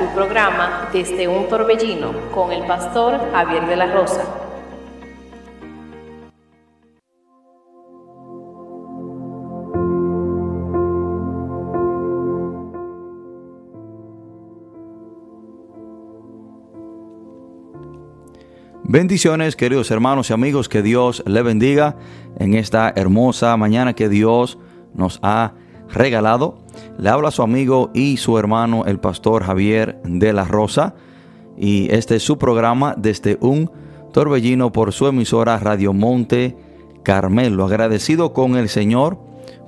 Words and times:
tu 0.00 0.06
programa 0.14 0.88
Desde 0.94 1.28
un 1.28 1.46
Torbellino 1.46 2.30
con 2.34 2.52
el 2.52 2.66
pastor 2.66 3.20
Javier 3.32 3.66
de 3.66 3.76
la 3.76 3.92
Rosa. 3.92 4.24
Bendiciones, 18.82 19.54
queridos 19.54 19.90
hermanos 19.90 20.30
y 20.30 20.32
amigos, 20.32 20.70
que 20.70 20.80
Dios 20.80 21.22
le 21.26 21.42
bendiga 21.42 21.96
en 22.38 22.54
esta 22.54 22.90
hermosa 22.96 23.54
mañana 23.58 23.92
que 23.92 24.08
Dios 24.08 24.58
nos 24.94 25.20
ha 25.22 25.52
regalado. 25.90 26.59
Le 26.98 27.08
habla 27.08 27.30
su 27.30 27.42
amigo 27.42 27.90
y 27.94 28.16
su 28.16 28.38
hermano, 28.38 28.84
el 28.86 29.00
pastor 29.00 29.44
Javier 29.44 30.00
de 30.04 30.32
la 30.32 30.44
Rosa, 30.44 30.94
y 31.56 31.92
este 31.92 32.16
es 32.16 32.22
su 32.22 32.38
programa 32.38 32.94
desde 32.96 33.38
un 33.40 33.70
torbellino 34.12 34.72
por 34.72 34.92
su 34.92 35.06
emisora 35.06 35.58
Radio 35.58 35.92
Monte 35.92 36.56
Carmelo. 37.02 37.64
Agradecido 37.64 38.32
con 38.32 38.56
el 38.56 38.68
Señor 38.68 39.18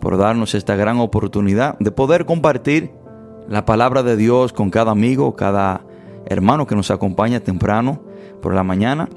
por 0.00 0.16
darnos 0.16 0.54
esta 0.54 0.76
gran 0.76 0.98
oportunidad 0.98 1.78
de 1.78 1.92
poder 1.92 2.26
compartir 2.26 2.90
la 3.48 3.64
palabra 3.64 4.02
de 4.02 4.16
Dios 4.16 4.52
con 4.52 4.70
cada 4.70 4.90
amigo, 4.90 5.36
cada 5.36 5.84
hermano 6.26 6.66
que 6.66 6.74
nos 6.74 6.90
acompaña 6.90 7.40
temprano 7.40 8.00
por 8.40 8.54
la 8.54 8.64
mañana. 8.64 9.08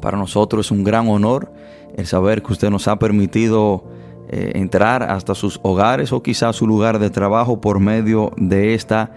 Para 0.00 0.18
nosotros 0.18 0.66
es 0.66 0.70
un 0.72 0.84
gran 0.84 1.08
honor 1.08 1.52
el 1.96 2.06
saber 2.06 2.42
que 2.42 2.52
usted 2.52 2.70
nos 2.70 2.88
ha 2.88 2.98
permitido 2.98 3.84
eh, 4.32 4.52
entrar 4.54 5.02
hasta 5.02 5.34
sus 5.34 5.58
hogares 5.64 6.12
o 6.12 6.22
quizás 6.22 6.54
su 6.54 6.64
lugar 6.64 7.00
de 7.00 7.10
trabajo 7.10 7.60
por 7.60 7.80
medio 7.80 8.30
de 8.36 8.74
esta 8.74 9.10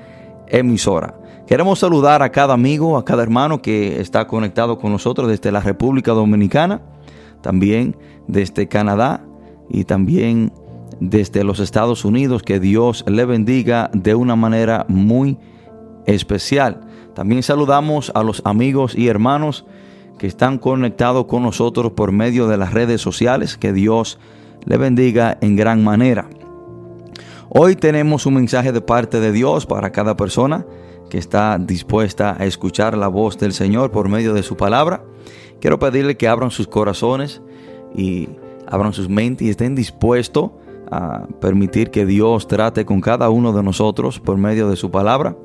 emisora. 0.47 1.13
Queremos 1.45 1.77
saludar 1.77 2.23
a 2.23 2.31
cada 2.31 2.55
amigo, 2.55 2.97
a 2.97 3.05
cada 3.05 3.21
hermano 3.21 3.61
que 3.61 4.01
está 4.01 4.25
conectado 4.25 4.79
con 4.79 4.91
nosotros 4.91 5.27
desde 5.27 5.51
la 5.51 5.59
República 5.59 6.13
Dominicana, 6.13 6.81
también 7.41 7.95
desde 8.27 8.67
Canadá 8.67 9.23
y 9.69 9.83
también 9.83 10.51
desde 10.99 11.43
los 11.43 11.59
Estados 11.59 12.05
Unidos. 12.05 12.41
Que 12.41 12.59
Dios 12.59 13.05
le 13.07 13.25
bendiga 13.25 13.91
de 13.93 14.15
una 14.15 14.35
manera 14.35 14.83
muy 14.87 15.37
especial. 16.07 16.81
También 17.13 17.43
saludamos 17.43 18.11
a 18.15 18.23
los 18.23 18.41
amigos 18.45 18.95
y 18.95 19.09
hermanos 19.09 19.63
que 20.17 20.25
están 20.25 20.57
conectados 20.57 21.25
con 21.25 21.43
nosotros 21.43 21.91
por 21.91 22.11
medio 22.11 22.47
de 22.47 22.57
las 22.57 22.73
redes 22.73 22.99
sociales. 22.99 23.57
Que 23.57 23.73
Dios 23.73 24.17
le 24.65 24.77
bendiga 24.77 25.37
en 25.41 25.55
gran 25.55 25.83
manera. 25.83 26.29
Hoy 27.49 27.75
tenemos 27.75 28.25
un 28.25 28.35
mensaje 28.35 28.71
de 28.71 28.81
parte 28.81 29.19
de 29.19 29.31
Dios 29.31 29.65
para 29.65 29.91
cada 29.91 30.15
persona 30.17 30.65
que 31.09 31.17
está 31.17 31.57
dispuesta 31.59 32.35
a 32.39 32.45
escuchar 32.45 32.97
la 32.97 33.07
voz 33.07 33.37
del 33.37 33.53
Señor 33.53 33.91
por 33.91 34.09
medio 34.09 34.33
de 34.33 34.43
su 34.43 34.57
palabra. 34.57 35.03
Quiero 35.59 35.77
pedirle 35.79 36.17
que 36.17 36.27
abran 36.27 36.49
sus 36.49 36.67
corazones 36.67 37.41
y 37.95 38.29
abran 38.67 38.93
sus 38.93 39.09
mentes 39.09 39.47
y 39.47 39.51
estén 39.51 39.75
dispuestos 39.75 40.51
a 40.89 41.27
permitir 41.39 41.91
que 41.91 42.05
Dios 42.05 42.47
trate 42.47 42.85
con 42.85 43.01
cada 43.01 43.29
uno 43.29 43.53
de 43.53 43.63
nosotros 43.63 44.19
por 44.19 44.37
medio 44.37 44.69
de 44.69 44.75
su 44.75 44.89
palabra. 44.89 45.37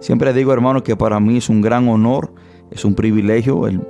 Siempre 0.00 0.32
digo, 0.32 0.52
hermano, 0.52 0.82
que 0.82 0.96
para 0.96 1.18
mí 1.20 1.38
es 1.38 1.48
un 1.48 1.62
gran 1.62 1.88
honor, 1.88 2.32
es 2.70 2.84
un 2.84 2.94
privilegio 2.94 3.66
el, 3.66 3.80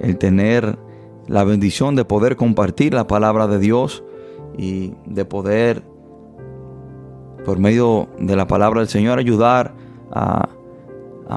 el 0.00 0.18
tener 0.18 0.78
la 1.26 1.44
bendición 1.44 1.96
de 1.96 2.04
poder 2.04 2.36
compartir 2.36 2.92
la 2.92 3.06
palabra 3.06 3.46
de 3.46 3.58
Dios 3.58 4.04
y 4.56 4.94
de 5.06 5.24
poder, 5.24 5.82
por 7.44 7.58
medio 7.58 8.08
de 8.18 8.36
la 8.36 8.46
palabra 8.46 8.80
del 8.80 8.88
Señor, 8.88 9.18
ayudar 9.18 9.74
a, 10.10 10.48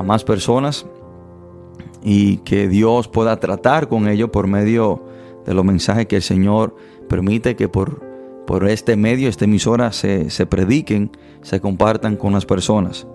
más 0.04 0.24
personas 0.24 0.86
y 2.04 2.38
que 2.38 2.68
Dios 2.68 3.08
pueda 3.08 3.40
tratar 3.40 3.88
con 3.88 4.08
ellos 4.08 4.30
por 4.30 4.46
medio 4.46 5.02
de 5.46 5.54
los 5.54 5.66
mensajes 5.66 6.06
que 6.06 6.18
el 6.18 6.22
Señor 6.22 6.76
permite 7.10 7.56
que 7.56 7.68
por, 7.68 8.02
por 8.46 8.68
este 8.68 8.96
medio, 8.96 9.28
esta 9.28 9.46
emisora, 9.46 9.92
se, 9.92 10.30
se 10.30 10.46
prediquen, 10.46 11.12
se 11.42 11.60
compartan 11.60 12.16
con 12.16 12.34
las 12.34 12.46
personas. 12.46 13.08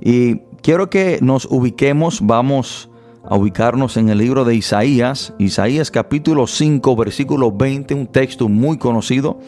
Y 0.00 0.40
quiero 0.62 0.90
que 0.90 1.18
nos 1.22 1.46
ubiquemos, 1.46 2.20
vamos 2.22 2.89
a 3.30 3.36
ubicarnos 3.36 3.96
en 3.96 4.08
el 4.08 4.18
libro 4.18 4.44
de 4.44 4.56
Isaías, 4.56 5.32
Isaías 5.38 5.92
capítulo 5.92 6.48
5, 6.48 6.96
versículo 6.96 7.52
20, 7.52 7.94
un 7.94 8.08
texto 8.08 8.48
muy 8.48 8.76
conocido 8.76 9.38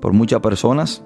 por 0.00 0.12
muchas 0.12 0.40
personas. 0.40 1.02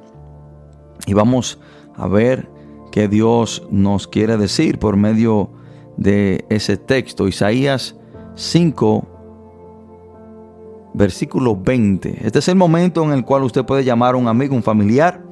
Y 1.06 1.14
vamos 1.14 1.58
a 1.96 2.06
ver 2.08 2.50
qué 2.92 3.08
Dios 3.08 3.66
nos 3.70 4.06
quiere 4.06 4.36
decir 4.36 4.78
por 4.78 4.98
medio 4.98 5.48
de 5.96 6.44
ese 6.50 6.76
texto. 6.76 7.26
Isaías 7.26 7.96
5, 8.34 10.90
versículo 10.92 11.56
20. 11.56 12.26
Este 12.26 12.40
es 12.40 12.48
el 12.48 12.56
momento 12.56 13.02
en 13.02 13.12
el 13.12 13.24
cual 13.24 13.44
usted 13.44 13.64
puede 13.64 13.82
llamar 13.82 14.14
a 14.14 14.18
un 14.18 14.28
amigo, 14.28 14.54
un 14.54 14.62
familiar, 14.62 15.22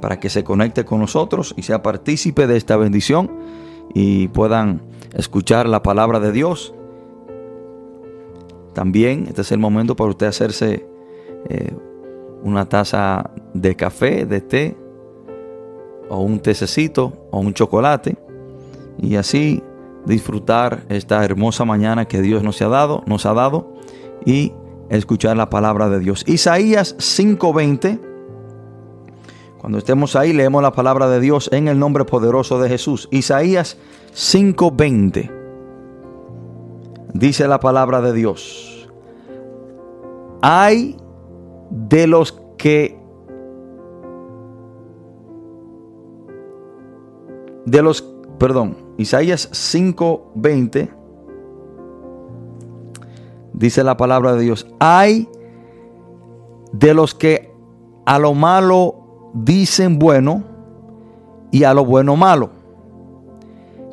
para 0.00 0.18
que 0.18 0.28
se 0.28 0.42
conecte 0.42 0.84
con 0.84 0.98
nosotros 0.98 1.54
y 1.56 1.62
sea 1.62 1.80
partícipe 1.80 2.48
de 2.48 2.56
esta 2.56 2.76
bendición 2.76 3.30
y 3.94 4.26
puedan 4.28 4.82
escuchar 5.14 5.68
la 5.68 5.82
palabra 5.82 6.20
de 6.20 6.32
Dios. 6.32 6.74
También 8.72 9.26
este 9.28 9.42
es 9.42 9.52
el 9.52 9.58
momento 9.58 9.96
para 9.96 10.10
usted 10.10 10.26
hacerse 10.26 10.86
eh, 11.48 11.72
una 12.42 12.68
taza 12.68 13.30
de 13.54 13.76
café, 13.76 14.26
de 14.26 14.40
té, 14.40 14.76
o 16.08 16.20
un 16.20 16.40
tececito, 16.40 17.28
o 17.30 17.40
un 17.40 17.54
chocolate, 17.54 18.16
y 18.98 19.16
así 19.16 19.62
disfrutar 20.04 20.84
esta 20.88 21.24
hermosa 21.24 21.64
mañana 21.64 22.06
que 22.06 22.20
Dios 22.20 22.42
nos 22.42 22.60
ha 22.60 22.68
dado, 22.68 23.02
nos 23.06 23.24
ha 23.26 23.32
dado, 23.32 23.72
y 24.26 24.52
escuchar 24.90 25.36
la 25.36 25.48
palabra 25.48 25.88
de 25.88 26.00
Dios. 26.00 26.24
Isaías 26.26 26.96
5:20. 26.98 28.13
Cuando 29.64 29.78
estemos 29.78 30.14
ahí, 30.14 30.34
leemos 30.34 30.62
la 30.62 30.72
palabra 30.72 31.08
de 31.08 31.20
Dios 31.20 31.48
en 31.50 31.68
el 31.68 31.78
nombre 31.78 32.04
poderoso 32.04 32.60
de 32.60 32.68
Jesús. 32.68 33.08
Isaías 33.10 33.78
5:20. 34.12 35.30
Dice 37.14 37.48
la 37.48 37.60
palabra 37.60 38.02
de 38.02 38.12
Dios. 38.12 38.86
Hay 40.42 40.98
de 41.70 42.06
los 42.06 42.38
que 42.58 42.98
de 47.64 47.80
los, 47.80 48.02
perdón, 48.38 48.76
Isaías 48.98 49.48
5:20 49.50 50.90
dice 53.54 53.82
la 53.82 53.96
palabra 53.96 54.34
de 54.34 54.42
Dios, 54.42 54.66
hay 54.78 55.26
de 56.72 56.92
los 56.92 57.14
que 57.14 57.50
a 58.04 58.18
lo 58.18 58.34
malo 58.34 59.03
dicen 59.34 59.98
bueno 59.98 60.42
y 61.50 61.64
a 61.64 61.74
lo 61.74 61.84
bueno 61.84 62.16
malo, 62.16 62.50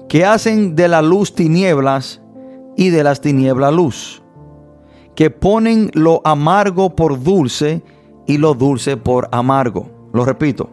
que 0.08 0.26
hacen 0.26 0.76
de 0.76 0.88
la 0.88 1.02
luz 1.02 1.36
tinieblas 1.36 2.22
y 2.78 2.90
de 2.90 3.04
las 3.04 3.22
tinieblas 3.22 3.74
luz, 3.74 4.24
que 5.16 5.30
ponen 5.30 5.92
lo 5.94 6.22
amargo 6.24 6.96
por 6.96 7.22
dulce 7.22 7.84
y 8.26 8.38
lo 8.38 8.54
dulce 8.54 8.98
por 8.98 9.28
amargo. 9.32 9.88
Lo 10.14 10.26
repito. 10.26 10.70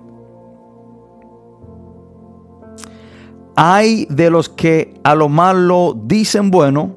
Hay 3.56 4.06
de 4.06 4.30
los 4.30 4.48
que 4.48 4.94
a 5.02 5.14
lo 5.14 5.28
malo 5.28 5.96
dicen 6.04 6.50
bueno 6.50 6.94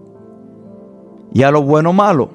y 1.33 1.43
a 1.43 1.51
lo 1.51 1.63
bueno 1.63 1.91
malo, 1.93 2.29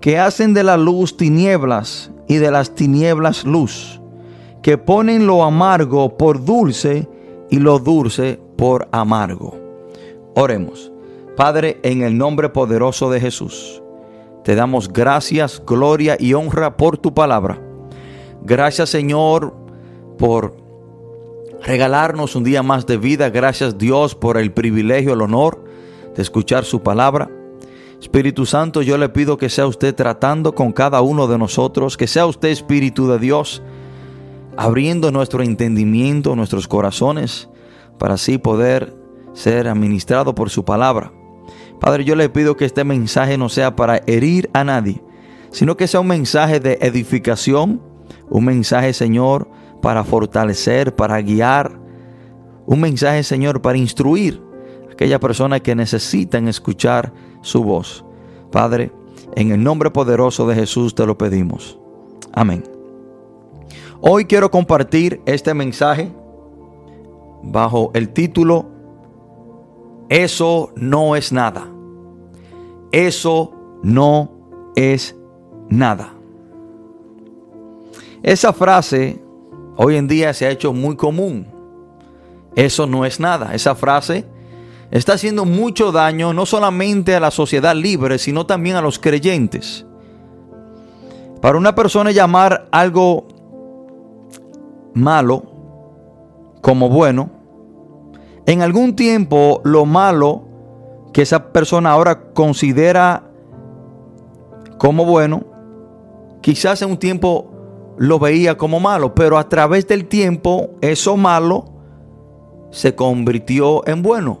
que 0.00 0.18
hacen 0.18 0.52
de 0.54 0.64
la 0.64 0.76
luz 0.76 1.16
tinieblas 1.16 2.10
y 2.28 2.36
de 2.36 2.50
las 2.50 2.74
tinieblas 2.74 3.44
luz, 3.44 4.00
que 4.62 4.78
ponen 4.78 5.26
lo 5.26 5.44
amargo 5.44 6.16
por 6.16 6.44
dulce 6.44 7.08
y 7.50 7.58
lo 7.58 7.78
dulce 7.78 8.40
por 8.56 8.88
amargo. 8.92 9.56
Oremos. 10.34 10.92
Padre, 11.36 11.78
en 11.82 12.02
el 12.02 12.18
nombre 12.18 12.48
poderoso 12.48 13.10
de 13.10 13.20
Jesús, 13.20 13.82
te 14.42 14.54
damos 14.54 14.92
gracias, 14.92 15.62
gloria 15.64 16.16
y 16.18 16.34
honra 16.34 16.76
por 16.76 16.98
tu 16.98 17.14
palabra. 17.14 17.60
Gracias 18.42 18.90
Señor 18.90 19.54
por 20.18 20.56
regalarnos 21.62 22.34
un 22.34 22.44
día 22.44 22.62
más 22.62 22.86
de 22.86 22.96
vida. 22.96 23.30
Gracias 23.30 23.78
Dios 23.78 24.14
por 24.14 24.36
el 24.36 24.52
privilegio, 24.52 25.12
el 25.12 25.22
honor 25.22 25.62
de 26.16 26.22
escuchar 26.22 26.64
su 26.64 26.82
palabra. 26.82 27.30
Espíritu 28.00 28.46
Santo, 28.46 28.80
yo 28.82 28.96
le 28.96 29.08
pido 29.08 29.36
que 29.36 29.48
sea 29.48 29.66
usted 29.66 29.94
tratando 29.94 30.54
con 30.54 30.72
cada 30.72 31.00
uno 31.02 31.26
de 31.26 31.36
nosotros, 31.36 31.96
que 31.96 32.06
sea 32.06 32.26
usted 32.26 32.48
Espíritu 32.48 33.08
de 33.08 33.18
Dios, 33.18 33.62
abriendo 34.58 35.12
nuestro 35.12 35.44
entendimiento, 35.44 36.34
nuestros 36.34 36.66
corazones, 36.66 37.48
para 37.96 38.14
así 38.14 38.38
poder 38.38 38.92
ser 39.32 39.68
administrado 39.68 40.34
por 40.34 40.50
su 40.50 40.64
palabra. 40.64 41.12
Padre, 41.78 42.04
yo 42.04 42.16
le 42.16 42.28
pido 42.28 42.56
que 42.56 42.64
este 42.64 42.82
mensaje 42.82 43.38
no 43.38 43.48
sea 43.48 43.76
para 43.76 44.02
herir 44.08 44.50
a 44.52 44.64
nadie, 44.64 45.00
sino 45.52 45.76
que 45.76 45.86
sea 45.86 46.00
un 46.00 46.08
mensaje 46.08 46.58
de 46.58 46.76
edificación, 46.80 47.80
un 48.30 48.44
mensaje, 48.46 48.92
Señor, 48.94 49.48
para 49.80 50.02
fortalecer, 50.02 50.92
para 50.96 51.20
guiar, 51.22 51.78
un 52.66 52.80
mensaje, 52.80 53.22
Señor, 53.22 53.62
para 53.62 53.78
instruir 53.78 54.42
a 54.88 54.92
aquellas 54.92 55.20
personas 55.20 55.60
que 55.60 55.76
necesitan 55.76 56.48
escuchar 56.48 57.12
su 57.42 57.62
voz. 57.62 58.04
Padre, 58.50 58.90
en 59.36 59.52
el 59.52 59.62
nombre 59.62 59.92
poderoso 59.92 60.48
de 60.48 60.56
Jesús 60.56 60.96
te 60.96 61.06
lo 61.06 61.16
pedimos. 61.16 61.78
Amén. 62.32 62.77
Hoy 64.00 64.26
quiero 64.26 64.50
compartir 64.50 65.20
este 65.26 65.54
mensaje 65.54 66.12
bajo 67.42 67.90
el 67.94 68.10
título 68.10 68.66
Eso 70.08 70.72
no 70.76 71.16
es 71.16 71.32
nada. 71.32 71.68
Eso 72.92 73.52
no 73.82 74.30
es 74.76 75.16
nada. 75.68 76.14
Esa 78.22 78.52
frase 78.52 79.20
hoy 79.76 79.96
en 79.96 80.06
día 80.06 80.32
se 80.32 80.46
ha 80.46 80.50
hecho 80.50 80.72
muy 80.72 80.94
común. 80.94 81.46
Eso 82.54 82.86
no 82.86 83.04
es 83.04 83.18
nada. 83.18 83.52
Esa 83.52 83.74
frase 83.74 84.24
está 84.92 85.14
haciendo 85.14 85.44
mucho 85.44 85.90
daño 85.90 86.32
no 86.32 86.46
solamente 86.46 87.16
a 87.16 87.20
la 87.20 87.32
sociedad 87.32 87.74
libre, 87.74 88.18
sino 88.18 88.46
también 88.46 88.76
a 88.76 88.80
los 88.80 89.00
creyentes. 89.00 89.84
Para 91.40 91.58
una 91.58 91.74
persona 91.74 92.12
llamar 92.12 92.68
algo 92.70 93.37
malo 94.94 95.42
como 96.60 96.88
bueno, 96.88 97.30
en 98.46 98.62
algún 98.62 98.96
tiempo 98.96 99.60
lo 99.64 99.86
malo 99.86 100.44
que 101.12 101.22
esa 101.22 101.52
persona 101.52 101.92
ahora 101.92 102.32
considera 102.32 103.30
como 104.78 105.04
bueno, 105.04 105.44
quizás 106.40 106.82
en 106.82 106.90
un 106.90 106.98
tiempo 106.98 107.50
lo 107.96 108.18
veía 108.18 108.56
como 108.56 108.80
malo, 108.80 109.14
pero 109.14 109.38
a 109.38 109.48
través 109.48 109.86
del 109.86 110.06
tiempo 110.06 110.70
eso 110.80 111.16
malo 111.16 111.64
se 112.70 112.94
convirtió 112.94 113.86
en 113.88 114.02
bueno 114.02 114.40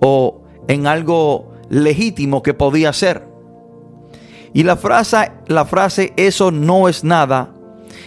o 0.00 0.42
en 0.66 0.86
algo 0.86 1.52
legítimo 1.70 2.42
que 2.42 2.54
podía 2.54 2.92
ser. 2.92 3.26
Y 4.52 4.62
la 4.62 4.76
frase, 4.76 5.32
la 5.46 5.64
frase 5.64 6.12
eso 6.16 6.50
no 6.50 6.88
es 6.88 7.04
nada 7.04 7.54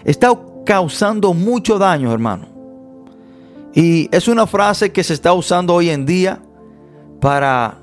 está 0.03 0.31
causando 0.65 1.33
mucho 1.33 1.77
daño, 1.77 2.11
hermano. 2.11 2.47
Y 3.73 4.09
es 4.15 4.27
una 4.27 4.47
frase 4.47 4.91
que 4.91 5.03
se 5.03 5.13
está 5.13 5.33
usando 5.33 5.73
hoy 5.73 5.89
en 5.89 6.05
día 6.05 6.41
para 7.21 7.79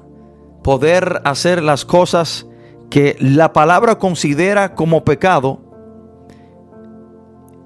poder 0.63 1.23
hacer 1.25 1.63
las 1.63 1.85
cosas 1.85 2.47
que 2.91 3.17
la 3.21 3.53
palabra 3.53 3.99
considera 3.99 4.75
como 4.75 5.05
pecado. 5.05 5.61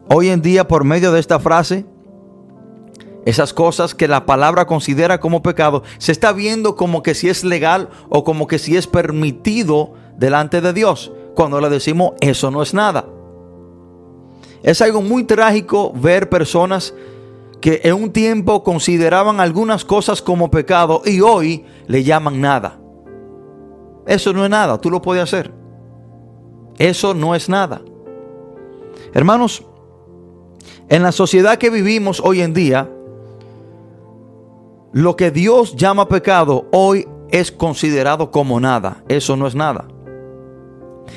Hoy 0.09 0.29
en 0.29 0.43
día, 0.43 0.69
por 0.69 0.85
medio 0.85 1.11
de 1.13 1.21
esta 1.21 1.41
frase, 1.41 1.87
esas 3.25 3.53
cosas 3.53 3.95
que 3.95 4.09
la 4.09 4.27
palabra 4.27 4.67
considera 4.67 5.21
como 5.21 5.43
pecado, 5.43 5.83
se 5.99 6.13
está 6.13 6.33
viendo 6.33 6.77
como 6.77 7.03
que 7.03 7.15
si 7.15 7.29
es 7.29 7.45
legal 7.45 7.89
o 8.09 8.25
como 8.25 8.47
que 8.47 8.59
si 8.59 8.77
es 8.77 8.87
permitido 8.87 9.95
delante 10.17 10.61
de 10.61 10.73
Dios. 10.73 11.13
Cuando 11.35 11.61
le 11.61 11.71
decimos, 11.71 12.13
eso 12.21 12.51
no 12.51 12.63
es 12.63 12.75
nada. 12.75 13.07
Es 14.63 14.81
algo 14.81 15.03
muy 15.03 15.25
trágico 15.25 15.93
ver 15.93 16.29
personas 16.29 16.95
que 17.61 17.81
en 17.85 17.95
un 17.95 18.13
tiempo 18.13 18.63
consideraban 18.63 19.41
algunas 19.41 19.85
cosas 19.85 20.21
como 20.21 20.51
pecado 20.51 21.03
y 21.05 21.21
hoy 21.21 21.65
le 21.87 22.03
llaman 22.03 22.41
nada. 22.41 22.79
Eso 24.07 24.33
no 24.33 24.45
es 24.45 24.51
nada, 24.51 24.79
tú 24.79 24.91
lo 24.91 25.01
puedes 25.01 25.23
hacer. 25.23 25.53
Eso 26.79 27.15
no 27.15 27.35
es 27.35 27.49
nada. 27.49 27.83
Hermanos, 29.15 29.65
en 30.89 31.03
la 31.03 31.13
sociedad 31.13 31.59
que 31.59 31.71
vivimos 31.71 32.21
hoy 32.21 32.43
en 32.43 32.53
día, 32.53 32.91
lo 34.93 35.17
que 35.17 35.31
Dios 35.31 35.77
llama 35.77 36.09
pecado 36.09 36.67
hoy 36.73 37.09
es 37.31 37.51
considerado 37.51 38.31
como 38.31 38.61
nada. 38.61 39.03
Eso 39.09 39.37
no 39.37 39.47
es 39.47 39.55
nada. 39.55 39.87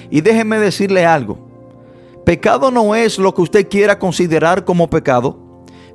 Y 0.10 0.22
déjeme 0.22 0.60
decirle 0.60 1.06
algo. 1.06 1.54
Pecado 2.25 2.72
no 2.72 2.96
es 2.96 3.20
lo 3.20 3.36
que 3.36 3.44
usted 3.44 3.70
quiera 3.70 4.00
considerar 4.00 4.65
como 4.65 4.89
pecado. 4.89 5.38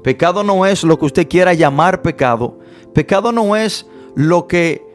Pecado 0.03 0.45
no 0.45 0.65
es 0.65 0.85
lo 0.85 0.99
que 0.99 1.07
usted 1.07 1.29
quiera 1.29 1.53
llamar 1.55 2.03
pecado. 2.03 2.59
Pecado 2.95 3.33
no 3.33 3.57
es 3.57 3.87
lo 4.15 4.47
que, 4.47 4.87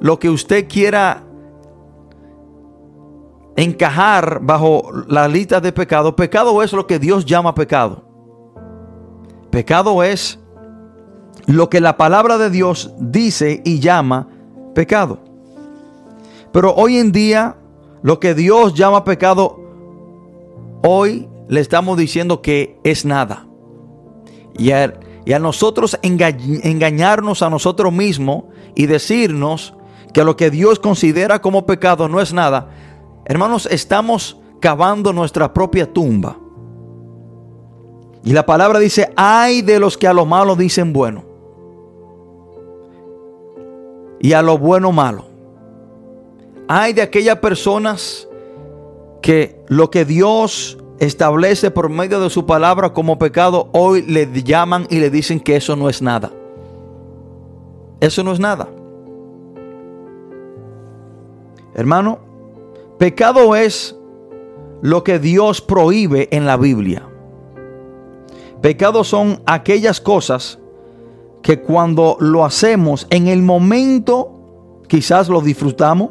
lo 0.00 0.18
que 0.18 0.28
usted 0.28 0.68
quiera 0.68 1.24
encajar 3.56 4.40
bajo 4.42 4.90
la 5.08 5.28
lista 5.28 5.60
de 5.60 5.72
pecado. 5.72 6.14
Pecado 6.14 6.62
es 6.62 6.72
lo 6.74 6.86
que 6.86 6.98
Dios 6.98 7.24
llama 7.24 7.54
pecado. 7.54 8.04
Pecado 9.50 10.02
es 10.02 10.38
lo 11.46 11.70
que 11.70 11.80
la 11.80 11.96
palabra 11.96 12.36
de 12.36 12.50
Dios 12.50 12.92
dice 12.98 13.62
y 13.64 13.80
llama 13.80 14.28
pecado. 14.74 15.20
Pero 16.52 16.74
hoy 16.74 16.98
en 16.98 17.12
día, 17.12 17.56
lo 18.02 18.20
que 18.20 18.34
Dios 18.34 18.74
llama 18.74 19.04
pecado, 19.04 19.61
hoy 20.82 21.28
le 21.48 21.60
estamos 21.60 21.96
diciendo 21.96 22.42
que 22.42 22.78
es 22.84 23.04
nada. 23.04 23.46
Y 24.58 24.70
a, 24.72 24.92
nosotros 25.40 25.98
engañarnos 26.02 27.42
a 27.42 27.50
nosotros 27.50 27.92
mismos 27.92 28.44
y 28.74 28.86
decirnos 28.86 29.74
que 30.12 30.24
lo 30.24 30.36
que 30.36 30.50
Dios 30.50 30.78
considera 30.78 31.40
como 31.40 31.64
pecado 31.64 32.08
no 32.08 32.20
es 32.20 32.32
nada, 32.32 32.70
hermanos, 33.24 33.66
estamos 33.70 34.38
cavando 34.60 35.12
nuestra 35.12 35.52
propia 35.52 35.90
tumba. 35.90 36.38
Y 38.24 38.32
la 38.32 38.46
palabra 38.46 38.78
dice, 38.78 39.12
ay 39.16 39.62
de 39.62 39.80
los 39.80 39.96
que 39.96 40.06
a 40.06 40.12
lo 40.12 40.24
malo 40.26 40.54
dicen 40.54 40.92
bueno 40.92 41.24
y 44.20 44.32
a 44.32 44.40
lo 44.40 44.56
bueno 44.56 44.92
malo. 44.92 45.26
Hay 46.68 46.92
de 46.92 47.02
aquellas 47.02 47.38
personas 47.38 48.28
que 49.22 49.62
lo 49.68 49.90
que 49.90 50.04
Dios 50.04 50.78
establece 50.98 51.70
por 51.70 51.88
medio 51.88 52.20
de 52.20 52.28
su 52.28 52.44
palabra 52.44 52.92
como 52.92 53.18
pecado, 53.18 53.70
hoy 53.72 54.02
le 54.02 54.26
llaman 54.42 54.86
y 54.90 54.98
le 55.00 55.10
dicen 55.10 55.40
que 55.40 55.56
eso 55.56 55.74
no 55.76 55.88
es 55.88 56.02
nada. 56.02 56.30
Eso 58.00 58.22
no 58.22 58.32
es 58.32 58.40
nada. 58.40 58.68
Hermano, 61.74 62.18
pecado 62.98 63.56
es 63.56 63.96
lo 64.82 65.04
que 65.04 65.18
Dios 65.18 65.60
prohíbe 65.60 66.28
en 66.32 66.44
la 66.44 66.56
Biblia. 66.56 67.08
Pecado 68.60 69.04
son 69.04 69.40
aquellas 69.46 70.00
cosas 70.00 70.58
que 71.42 71.60
cuando 71.60 72.16
lo 72.20 72.44
hacemos 72.44 73.06
en 73.10 73.28
el 73.28 73.42
momento, 73.42 74.82
quizás 74.88 75.28
lo 75.28 75.40
disfrutamos 75.40 76.10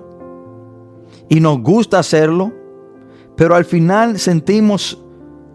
y 1.30 1.40
nos 1.40 1.62
gusta 1.62 2.00
hacerlo, 2.00 2.52
pero 3.42 3.56
al 3.56 3.66
final 3.66 4.20
sentimos 4.20 5.04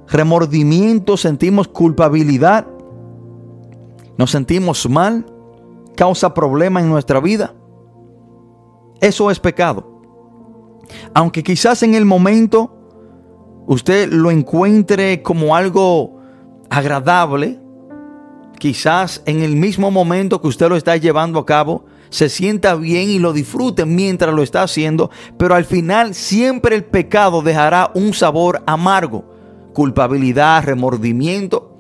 remordimiento, 0.09 1.17
sentimos 1.17 1.69
culpabilidad, 1.69 2.67
nos 4.19 4.33
sentimos 4.33 4.91
mal, 4.91 5.25
causa 5.95 6.35
problemas 6.35 6.83
en 6.83 6.89
nuestra 6.89 7.21
vida. 7.21 7.55
Eso 9.01 9.31
es 9.31 9.39
pecado. 9.39 10.03
Aunque 11.15 11.45
quizás 11.45 11.85
en 11.85 11.95
el 11.95 12.05
momento 12.05 12.77
usted 13.69 14.13
lo 14.13 14.33
encuentre 14.33 15.23
como 15.23 15.55
algo 15.55 16.19
agradable, 16.69 17.61
quizás 18.59 19.23
en 19.27 19.43
el 19.43 19.55
mismo 19.55 19.93
momento 19.93 20.41
que 20.41 20.49
usted 20.49 20.69
lo 20.69 20.75
está 20.75 20.97
llevando 20.97 21.39
a 21.39 21.47
cabo, 21.47 21.85
se 22.11 22.29
sienta 22.29 22.75
bien 22.75 23.11
y 23.11 23.19
lo 23.19 23.33
disfrute 23.33 23.85
mientras 23.85 24.35
lo 24.35 24.43
está 24.43 24.63
haciendo, 24.63 25.11
pero 25.37 25.55
al 25.55 25.65
final 25.65 26.15
siempre 26.15 26.77
el 26.77 26.85
pecado 26.85 27.43
dejará 27.43 27.91
un 27.95 28.15
sabor 28.15 28.63
amargo, 28.67 29.25
culpabilidad, 29.73 30.65
remordimiento. 30.65 31.73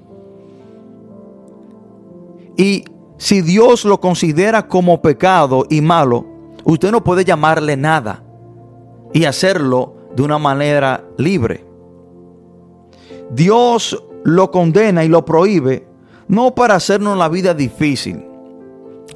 Y 2.57 2.85
si 3.19 3.43
Dios 3.43 3.85
lo 3.85 4.01
considera 4.01 4.67
como 4.67 5.03
pecado 5.03 5.67
y 5.69 5.81
malo, 5.81 6.27
usted 6.65 6.91
no 6.91 7.05
puede 7.05 7.25
llamarle 7.25 7.77
nada 7.77 8.23
y 9.13 9.25
hacerlo 9.25 9.95
de 10.15 10.23
una 10.23 10.39
manera 10.39 11.05
libre. 11.17 11.65
Dios 13.31 14.03
lo 14.25 14.51
condena 14.51 15.05
y 15.05 15.09
lo 15.09 15.25
prohíbe 15.25 15.87
no 16.29 16.55
para 16.55 16.75
hacernos 16.75 17.17
la 17.17 17.29
vida 17.29 17.55
difícil. 17.55 18.25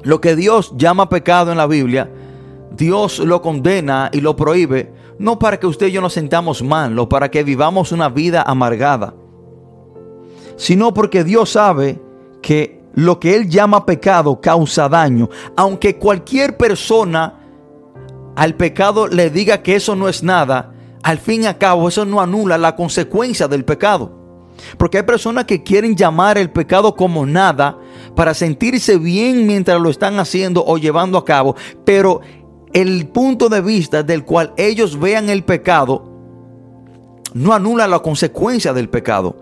Lo 0.03 0.21
que 0.21 0.35
Dios 0.35 0.73
llama 0.77 1.09
pecado 1.09 1.51
en 1.51 1.57
la 1.57 1.67
Biblia, 1.67 2.09
Dios 2.71 3.19
lo 3.19 3.41
condena 3.41 4.09
y 4.13 4.21
lo 4.21 4.35
prohíbe 4.35 5.01
no 5.21 5.37
para 5.37 5.59
que 5.59 5.67
usted 5.67 5.87
y 5.87 5.91
yo 5.91 6.01
nos 6.01 6.13
sentamos 6.13 6.63
mal 6.63 6.97
o 6.97 7.07
para 7.07 7.29
que 7.29 7.43
vivamos 7.43 7.91
una 7.91 8.09
vida 8.09 8.41
amargada, 8.41 9.13
sino 10.55 10.95
porque 10.95 11.23
Dios 11.23 11.51
sabe 11.51 12.01
que 12.41 12.81
lo 12.95 13.19
que 13.19 13.35
Él 13.35 13.47
llama 13.47 13.85
pecado 13.85 14.41
causa 14.41 14.89
daño, 14.89 15.29
aunque 15.55 15.97
cualquier 15.97 16.57
persona 16.57 17.35
al 18.35 18.55
pecado 18.55 19.07
le 19.07 19.29
diga 19.29 19.61
que 19.61 19.75
eso 19.75 19.95
no 19.95 20.09
es 20.09 20.23
nada, 20.23 20.73
al 21.03 21.19
fin 21.19 21.43
y 21.43 21.45
al 21.45 21.59
cabo 21.59 21.87
eso 21.87 22.03
no 22.03 22.19
anula 22.19 22.57
la 22.57 22.75
consecuencia 22.75 23.47
del 23.47 23.63
pecado. 23.63 24.19
Porque 24.77 24.97
hay 24.97 25.03
personas 25.03 25.45
que 25.45 25.61
quieren 25.61 25.95
llamar 25.95 26.39
el 26.39 26.49
pecado 26.49 26.95
como 26.95 27.27
nada 27.27 27.77
para 28.15 28.33
sentirse 28.33 28.97
bien 28.97 29.47
mientras 29.47 29.79
lo 29.79 29.89
están 29.89 30.19
haciendo 30.19 30.63
o 30.65 30.77
llevando 30.77 31.17
a 31.17 31.25
cabo. 31.25 31.55
Pero 31.85 32.21
el 32.73 33.07
punto 33.07 33.49
de 33.49 33.61
vista 33.61 34.03
del 34.03 34.23
cual 34.23 34.53
ellos 34.57 34.99
vean 34.99 35.29
el 35.29 35.43
pecado 35.43 36.09
no 37.33 37.53
anula 37.53 37.87
la 37.87 37.99
consecuencia 37.99 38.73
del 38.73 38.89
pecado. 38.89 39.35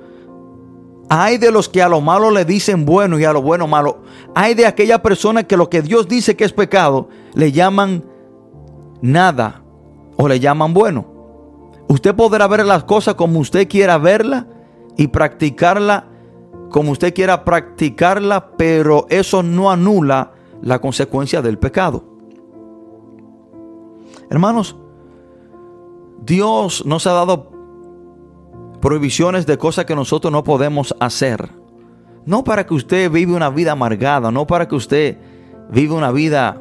Hay 1.10 1.38
de 1.38 1.52
los 1.52 1.68
que 1.68 1.82
a 1.82 1.90
lo 1.90 2.02
malo 2.02 2.30
le 2.30 2.46
dicen 2.46 2.86
bueno 2.86 3.18
y 3.18 3.26
a 3.26 3.34
lo 3.34 3.42
bueno 3.42 3.68
malo. 3.68 4.04
Hay 4.36 4.54
de 4.54 4.68
aquella 4.68 5.02
persona 5.02 5.44
que 5.44 5.58
lo 5.58 5.70
que 5.70 5.82
Dios 5.82 6.08
dice 6.08 6.36
que 6.36 6.46
es 6.46 6.54
pecado 6.54 7.10
le 7.34 7.52
llaman 7.52 8.04
nada 9.02 9.64
o 10.18 10.28
le 10.28 10.40
llaman 10.40 10.74
bueno. 10.74 11.08
Usted 11.88 12.16
podrá 12.16 12.48
ver 12.48 12.64
las 12.66 12.84
cosas 12.84 13.16
como 13.16 13.40
usted 13.40 13.68
quiera 13.68 13.98
verla 13.98 14.46
y 14.98 15.08
practicarla 15.08 16.09
como 16.70 16.92
usted 16.92 17.14
quiera 17.14 17.44
practicarla, 17.44 18.52
pero 18.58 19.06
eso 19.10 19.44
no 19.44 19.72
anula 19.72 20.32
la 20.62 20.80
consecuencia 20.80 21.42
del 21.42 21.58
pecado. 21.58 22.04
Hermanos, 24.30 24.76
Dios 26.24 26.86
nos 26.86 27.08
ha 27.08 27.14
dado 27.14 27.52
prohibiciones 28.82 29.46
de 29.46 29.58
cosas 29.58 29.86
que 29.86 29.96
nosotros 29.96 30.32
no 30.32 30.44
podemos 30.44 30.96
hacer. 31.00 31.50
No 32.26 32.44
para 32.44 32.66
que 32.66 32.74
usted 32.74 33.10
vive 33.12 33.34
una 33.34 33.50
vida 33.50 33.72
amargada, 33.72 34.32
no 34.32 34.46
para 34.46 34.68
que 34.68 34.76
usted 34.76 35.18
vive 35.72 35.94
una 35.94 36.12
vida 36.12 36.58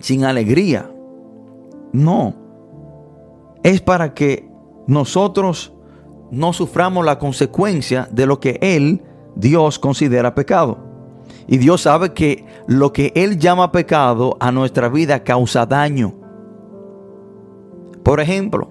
sin 0.00 0.24
alegría. 0.24 0.90
No. 1.92 2.34
Es 3.62 3.80
para 3.80 4.14
que 4.14 4.48
nosotros 4.86 5.72
no 6.30 6.52
suframos 6.52 7.04
la 7.04 7.18
consecuencia 7.18 8.08
de 8.10 8.26
lo 8.26 8.40
que 8.40 8.58
Él, 8.60 9.02
Dios, 9.34 9.78
considera 9.78 10.34
pecado. 10.34 10.78
Y 11.46 11.58
Dios 11.58 11.82
sabe 11.82 12.12
que 12.12 12.44
lo 12.66 12.92
que 12.92 13.12
Él 13.14 13.38
llama 13.38 13.72
pecado 13.72 14.36
a 14.40 14.52
nuestra 14.52 14.88
vida 14.88 15.24
causa 15.24 15.66
daño. 15.66 16.14
Por 18.02 18.20
ejemplo, 18.20 18.70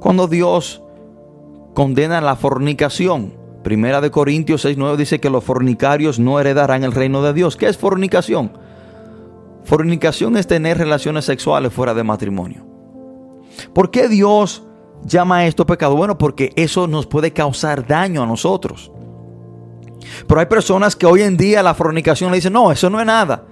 cuando 0.00 0.26
Dios 0.26 0.82
condena 1.74 2.20
la 2.20 2.36
fornicación, 2.36 3.40
Primera 3.62 4.00
de 4.00 4.10
Corintios 4.10 4.64
6:9 4.64 4.96
dice 4.96 5.20
que 5.20 5.28
los 5.28 5.44
fornicarios 5.44 6.18
no 6.18 6.40
heredarán 6.40 6.82
el 6.82 6.92
reino 6.92 7.22
de 7.22 7.34
Dios. 7.34 7.56
¿Qué 7.56 7.68
es 7.68 7.76
fornicación? 7.76 8.52
Fornicación 9.64 10.36
es 10.36 10.46
tener 10.46 10.78
relaciones 10.78 11.26
sexuales 11.26 11.72
fuera 11.72 11.92
de 11.92 12.02
matrimonio. 12.02 12.64
¿Por 13.74 13.90
qué 13.90 14.08
Dios 14.08 14.62
llama 15.04 15.46
esto 15.46 15.66
pecado? 15.66 15.96
Bueno, 15.96 16.18
porque 16.18 16.52
eso 16.56 16.86
nos 16.86 17.06
puede 17.06 17.32
causar 17.32 17.86
daño 17.86 18.22
a 18.22 18.26
nosotros. 18.26 18.90
Pero 20.26 20.40
hay 20.40 20.46
personas 20.46 20.96
que 20.96 21.06
hoy 21.06 21.22
en 21.22 21.36
día 21.36 21.62
la 21.62 21.74
fornicación 21.74 22.30
le 22.30 22.38
dicen, 22.38 22.52
no, 22.52 22.72
eso 22.72 22.90
no 22.90 23.00
es 23.00 23.06
nada. 23.06 23.44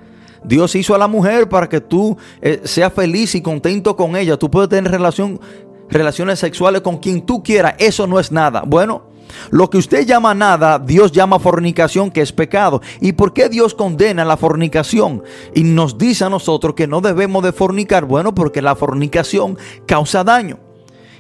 Dios 0.44 0.74
hizo 0.74 0.94
a 0.94 0.98
la 0.98 1.08
mujer 1.08 1.48
para 1.48 1.68
que 1.68 1.80
tú 1.80 2.16
eh, 2.40 2.60
seas 2.64 2.92
feliz 2.92 3.34
y 3.34 3.42
contento 3.42 3.96
con 3.96 4.16
ella. 4.16 4.36
Tú 4.38 4.50
puedes 4.50 4.68
tener 4.68 4.90
relación, 4.90 5.40
relaciones 5.88 6.38
sexuales 6.38 6.82
con 6.82 6.98
quien 6.98 7.22
tú 7.22 7.42
quieras. 7.42 7.74
Eso 7.78 8.06
no 8.06 8.20
es 8.20 8.30
nada. 8.30 8.62
Bueno, 8.66 9.02
lo 9.50 9.68
que 9.68 9.78
usted 9.78 10.06
llama 10.06 10.34
nada, 10.34 10.78
Dios 10.78 11.12
llama 11.12 11.38
fornicación, 11.38 12.10
que 12.10 12.20
es 12.22 12.32
pecado. 12.32 12.80
¿Y 13.00 13.12
por 13.12 13.32
qué 13.32 13.48
Dios 13.48 13.74
condena 13.74 14.24
la 14.24 14.36
fornicación? 14.36 15.22
Y 15.54 15.64
nos 15.64 15.98
dice 15.98 16.24
a 16.24 16.30
nosotros 16.30 16.74
que 16.74 16.86
no 16.86 17.00
debemos 17.00 17.42
de 17.42 17.52
fornicar. 17.52 18.04
Bueno, 18.04 18.34
porque 18.34 18.62
la 18.62 18.76
fornicación 18.76 19.58
causa 19.86 20.24
daño. 20.24 20.67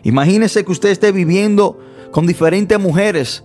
Imagínese 0.02 0.64
que 0.64 0.72
usted 0.72 0.90
esté 0.90 1.12
viviendo 1.12 1.78
con 2.10 2.26
diferentes 2.26 2.78
mujeres. 2.78 3.44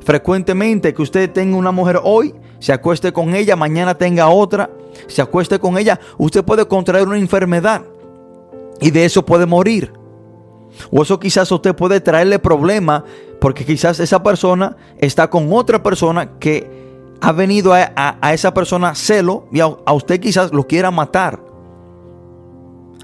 Frecuentemente 0.00 0.94
que 0.94 1.02
usted 1.02 1.30
tenga 1.30 1.56
una 1.56 1.72
mujer 1.72 2.00
hoy, 2.02 2.34
se 2.60 2.72
acueste 2.72 3.12
con 3.12 3.34
ella, 3.34 3.56
mañana 3.56 3.96
tenga 3.96 4.28
otra, 4.28 4.70
se 5.06 5.22
acueste 5.22 5.58
con 5.58 5.76
ella, 5.78 6.00
usted 6.16 6.44
puede 6.44 6.66
contraer 6.66 7.06
una 7.06 7.18
enfermedad 7.18 7.82
y 8.80 8.90
de 8.90 9.04
eso 9.04 9.24
puede 9.24 9.46
morir. 9.46 9.92
O 10.90 11.02
eso 11.02 11.18
quizás 11.18 11.50
usted 11.50 11.74
puede 11.74 12.00
traerle 12.00 12.38
problema 12.38 13.04
porque 13.40 13.64
quizás 13.64 14.00
esa 14.00 14.22
persona 14.22 14.76
está 14.98 15.28
con 15.28 15.52
otra 15.52 15.82
persona 15.82 16.38
que 16.38 16.70
ha 17.20 17.32
venido 17.32 17.72
a, 17.74 18.32
esa 18.32 18.54
persona 18.54 18.94
celo 18.94 19.48
y 19.52 19.60
a 19.60 19.92
usted 19.92 20.20
quizás 20.20 20.52
lo 20.52 20.66
quiera 20.66 20.90
matar. 20.90 21.47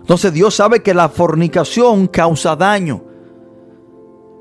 Entonces 0.05 0.35
Dios 0.35 0.55
sabe 0.55 0.83
que 0.83 0.93
la 0.93 1.09
fornicación 1.09 2.09
causa 2.09 2.55
daño. 2.55 3.03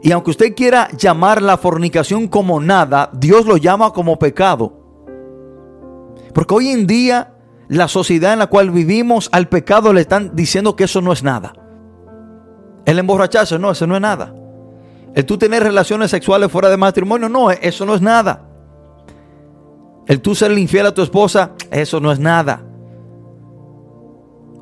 Y 0.02 0.12
aunque 0.12 0.32
usted 0.32 0.54
quiera 0.54 0.90
llamar 0.98 1.42
la 1.42 1.56
fornicación 1.56 2.28
como 2.28 2.60
nada, 2.60 3.10
Dios 3.14 3.46
lo 3.46 3.56
llama 3.56 3.94
como 3.94 4.20
pecado. 4.20 4.74
Porque 6.34 6.54
hoy 6.54 6.68
en 6.68 6.86
día 6.86 7.36
la 7.70 7.88
sociedad 7.88 8.34
en 8.34 8.40
la 8.40 8.48
cual 8.48 8.72
vivimos 8.72 9.30
al 9.32 9.48
pecado 9.48 9.94
le 9.94 10.02
están 10.02 10.36
diciendo 10.36 10.76
que 10.76 10.84
eso 10.84 11.00
no 11.00 11.14
es 11.14 11.24
nada. 11.24 11.54
El 12.84 13.00
emborracharse, 13.00 13.58
no, 13.58 13.72
eso 13.72 13.88
no 13.88 13.96
es 13.96 14.02
nada. 14.02 14.36
El 15.16 15.26
tú 15.26 15.38
tener 15.38 15.64
relaciones 15.64 16.12
sexuales 16.12 16.52
fuera 16.52 16.70
de 16.70 16.76
matrimonio, 16.76 17.30
no, 17.30 17.52
eso 17.52 17.86
no 17.86 17.96
es 17.96 18.02
nada. 18.02 18.50
El 20.08 20.20
tú 20.20 20.36
ser 20.36 20.52
infiel 20.58 20.88
a 20.88 20.94
tu 20.94 21.02
esposa, 21.02 21.52
eso 21.72 22.02
no 22.02 22.12
es 22.12 22.20
nada. 22.20 22.66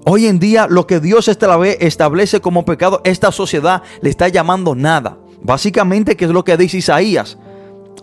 Hoy 0.06 0.26
en 0.26 0.40
día 0.40 0.68
lo 0.68 0.88
que 0.88 1.00
Dios 1.00 1.28
establece 1.28 2.42
como 2.42 2.66
pecado, 2.66 3.02
esta 3.04 3.32
sociedad 3.32 3.84
le 4.02 4.10
está 4.10 4.28
llamando 4.30 4.74
nada. 4.74 5.18
Básicamente, 5.44 6.16
¿qué 6.16 6.26
es 6.26 6.32
lo 6.32 6.44
que 6.44 6.58
dice 6.58 6.78
Isaías? 6.78 7.38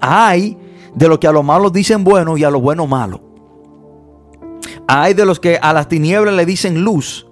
Hay 0.00 0.56
de 0.94 1.08
los 1.08 1.18
que 1.18 1.26
a 1.26 1.32
lo 1.32 1.42
malo 1.42 1.70
dicen 1.70 2.04
bueno 2.04 2.36
y 2.36 2.44
a 2.44 2.50
lo 2.50 2.60
bueno 2.60 2.86
malo. 2.86 3.20
Hay 4.86 5.14
de 5.14 5.26
los 5.26 5.40
que 5.40 5.58
a 5.60 5.72
las 5.72 5.88
tinieblas 5.88 6.34
le 6.34 6.46
dicen 6.46 6.82
luz 6.82 7.26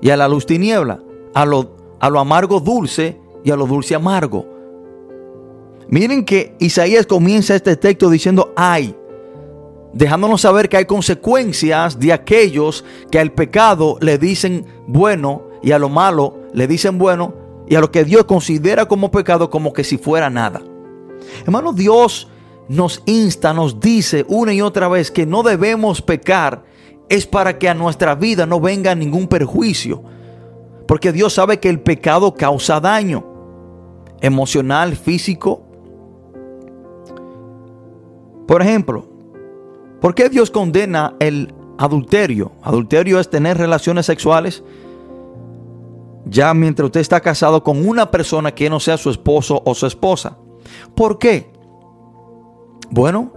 y 0.00 0.10
a 0.10 0.16
la 0.16 0.28
luz 0.28 0.46
tiniebla. 0.46 1.02
A 1.34 1.44
lo, 1.44 1.76
a 2.00 2.10
lo 2.10 2.20
amargo 2.20 2.60
dulce 2.60 3.20
y 3.44 3.50
a 3.50 3.56
lo 3.56 3.66
dulce 3.66 3.94
amargo. 3.94 4.46
Miren 5.88 6.24
que 6.24 6.54
Isaías 6.60 7.06
comienza 7.06 7.56
este 7.56 7.76
texto 7.76 8.08
diciendo 8.08 8.52
hay 8.56 8.96
dejándonos 9.92 10.42
saber 10.42 10.68
que 10.68 10.76
hay 10.76 10.84
consecuencias 10.84 11.98
de 11.98 12.12
aquellos 12.12 12.84
que 13.10 13.18
al 13.18 13.32
pecado 13.32 13.98
le 14.00 14.18
dicen 14.18 14.66
bueno 14.86 15.42
y 15.62 15.72
a 15.72 15.78
lo 15.78 15.88
malo 15.88 16.38
le 16.52 16.66
dicen 16.66 16.98
bueno 16.98 17.34
y 17.68 17.74
a 17.74 17.80
lo 17.80 17.90
que 17.90 18.04
Dios 18.04 18.24
considera 18.24 18.86
como 18.86 19.10
pecado 19.10 19.50
como 19.50 19.72
que 19.72 19.84
si 19.84 19.98
fuera 19.98 20.30
nada. 20.30 20.62
Hermano, 21.44 21.72
Dios 21.72 22.28
nos 22.68 23.02
insta, 23.06 23.52
nos 23.52 23.80
dice 23.80 24.24
una 24.28 24.52
y 24.52 24.60
otra 24.60 24.88
vez 24.88 25.10
que 25.10 25.26
no 25.26 25.42
debemos 25.42 26.02
pecar 26.02 26.64
es 27.08 27.26
para 27.26 27.58
que 27.58 27.68
a 27.68 27.74
nuestra 27.74 28.14
vida 28.14 28.46
no 28.46 28.60
venga 28.60 28.94
ningún 28.94 29.26
perjuicio. 29.26 30.02
Porque 30.86 31.12
Dios 31.12 31.34
sabe 31.34 31.60
que 31.60 31.68
el 31.68 31.80
pecado 31.80 32.34
causa 32.34 32.80
daño 32.80 33.24
emocional, 34.20 34.96
físico. 34.96 35.62
Por 38.46 38.62
ejemplo, 38.62 39.09
¿Por 40.00 40.14
qué 40.14 40.28
Dios 40.28 40.50
condena 40.50 41.14
el 41.20 41.54
adulterio? 41.78 42.52
Adulterio 42.62 43.20
es 43.20 43.28
tener 43.28 43.58
relaciones 43.58 44.06
sexuales 44.06 44.62
ya 46.26 46.54
mientras 46.54 46.86
usted 46.86 47.00
está 47.00 47.20
casado 47.20 47.64
con 47.64 47.86
una 47.86 48.10
persona 48.10 48.54
que 48.54 48.70
no 48.70 48.78
sea 48.78 48.96
su 48.96 49.10
esposo 49.10 49.62
o 49.64 49.74
su 49.74 49.86
esposa. 49.86 50.36
¿Por 50.94 51.18
qué? 51.18 51.50
Bueno, 52.90 53.32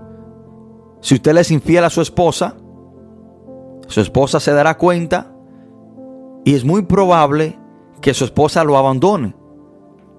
si 1.01 1.15
usted 1.15 1.33
le 1.33 1.41
es 1.41 1.51
infiel 1.51 1.83
a 1.83 1.89
su 1.89 2.01
esposa, 2.01 2.55
su 3.87 4.01
esposa 4.01 4.39
se 4.39 4.53
dará 4.53 4.77
cuenta 4.77 5.33
y 6.45 6.53
es 6.55 6.63
muy 6.63 6.83
probable 6.83 7.57
que 8.01 8.13
su 8.13 8.25
esposa 8.25 8.63
lo 8.63 8.77
abandone. 8.77 9.35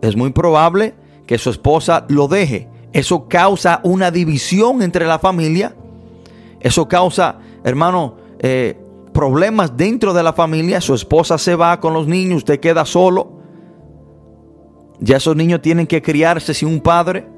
Es 0.01 0.17
muy 0.17 0.31
probable 0.31 0.95
que 1.27 1.39
su 1.39 1.51
esposa 1.51 2.07
lo 2.09 2.29
deje. 2.29 2.69
Eso 2.93 3.29
causa 3.29 3.81
una 3.83 4.11
división 4.11 4.83
entre 4.83 5.07
la 5.07 5.19
familia. 5.19 5.77
Eso 6.65 6.89
causa, 6.89 7.37
hermano, 7.63 8.17
eh, 8.39 8.75
problemas 9.13 9.77
dentro 9.77 10.15
de 10.15 10.23
la 10.23 10.33
familia. 10.33 10.81
Su 10.81 10.95
esposa 10.95 11.37
se 11.37 11.55
va 11.55 11.79
con 11.79 11.93
los 11.93 12.07
niños, 12.07 12.39
usted 12.39 12.59
queda 12.59 12.87
solo. 12.87 13.35
Ya 14.99 15.19
esos 15.19 15.37
niños 15.37 15.61
tienen 15.61 15.87
que 15.87 16.01
criarse 16.01 16.55
sin 16.55 16.69
un 16.69 16.81
padre. 16.81 17.29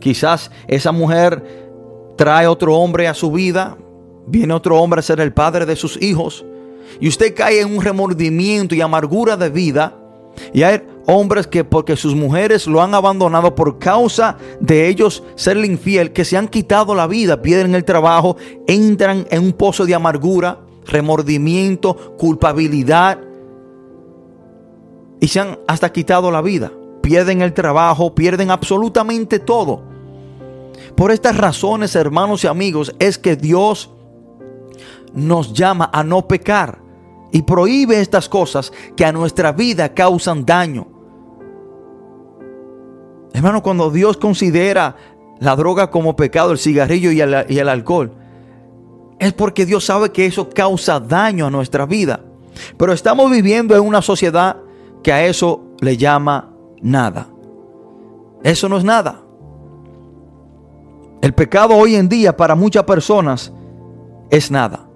Quizás 0.00 0.50
esa 0.66 0.90
mujer 0.90 1.70
trae 2.16 2.48
otro 2.48 2.74
hombre 2.76 3.06
a 3.06 3.14
su 3.14 3.30
vida. 3.30 3.78
Viene 4.26 4.52
otro 4.54 4.80
hombre 4.80 4.98
a 4.98 5.02
ser 5.02 5.20
el 5.20 5.32
padre 5.32 5.64
de 5.64 5.76
sus 5.76 5.96
hijos. 6.02 6.44
Y 6.98 7.06
usted 7.06 7.32
cae 7.32 7.60
en 7.60 7.76
un 7.76 7.84
remordimiento 7.84 8.74
y 8.74 8.80
amargura 8.80 9.36
de 9.36 9.50
vida. 9.50 9.96
Y 10.52 10.64
hay 10.64 10.82
hombres 11.06 11.46
que 11.46 11.64
porque 11.64 11.96
sus 11.96 12.14
mujeres 12.14 12.66
lo 12.66 12.82
han 12.82 12.94
abandonado 12.94 13.54
por 13.54 13.78
causa 13.78 14.36
de 14.60 14.88
ellos 14.88 15.22
serle 15.36 15.66
infiel, 15.66 16.12
que 16.12 16.24
se 16.24 16.36
han 16.36 16.48
quitado 16.48 16.94
la 16.94 17.06
vida, 17.06 17.42
pierden 17.42 17.74
el 17.74 17.84
trabajo, 17.84 18.36
entran 18.66 19.26
en 19.30 19.42
un 19.42 19.52
pozo 19.52 19.86
de 19.86 19.94
amargura, 19.94 20.60
remordimiento, 20.86 22.16
culpabilidad 22.18 23.18
y 25.20 25.28
se 25.28 25.40
han 25.40 25.58
hasta 25.66 25.92
quitado 25.92 26.30
la 26.30 26.42
vida. 26.42 26.72
Pierden 27.02 27.40
el 27.40 27.52
trabajo, 27.52 28.14
pierden 28.14 28.50
absolutamente 28.50 29.38
todo. 29.38 29.82
Por 30.96 31.12
estas 31.12 31.36
razones, 31.36 31.94
hermanos 31.94 32.44
y 32.44 32.46
amigos, 32.46 32.94
es 32.98 33.18
que 33.18 33.36
Dios 33.36 33.90
nos 35.14 35.52
llama 35.52 35.88
a 35.92 36.02
no 36.02 36.26
pecar 36.26 36.78
y 37.32 37.42
prohíbe 37.42 38.00
estas 38.00 38.28
cosas 38.28 38.72
que 38.96 39.04
a 39.04 39.12
nuestra 39.12 39.52
vida 39.52 39.94
causan 39.94 40.44
daño. 40.44 40.95
Hermano, 43.36 43.62
cuando 43.62 43.90
Dios 43.90 44.16
considera 44.16 44.96
la 45.40 45.54
droga 45.56 45.90
como 45.90 46.16
pecado, 46.16 46.52
el 46.52 46.58
cigarrillo 46.58 47.12
y 47.12 47.20
el, 47.20 47.68
alcohol, 47.68 48.14
es 49.18 49.34
porque 49.34 49.66
Dios 49.66 49.84
sabe 49.84 50.10
que 50.10 50.24
eso 50.24 50.48
causa 50.48 50.98
daño 51.00 51.46
a 51.46 51.50
nuestra 51.50 51.84
vida. 51.84 52.20
Pero 52.78 52.94
estamos 52.94 53.30
viviendo 53.30 53.76
en 53.76 53.82
una 53.82 54.00
sociedad 54.00 54.56
que 55.02 55.12
a 55.12 55.26
eso 55.26 55.66
le 55.82 55.98
llama 55.98 56.54
nada. 56.80 57.28
Eso 58.42 58.70
no 58.70 58.78
es 58.78 58.84
nada. 58.84 59.20
El 61.20 61.34
pecado 61.34 61.76
hoy 61.76 61.94
en 61.94 62.08
día 62.08 62.34
para 62.34 62.54
muchas 62.54 62.84
personas 62.84 63.52
es 64.30 64.50
nada. 64.50 64.88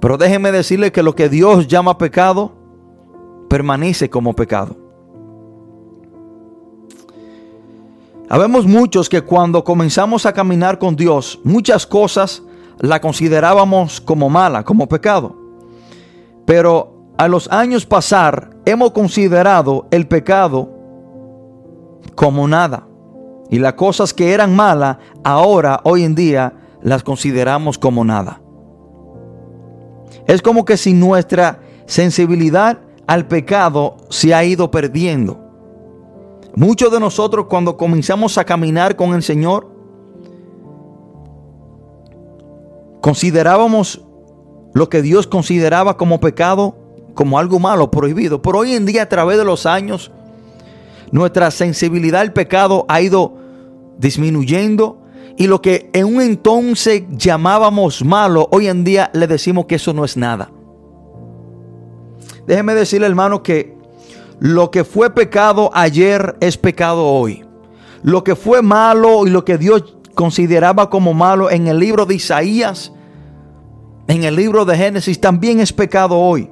Pero 0.00 0.16
déjeme 0.16 0.52
decirle 0.52 0.92
que 0.92 1.02
lo 1.02 1.16
que 1.16 1.28
Dios 1.28 1.66
llama 1.66 1.98
pecado 1.98 2.52
permanece 3.48 4.08
como 4.08 4.36
pecado. 4.36 4.89
Habemos 8.32 8.64
muchos 8.64 9.08
que 9.08 9.22
cuando 9.22 9.64
comenzamos 9.64 10.24
a 10.24 10.32
caminar 10.32 10.78
con 10.78 10.94
Dios, 10.94 11.40
muchas 11.42 11.84
cosas 11.84 12.44
la 12.78 13.00
considerábamos 13.00 14.00
como 14.00 14.30
mala, 14.30 14.62
como 14.62 14.88
pecado. 14.88 15.36
Pero 16.46 17.12
a 17.18 17.26
los 17.26 17.50
años 17.50 17.86
pasar, 17.86 18.50
hemos 18.64 18.92
considerado 18.92 19.88
el 19.90 20.06
pecado 20.06 20.70
como 22.14 22.46
nada. 22.46 22.86
Y 23.50 23.58
las 23.58 23.72
cosas 23.72 24.14
que 24.14 24.32
eran 24.32 24.54
malas, 24.54 24.98
ahora, 25.24 25.80
hoy 25.82 26.04
en 26.04 26.14
día, 26.14 26.52
las 26.82 27.02
consideramos 27.02 27.78
como 27.78 28.04
nada. 28.04 28.40
Es 30.28 30.40
como 30.40 30.64
que 30.64 30.76
si 30.76 30.92
nuestra 30.92 31.58
sensibilidad 31.86 32.78
al 33.08 33.26
pecado 33.26 33.96
se 34.08 34.32
ha 34.32 34.44
ido 34.44 34.70
perdiendo. 34.70 35.49
Muchos 36.56 36.90
de 36.92 37.00
nosotros 37.00 37.46
cuando 37.48 37.76
comenzamos 37.76 38.36
a 38.38 38.44
caminar 38.44 38.96
con 38.96 39.14
el 39.14 39.22
Señor, 39.22 39.68
considerábamos 43.00 44.02
lo 44.72 44.88
que 44.88 45.02
Dios 45.02 45.26
consideraba 45.26 45.96
como 45.96 46.20
pecado, 46.20 46.76
como 47.14 47.38
algo 47.38 47.58
malo, 47.58 47.90
prohibido. 47.90 48.42
Pero 48.42 48.58
hoy 48.58 48.74
en 48.74 48.86
día, 48.86 49.02
a 49.02 49.08
través 49.08 49.38
de 49.38 49.44
los 49.44 49.66
años, 49.66 50.10
nuestra 51.12 51.50
sensibilidad 51.50 52.20
al 52.20 52.32
pecado 52.32 52.84
ha 52.88 53.00
ido 53.00 53.34
disminuyendo. 53.98 54.98
Y 55.36 55.46
lo 55.46 55.62
que 55.62 55.88
en 55.92 56.04
un 56.04 56.20
entonces 56.20 57.04
llamábamos 57.10 58.04
malo, 58.04 58.48
hoy 58.52 58.68
en 58.68 58.84
día 58.84 59.10
le 59.14 59.26
decimos 59.26 59.66
que 59.66 59.76
eso 59.76 59.92
no 59.92 60.04
es 60.04 60.16
nada. 60.16 60.50
Déjeme 62.46 62.74
decirle, 62.74 63.06
hermano, 63.06 63.42
que 63.42 63.79
lo 64.40 64.70
que 64.70 64.84
fue 64.84 65.10
pecado 65.10 65.70
ayer 65.74 66.34
es 66.40 66.56
pecado 66.56 67.06
hoy. 67.06 67.44
Lo 68.02 68.24
que 68.24 68.34
fue 68.34 68.62
malo 68.62 69.26
y 69.26 69.30
lo 69.30 69.44
que 69.44 69.58
Dios 69.58 69.96
consideraba 70.14 70.88
como 70.88 71.12
malo 71.12 71.50
en 71.50 71.66
el 71.66 71.78
libro 71.78 72.06
de 72.06 72.14
Isaías, 72.14 72.90
en 74.08 74.24
el 74.24 74.34
libro 74.34 74.64
de 74.64 74.78
Génesis, 74.78 75.20
también 75.20 75.60
es 75.60 75.74
pecado 75.74 76.18
hoy. 76.18 76.50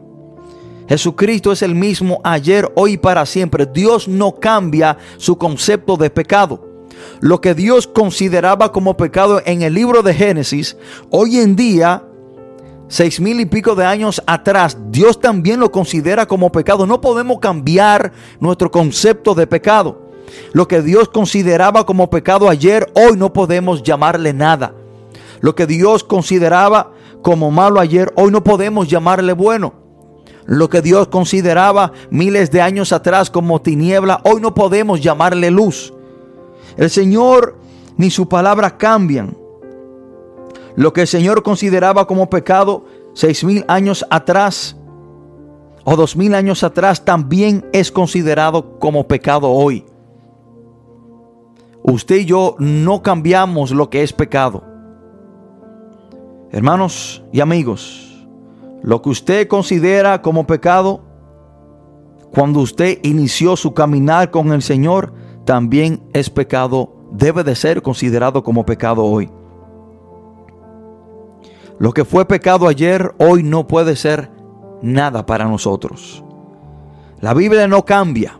Jesucristo 0.87 1.51
es 1.51 1.63
el 1.63 1.75
mismo 1.75 2.21
ayer, 2.25 2.71
hoy 2.77 2.93
y 2.93 2.99
para 2.99 3.25
siempre. 3.25 3.65
Dios 3.65 4.07
no 4.07 4.35
cambia 4.35 4.99
su 5.17 5.39
concepto 5.39 5.97
de 5.97 6.11
pecado. 6.11 6.67
Lo 7.21 7.41
que 7.41 7.55
Dios 7.55 7.87
consideraba 7.87 8.71
como 8.71 8.99
pecado 8.99 9.41
en 9.47 9.63
el 9.63 9.73
libro 9.73 10.03
de 10.03 10.13
Génesis, 10.13 10.77
hoy 11.11 11.39
en 11.39 11.57
día 11.57 12.05
seis 12.89 13.21
mil 13.21 13.41
y 13.41 13.47
pico 13.47 13.75
de 13.75 13.85
años 13.85 14.23
atrás, 14.27 14.77
Dios 14.91 15.21
también 15.21 15.61
lo 15.61 15.71
considera 15.71 16.27
como 16.27 16.51
pecado. 16.51 16.87
No 16.87 17.01
podemos 17.01 17.39
cambiar 17.39 18.13
nuestro 18.41 18.71
concepto 18.71 19.35
de 19.35 19.47
pecado. 19.47 20.09
Lo 20.53 20.69
que 20.69 20.83
Dios 20.83 21.09
consideraba 21.09 21.87
como 21.87 22.11
pecado 22.11 22.49
ayer, 22.49 22.91
hoy 22.95 23.17
no 23.17 23.33
podemos 23.33 23.83
llamarle 23.83 24.33
nada. 24.33 24.75
Lo 25.41 25.55
que 25.55 25.67
Dios 25.67 26.05
consideraba 26.05 26.93
como 27.23 27.51
malo 27.51 27.81
ayer, 27.81 28.13
hoy 28.17 28.31
no 28.31 28.43
podemos 28.43 28.89
llamarle 28.89 29.33
bueno. 29.33 29.75
Lo 30.47 30.69
que 30.69 30.81
Dios 30.81 31.09
consideraba 31.09 31.93
miles 32.11 32.51
de 32.51 32.63
años 32.63 32.93
atrás 32.93 33.31
como 33.31 33.61
tiniebla, 33.61 34.21
hoy 34.25 34.41
no 34.41 34.55
podemos 34.55 35.01
llamarle 35.01 35.51
luz. 35.51 35.93
El 36.77 36.91
Señor 36.91 37.59
ni 37.97 38.11
su 38.11 38.29
palabra 38.29 38.79
cambian. 38.79 39.37
Lo 40.77 40.93
que 40.93 41.03
el 41.03 41.07
Señor 41.07 41.43
consideraba 41.43 42.07
como 42.07 42.31
pecado 42.31 42.85
seis 43.15 43.43
mil 43.45 43.65
años 43.69 44.07
atrás 44.11 44.77
o 45.85 45.97
dos 45.97 46.17
mil 46.17 46.35
años 46.35 46.63
atrás 46.63 47.05
también 47.05 47.67
es 47.73 47.91
considerado 47.91 48.79
como 48.79 49.09
pecado 49.09 49.51
hoy. 49.51 49.87
Usted 51.83 52.17
y 52.17 52.25
yo 52.27 52.57
no 52.59 53.03
cambiamos 53.03 53.71
lo 53.71 53.89
que 53.89 54.03
es 54.03 54.13
pecado. 54.13 54.63
Hermanos 56.51 57.25
y 57.33 57.41
amigos, 57.41 58.27
lo 58.83 59.01
que 59.01 59.09
usted 59.09 59.49
considera 59.49 60.21
como 60.21 60.47
pecado, 60.47 61.01
cuando 62.35 62.61
usted 62.61 62.99
inició 63.03 63.57
su 63.57 63.73
caminar 63.73 64.31
con 64.31 64.53
el 64.53 64.63
Señor, 64.63 65.15
también 65.45 66.03
es 66.13 66.29
pecado, 66.29 66.93
debe 67.13 67.43
de 67.43 67.57
ser 67.57 67.81
considerado 67.81 68.43
como 68.43 68.67
pecado 68.67 69.05
hoy. 69.05 69.31
Lo 71.79 71.93
que 71.93 72.05
fue 72.05 72.27
pecado 72.27 72.67
ayer, 72.67 73.15
hoy 73.19 73.43
no 73.43 73.69
puede 73.69 73.95
ser 73.95 74.31
nada 74.83 75.27
para 75.27 75.45
nosotros. 75.45 76.25
La 77.21 77.35
Biblia 77.35 77.69
no 77.69 77.85
cambia. 77.85 78.39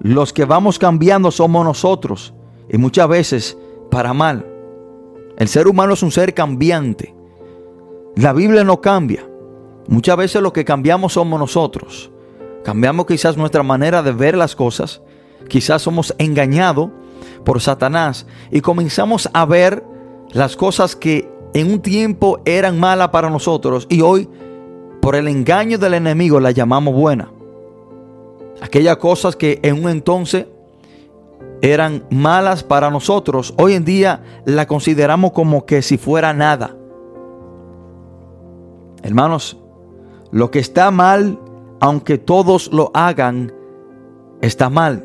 Los 0.00 0.32
que 0.32 0.44
vamos 0.44 0.78
cambiando 0.78 1.30
somos 1.30 1.64
nosotros 1.64 2.34
y 2.68 2.78
muchas 2.78 3.08
veces 3.08 3.58
para 3.90 4.14
mal. 4.14 4.46
El 5.36 5.48
ser 5.48 5.68
humano 5.68 5.94
es 5.94 6.02
un 6.02 6.10
ser 6.10 6.32
cambiante. 6.32 7.14
La 8.14 8.32
Biblia 8.32 8.64
no 8.64 8.80
cambia. 8.80 9.28
Muchas 9.88 10.16
veces 10.16 10.42
lo 10.42 10.52
que 10.52 10.64
cambiamos 10.64 11.12
somos 11.12 11.38
nosotros. 11.38 12.10
Cambiamos 12.64 13.06
quizás 13.06 13.36
nuestra 13.36 13.62
manera 13.62 14.02
de 14.02 14.12
ver 14.12 14.36
las 14.36 14.56
cosas. 14.56 15.02
Quizás 15.48 15.82
somos 15.82 16.14
engañados 16.18 16.90
por 17.44 17.60
Satanás 17.60 18.26
y 18.50 18.62
comenzamos 18.62 19.28
a 19.32 19.44
ver 19.44 19.84
las 20.32 20.56
cosas 20.56 20.96
que 20.96 21.35
en 21.54 21.72
un 21.72 21.80
tiempo 21.80 22.40
eran 22.44 22.78
malas 22.78 23.08
para 23.08 23.30
nosotros 23.30 23.86
y 23.88 24.00
hoy 24.00 24.28
por 25.00 25.14
el 25.16 25.28
engaño 25.28 25.78
del 25.78 25.94
enemigo 25.94 26.40
las 26.40 26.54
llamamos 26.54 26.94
buenas. 26.94 27.28
Aquellas 28.60 28.96
cosas 28.96 29.36
que 29.36 29.60
en 29.62 29.84
un 29.84 29.90
entonces 29.90 30.46
eran 31.62 32.04
malas 32.10 32.62
para 32.62 32.90
nosotros, 32.90 33.54
hoy 33.58 33.74
en 33.74 33.84
día 33.84 34.22
la 34.44 34.66
consideramos 34.66 35.32
como 35.32 35.66
que 35.66 35.82
si 35.82 35.98
fuera 35.98 36.32
nada. 36.32 36.76
Hermanos, 39.02 39.56
lo 40.32 40.50
que 40.50 40.58
está 40.58 40.90
mal 40.90 41.38
aunque 41.80 42.18
todos 42.18 42.72
lo 42.72 42.90
hagan, 42.94 43.52
está 44.40 44.70
mal. 44.70 45.04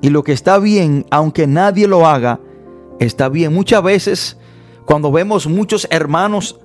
Y 0.00 0.10
lo 0.10 0.24
que 0.24 0.32
está 0.32 0.58
bien, 0.58 1.06
aunque 1.10 1.46
nadie 1.46 1.86
lo 1.86 2.06
haga, 2.06 2.40
está 2.98 3.28
bien. 3.28 3.54
Muchas 3.54 3.82
veces, 3.82 4.38
cuando 4.86 5.12
vemos 5.12 5.46
muchos 5.46 5.86
hermanos 5.90 6.58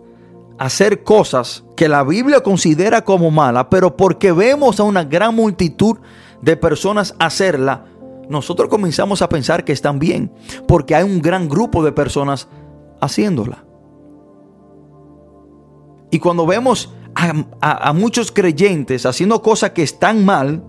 hacer 0.57 1.03
cosas 1.03 1.63
que 1.75 1.87
la 1.87 2.03
Biblia 2.03 2.41
considera 2.41 3.03
como 3.03 3.31
mala, 3.31 3.69
pero 3.69 3.95
porque 3.95 4.31
vemos 4.31 4.79
a 4.79 4.83
una 4.83 5.03
gran 5.03 5.35
multitud 5.35 5.97
de 6.41 6.57
personas 6.57 7.15
hacerla, 7.19 7.85
nosotros 8.29 8.69
comenzamos 8.69 9.21
a 9.21 9.29
pensar 9.29 9.63
que 9.63 9.71
están 9.71 9.99
bien, 9.99 10.31
porque 10.67 10.95
hay 10.95 11.03
un 11.03 11.21
gran 11.21 11.47
grupo 11.47 11.83
de 11.83 11.91
personas 11.91 12.47
haciéndola. 12.99 13.63
Y 16.11 16.19
cuando 16.19 16.45
vemos 16.45 16.93
a, 17.15 17.93
muchos 17.93 18.31
creyentes 18.31 19.05
haciendo 19.05 19.41
cosas 19.41 19.71
que 19.71 19.83
están 19.83 20.23
mal, 20.25 20.63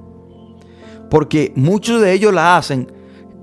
porque 1.11 1.52
muchos 1.56 2.00
de 2.00 2.12
ellos 2.12 2.32
la 2.32 2.56
hacen, 2.56 2.92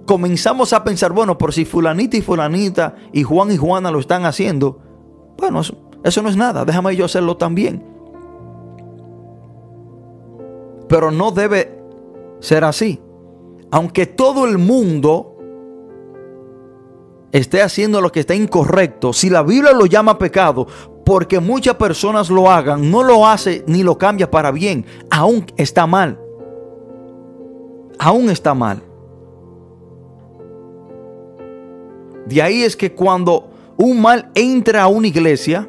comenzamos 0.05 0.73
a 0.73 0.83
pensar, 0.83 1.11
bueno, 1.11 1.37
por 1.37 1.53
si 1.53 1.65
fulanita 1.65 2.17
y 2.17 2.21
fulanita 2.21 2.95
y 3.11 3.23
Juan 3.23 3.51
y 3.51 3.57
Juana 3.57 3.91
lo 3.91 3.99
están 3.99 4.25
haciendo, 4.25 4.79
bueno, 5.37 5.61
eso, 5.61 5.75
eso 6.03 6.21
no 6.21 6.29
es 6.29 6.37
nada, 6.37 6.65
déjame 6.65 6.95
yo 6.95 7.05
hacerlo 7.05 7.37
también. 7.37 7.83
Pero 10.87 11.11
no 11.11 11.31
debe 11.31 11.79
ser 12.39 12.63
así. 12.63 13.01
Aunque 13.71 14.05
todo 14.05 14.45
el 14.45 14.57
mundo 14.57 15.35
esté 17.31 17.61
haciendo 17.61 17.99
lo 17.99 18.11
que 18.11 18.21
está 18.21 18.35
incorrecto, 18.35 19.11
si 19.11 19.29
la 19.29 19.43
Biblia 19.43 19.73
lo 19.73 19.87
llama 19.87 20.17
pecado, 20.17 20.67
porque 21.05 21.39
muchas 21.39 21.75
personas 21.75 22.29
lo 22.29 22.49
hagan, 22.49 22.89
no 22.89 23.03
lo 23.03 23.27
hace 23.27 23.63
ni 23.67 23.83
lo 23.83 23.97
cambia 23.97 24.29
para 24.29 24.51
bien, 24.51 24.85
aún 25.09 25.45
está 25.57 25.87
mal. 25.87 26.19
Aún 27.97 28.29
está 28.29 28.53
mal. 28.53 28.83
De 32.25 32.41
ahí 32.41 32.63
es 32.63 32.75
que 32.75 32.93
cuando 32.93 33.49
un 33.77 34.01
mal 34.01 34.31
entra 34.35 34.83
a 34.83 34.87
una 34.87 35.07
iglesia, 35.07 35.67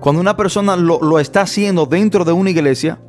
cuando 0.00 0.20
una 0.20 0.36
persona 0.36 0.76
lo, 0.76 1.00
lo, 1.00 1.18
está 1.18 1.42
haciendo 1.42 1.86
dentro 1.86 2.24
de 2.24 2.32
una 2.32 2.50
iglesia 2.50 3.00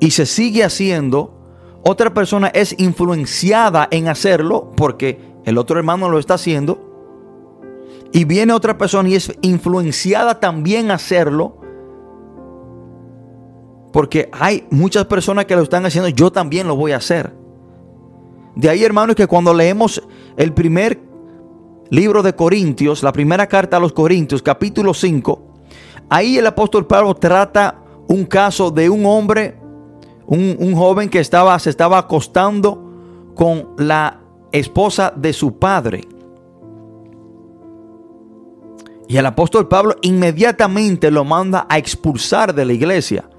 y 0.00 0.10
se 0.10 0.24
sigue 0.26 0.64
haciendo, 0.64 1.34
otra 1.82 2.14
persona 2.14 2.48
es 2.48 2.74
influenciada 2.78 3.88
en 3.90 4.08
hacerlo 4.08 4.72
porque 4.76 5.18
el 5.44 5.58
otro 5.58 5.78
hermano 5.78 6.08
lo 6.08 6.18
está 6.18 6.34
haciendo 6.34 6.88
y 8.12 8.24
viene 8.24 8.52
otra 8.52 8.78
persona 8.78 9.08
y 9.08 9.14
es 9.16 9.32
influenciada 9.42 10.40
también 10.40 10.90
a 10.90 10.94
hacerlo, 10.94 11.56
porque 13.92 14.30
hay 14.32 14.66
muchas 14.70 15.04
personas 15.06 15.44
que 15.44 15.56
lo 15.56 15.62
están 15.62 15.84
haciendo, 15.84 16.08
yo 16.08 16.30
también 16.30 16.66
lo 16.66 16.76
voy 16.76 16.92
a 16.92 16.96
hacer. 16.96 17.32
De 18.58 18.68
ahí, 18.68 18.82
hermanos, 18.82 19.14
que 19.14 19.28
cuando 19.28 19.54
leemos 19.54 20.02
el 20.36 20.52
primer 20.52 20.98
libro 21.90 22.24
de 22.24 22.34
Corintios, 22.34 23.04
la 23.04 23.12
primera 23.12 23.46
carta 23.46 23.76
a 23.76 23.80
los 23.80 23.92
Corintios, 23.92 24.42
capítulo 24.42 24.94
5, 24.94 25.54
ahí 26.08 26.38
el 26.38 26.46
apóstol 26.48 26.84
Pablo 26.84 27.14
trata 27.14 27.76
un 28.08 28.24
caso 28.24 28.72
de 28.72 28.90
un 28.90 29.06
hombre, 29.06 29.60
un, 30.26 30.56
un 30.58 30.74
joven 30.74 31.08
que 31.08 31.20
estaba, 31.20 31.56
se 31.60 31.70
estaba 31.70 31.98
acostando 31.98 33.30
con 33.36 33.76
la 33.78 34.22
esposa 34.50 35.12
de 35.14 35.32
su 35.32 35.56
padre. 35.56 36.00
Y 39.06 39.18
el 39.18 39.26
apóstol 39.26 39.68
Pablo 39.68 39.94
inmediatamente 40.02 41.12
lo 41.12 41.24
manda 41.24 41.64
a 41.70 41.78
expulsar 41.78 42.52
de 42.52 42.64
la 42.64 42.72
iglesia. 42.72 43.30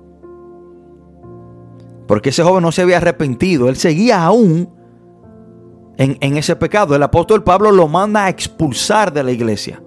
Porque 2.08 2.30
ese 2.30 2.42
joven 2.42 2.64
no 2.64 2.72
se 2.72 2.84
había 2.84 2.98
arrepentido. 2.98 3.68
Él 3.68 3.76
seguía 3.76 4.24
aún 4.24 4.79
en, 6.00 6.38
ese 6.38 6.56
pecado. 6.56 6.96
El 6.96 7.04
apóstol 7.04 7.44
Pablo 7.44 7.72
lo 7.72 7.90
manda 7.90 8.26
a 8.26 8.30
expulsar 8.30 9.12
de 9.12 9.22
la 9.22 9.32
iglesia. 9.32 9.82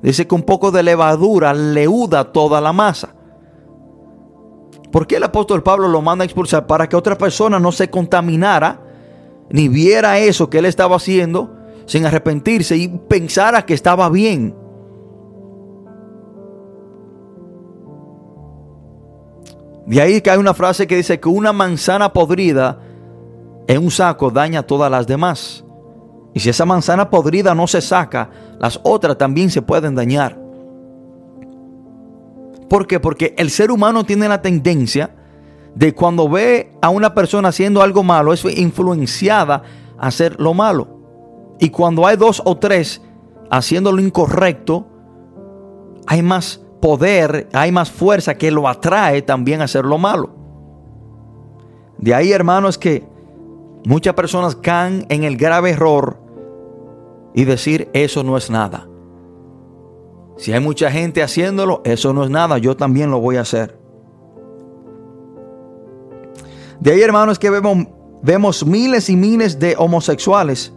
Dice 0.00 0.26
que 0.26 0.34
un 0.34 0.42
poco 0.42 0.70
de 0.70 0.82
levadura 0.82 1.52
leuda 1.52 2.32
toda 2.32 2.60
la 2.62 2.72
masa. 2.72 3.14
¿Por 4.90 5.06
qué 5.06 5.16
el 5.16 5.22
apóstol 5.22 5.62
Pablo 5.62 5.86
lo 5.86 6.00
manda 6.00 6.22
a 6.22 6.26
expulsar? 6.26 6.66
Para 6.66 6.88
que 6.88 6.96
otra 6.96 7.16
persona 7.18 7.60
no 7.60 7.72
se 7.72 7.90
contaminara 7.90 8.80
ni 9.50 9.68
viera 9.68 10.18
eso 10.18 10.48
que 10.48 10.58
él 10.58 10.64
estaba 10.64 10.96
haciendo 10.96 11.56
sin 11.84 12.06
arrepentirse 12.06 12.76
y 12.76 12.88
pensara 12.88 13.66
que 13.66 13.74
estaba 13.74 14.08
bien. 14.08 14.56
De 19.86 20.00
ahí 20.00 20.22
que 20.22 20.30
hay 20.30 20.38
una 20.38 20.54
frase 20.54 20.86
que 20.86 20.96
dice 20.96 21.20
que 21.20 21.28
una 21.28 21.52
manzana 21.52 22.14
podrida 22.14 22.78
en 23.66 23.82
un 23.82 23.90
saco 23.90 24.30
daña 24.30 24.62
todas 24.62 24.90
las 24.90 25.06
demás. 25.06 25.64
Y 26.34 26.40
si 26.40 26.48
esa 26.48 26.64
manzana 26.64 27.10
podrida 27.10 27.54
no 27.54 27.66
se 27.66 27.80
saca, 27.80 28.30
las 28.58 28.80
otras 28.82 29.18
también 29.18 29.50
se 29.50 29.62
pueden 29.62 29.94
dañar. 29.94 30.38
¿Por 32.68 32.86
qué? 32.86 33.00
Porque 33.00 33.34
el 33.36 33.50
ser 33.50 33.70
humano 33.70 34.04
tiene 34.04 34.28
la 34.28 34.40
tendencia 34.40 35.14
de 35.74 35.94
cuando 35.94 36.28
ve 36.28 36.72
a 36.80 36.88
una 36.88 37.14
persona 37.14 37.48
haciendo 37.48 37.82
algo 37.82 38.02
malo, 38.02 38.32
es 38.32 38.44
influenciada 38.44 39.62
a 39.98 40.06
hacer 40.06 40.40
lo 40.40 40.54
malo. 40.54 40.88
Y 41.60 41.70
cuando 41.70 42.06
hay 42.06 42.16
dos 42.16 42.42
o 42.44 42.56
tres 42.56 43.02
haciendo 43.50 43.92
lo 43.92 44.00
incorrecto, 44.00 44.86
hay 46.06 46.22
más 46.22 46.60
poder, 46.80 47.48
hay 47.52 47.70
más 47.72 47.90
fuerza 47.90 48.34
que 48.34 48.50
lo 48.50 48.66
atrae 48.68 49.22
también 49.22 49.60
a 49.60 49.64
hacer 49.64 49.84
lo 49.84 49.98
malo. 49.98 50.34
De 51.98 52.14
ahí, 52.14 52.32
hermanos, 52.32 52.78
que 52.78 53.11
muchas 53.84 54.14
personas 54.14 54.56
caen 54.56 55.06
en 55.08 55.24
el 55.24 55.36
grave 55.36 55.70
error 55.70 56.18
y 57.34 57.44
decir 57.44 57.88
eso 57.92 58.22
no 58.22 58.36
es 58.36 58.50
nada. 58.50 58.88
Si 60.36 60.52
hay 60.52 60.60
mucha 60.60 60.90
gente 60.90 61.22
haciéndolo, 61.22 61.82
eso 61.84 62.12
no 62.12 62.24
es 62.24 62.30
nada, 62.30 62.58
yo 62.58 62.76
también 62.76 63.10
lo 63.10 63.20
voy 63.20 63.36
a 63.36 63.42
hacer. 63.42 63.78
De 66.80 66.92
ahí, 66.92 67.00
hermanos, 67.00 67.38
que 67.38 67.48
vemos, 67.48 67.86
vemos 68.22 68.66
miles 68.66 69.08
y 69.08 69.16
miles 69.16 69.58
de 69.58 69.76
homosexuales 69.78 70.72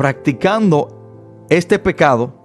practicando 0.00 1.44
este 1.50 1.78
pecado 1.78 2.39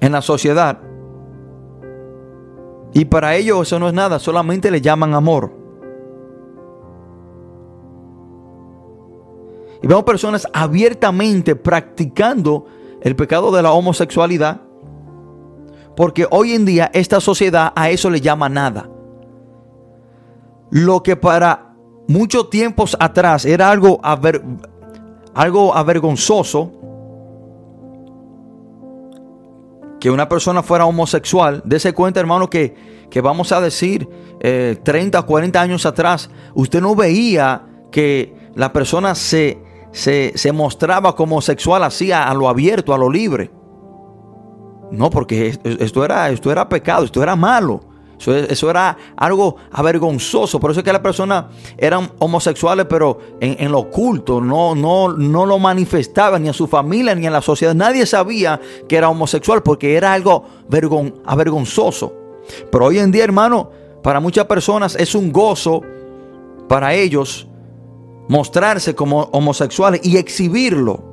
en 0.00 0.12
la 0.12 0.22
sociedad. 0.22 0.78
Y 2.92 3.04
para 3.04 3.36
ellos 3.36 3.66
eso 3.66 3.78
no 3.78 3.88
es 3.88 3.94
nada, 3.94 4.18
solamente 4.18 4.70
le 4.70 4.80
llaman 4.80 5.14
amor. 5.14 5.52
Y 9.82 9.86
vemos 9.86 10.04
personas 10.04 10.48
abiertamente 10.52 11.54
practicando 11.54 12.66
el 13.00 13.14
pecado 13.14 13.52
de 13.52 13.62
la 13.62 13.72
homosexualidad. 13.72 14.62
Porque 15.94 16.26
hoy 16.30 16.52
en 16.52 16.64
día 16.64 16.90
esta 16.92 17.20
sociedad 17.20 17.72
a 17.74 17.90
eso 17.90 18.10
le 18.10 18.20
llama 18.20 18.48
nada. 18.48 18.88
Lo 20.70 21.02
que 21.02 21.16
para 21.16 21.74
muchos 22.08 22.50
tiempos 22.50 22.96
atrás 22.98 23.44
era 23.44 23.70
algo, 23.70 24.00
algo 25.34 25.74
avergonzoso 25.74 26.72
que 30.00 30.10
una 30.10 30.28
persona 30.28 30.62
fuera 30.62 30.86
homosexual. 30.86 31.62
Dese 31.64 31.92
cuenta, 31.92 32.20
hermano, 32.20 32.48
que, 32.48 32.74
que 33.10 33.20
vamos 33.20 33.52
a 33.52 33.60
decir 33.60 34.08
30 34.40 35.18
o 35.18 35.26
40 35.26 35.60
años 35.60 35.86
atrás, 35.86 36.30
usted 36.54 36.80
no 36.80 36.94
veía 36.94 37.62
que 37.90 38.34
la 38.54 38.72
persona 38.72 39.14
se, 39.14 39.58
se, 39.92 40.32
se 40.36 40.52
mostraba 40.52 41.14
como 41.14 41.36
homosexual 41.36 41.82
así 41.82 42.12
a, 42.12 42.32
lo 42.34 42.48
abierto, 42.48 42.94
a 42.94 42.98
lo 42.98 43.10
libre. 43.10 43.50
No, 44.90 45.10
porque 45.10 45.58
esto 45.64 46.04
era, 46.04 46.30
esto 46.30 46.50
era 46.50 46.68
pecado, 46.68 47.04
esto 47.04 47.22
era 47.22 47.36
malo. 47.36 47.80
Eso, 48.18 48.70
era 48.70 48.96
algo 49.16 49.56
avergonzoso. 49.70 50.58
Por 50.58 50.72
eso 50.72 50.80
es 50.80 50.84
que 50.84 50.92
las 50.92 51.02
personas 51.02 51.46
eran 51.76 52.10
homosexuales, 52.18 52.86
pero 52.88 53.18
en, 53.40 53.70
lo 53.70 53.80
oculto. 53.80 54.40
No, 54.40 54.74
no, 54.74 55.12
no 55.12 55.46
lo 55.46 55.58
manifestaban 55.58 56.42
ni 56.42 56.48
a 56.48 56.52
su 56.52 56.66
familia 56.66 57.14
ni 57.14 57.26
a 57.26 57.30
la 57.30 57.40
sociedad. 57.40 57.74
Nadie 57.74 58.06
sabía 58.06 58.60
que 58.88 58.96
era 58.96 59.08
homosexual 59.08 59.62
porque 59.62 59.96
era 59.96 60.12
algo 60.12 60.44
avergonzoso. 61.24 62.12
Pero 62.70 62.86
hoy 62.86 62.98
en 62.98 63.12
día, 63.12 63.24
hermano, 63.24 63.70
para 64.02 64.20
muchas 64.20 64.46
personas 64.46 64.96
es 64.96 65.14
un 65.14 65.32
gozo 65.32 65.82
para 66.68 66.94
ellos 66.94 67.46
mostrarse 68.28 68.94
como 68.94 69.22
homosexuales 69.32 70.00
y 70.04 70.16
exhibirlo. 70.16 71.04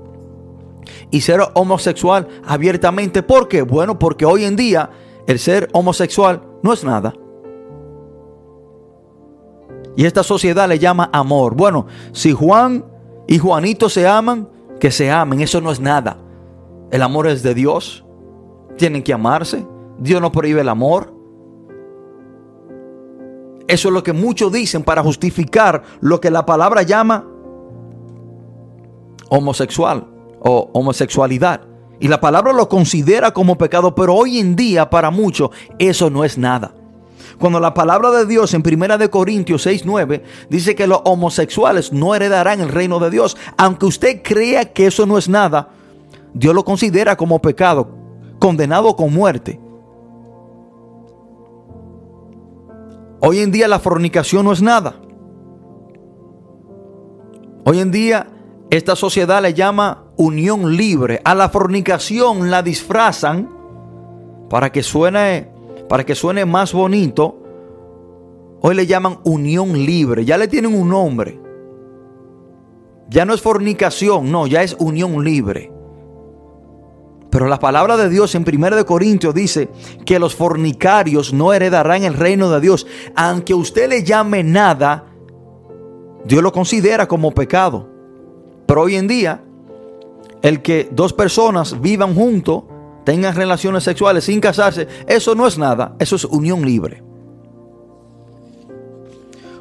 Y 1.11 1.21
ser 1.21 1.39
homosexual 1.53 2.27
abiertamente. 2.45 3.23
¿Por 3.23 3.47
qué? 3.47 3.61
Bueno, 3.61 3.97
porque 3.97 4.25
hoy 4.25 4.43
en 4.43 4.55
día 4.55 4.89
el 5.27 5.39
ser 5.39 5.69
homosexual 5.73 6.41
no 6.65 6.73
es 6.73 6.83
nada. 6.83 7.13
Y 9.95 10.05
esta 10.05 10.23
sociedad 10.23 10.67
le 10.67 10.79
llama 10.79 11.11
amor. 11.13 11.55
Bueno, 11.55 11.85
si 12.11 12.33
Juan 12.33 12.83
y 13.27 13.37
Juanito 13.37 13.87
se 13.87 14.07
aman, 14.07 14.49
que 14.79 14.89
se 14.89 15.11
amen. 15.11 15.41
Eso 15.41 15.61
no 15.61 15.71
es 15.71 15.79
nada. 15.79 16.17
El 16.89 17.03
amor 17.03 17.27
es 17.27 17.43
de 17.43 17.53
Dios. 17.53 18.03
Tienen 18.77 19.03
que 19.03 19.13
amarse. 19.13 19.65
Dios 19.99 20.19
no 20.19 20.31
prohíbe 20.31 20.61
el 20.61 20.69
amor. 20.69 21.13
Eso 23.67 23.89
es 23.89 23.93
lo 23.93 24.01
que 24.01 24.13
muchos 24.13 24.51
dicen 24.51 24.83
para 24.83 25.03
justificar 25.03 25.83
lo 26.01 26.19
que 26.19 26.31
la 26.31 26.47
palabra 26.47 26.81
llama 26.81 27.27
homosexual 29.29 30.07
o 30.39 30.71
homosexualidad. 30.73 31.61
Y 31.99 32.07
la 32.07 32.19
palabra 32.19 32.53
lo 32.53 32.67
considera 32.67 33.31
como 33.31 33.57
pecado, 33.57 33.95
pero 33.95 34.15
hoy 34.15 34.39
en 34.39 34.55
día 34.55 34.89
para 34.89 35.11
muchos 35.11 35.51
eso 35.79 36.09
no 36.09 36.23
es 36.23 36.37
nada. 36.37 36.73
Cuando 37.39 37.59
la 37.59 37.73
palabra 37.73 38.11
de 38.11 38.25
Dios 38.25 38.53
en 38.53 38.63
1 38.65 38.97
de 38.97 39.09
Corintios 39.09 39.63
6, 39.63 39.83
9 39.85 40.23
dice 40.49 40.75
que 40.75 40.87
los 40.87 41.01
homosexuales 41.05 41.91
no 41.91 42.15
heredarán 42.15 42.61
el 42.61 42.69
reino 42.69 42.99
de 42.99 43.09
Dios, 43.09 43.35
aunque 43.57 43.85
usted 43.85 44.21
crea 44.23 44.71
que 44.71 44.87
eso 44.87 45.05
no 45.05 45.17
es 45.17 45.27
nada, 45.27 45.69
Dios 46.33 46.55
lo 46.55 46.63
considera 46.63 47.15
como 47.15 47.41
pecado, 47.41 47.89
condenado 48.39 48.95
con 48.95 49.13
muerte. 49.13 49.59
Hoy 53.19 53.39
en 53.39 53.51
día 53.51 53.67
la 53.67 53.79
fornicación 53.79 54.45
no 54.45 54.51
es 54.51 54.61
nada. 54.61 54.95
Hoy 57.65 57.79
en 57.79 57.91
día 57.91 58.27
esta 58.69 58.95
sociedad 58.95 59.41
le 59.41 59.53
llama 59.53 60.04
unión 60.17 60.75
libre. 60.75 61.21
A 61.23 61.35
la 61.35 61.49
fornicación 61.49 62.49
la 62.49 62.63
disfrazan 62.63 63.49
para 64.49 64.71
que 64.71 64.83
suene 64.83 65.49
para 65.87 66.05
que 66.05 66.15
suene 66.15 66.45
más 66.45 66.73
bonito. 66.73 67.41
Hoy 68.61 68.75
le 68.75 68.87
llaman 68.87 69.19
unión 69.23 69.73
libre. 69.73 70.25
Ya 70.25 70.37
le 70.37 70.47
tienen 70.47 70.73
un 70.73 70.89
nombre. 70.89 71.39
Ya 73.09 73.25
no 73.25 73.33
es 73.33 73.41
fornicación, 73.41 74.31
no, 74.31 74.47
ya 74.47 74.63
es 74.63 74.75
unión 74.79 75.23
libre. 75.23 75.71
Pero 77.29 77.47
la 77.47 77.59
palabra 77.59 77.97
de 77.97 78.09
Dios 78.09 78.33
en 78.33 78.45
1 78.47 78.85
Corintios 78.85 79.35
dice 79.35 79.69
que 80.05 80.19
los 80.19 80.33
fornicarios 80.33 81.33
no 81.33 81.53
heredarán 81.53 82.03
el 82.03 82.13
reino 82.13 82.49
de 82.49 82.61
Dios. 82.61 82.87
Aunque 83.15 83.53
usted 83.53 83.89
le 83.89 84.03
llame 84.03 84.43
nada, 84.43 85.05
Dios 86.25 86.41
lo 86.41 86.51
considera 86.51 87.07
como 87.07 87.31
pecado. 87.31 87.89
Pero 88.65 88.81
hoy 88.81 88.95
en 88.95 89.07
día, 89.07 89.43
el 90.45 90.61
que 90.61 90.87
dos 90.91 91.11
personas 91.11 91.81
vivan 91.81 92.13
juntos, 92.13 92.65
tengan 93.03 93.35
relaciones 93.35 93.83
sexuales 93.83 94.25
sin 94.25 94.39
casarse, 94.39 94.87
eso 95.07 95.33
no 95.33 95.47
es 95.47 95.57
nada, 95.57 95.95
eso 95.97 96.15
es 96.15 96.23
unión 96.23 96.63
libre. 96.63 97.01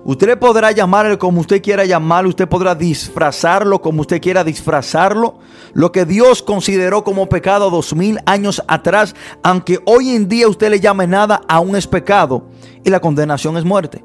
Usted 0.05 0.39
podrá 0.39 0.73
llamarlo 0.73 1.19
como 1.19 1.41
usted 1.41 1.63
quiera 1.63 1.87
llamarlo, 1.87 2.29
usted 2.29 2.47
podrá 2.47 2.75
disfrazarlo 2.75 3.81
como 3.81 4.03
usted 4.03 4.21
quiera 4.21 4.45
disfrazarlo. 4.45 5.39
Lo 5.73 5.91
que 5.91 6.05
Dios 6.05 6.43
consideró 6.43 7.03
como 7.03 7.31
pecado 7.31 7.71
dos 7.71 7.95
mil 7.95 8.21
años 8.27 8.63
atrás, 8.69 9.15
aunque 9.43 9.81
hoy 9.87 10.11
en 10.11 10.29
día 10.29 10.49
usted 10.49 10.69
le 10.69 10.81
llame 10.81 11.07
nada, 11.07 11.41
aún 11.49 11.77
es 11.77 11.87
pecado 11.87 12.49
y 12.85 12.91
la 12.91 13.01
condenación 13.01 13.57
es 13.57 13.65
muerte. 13.65 14.05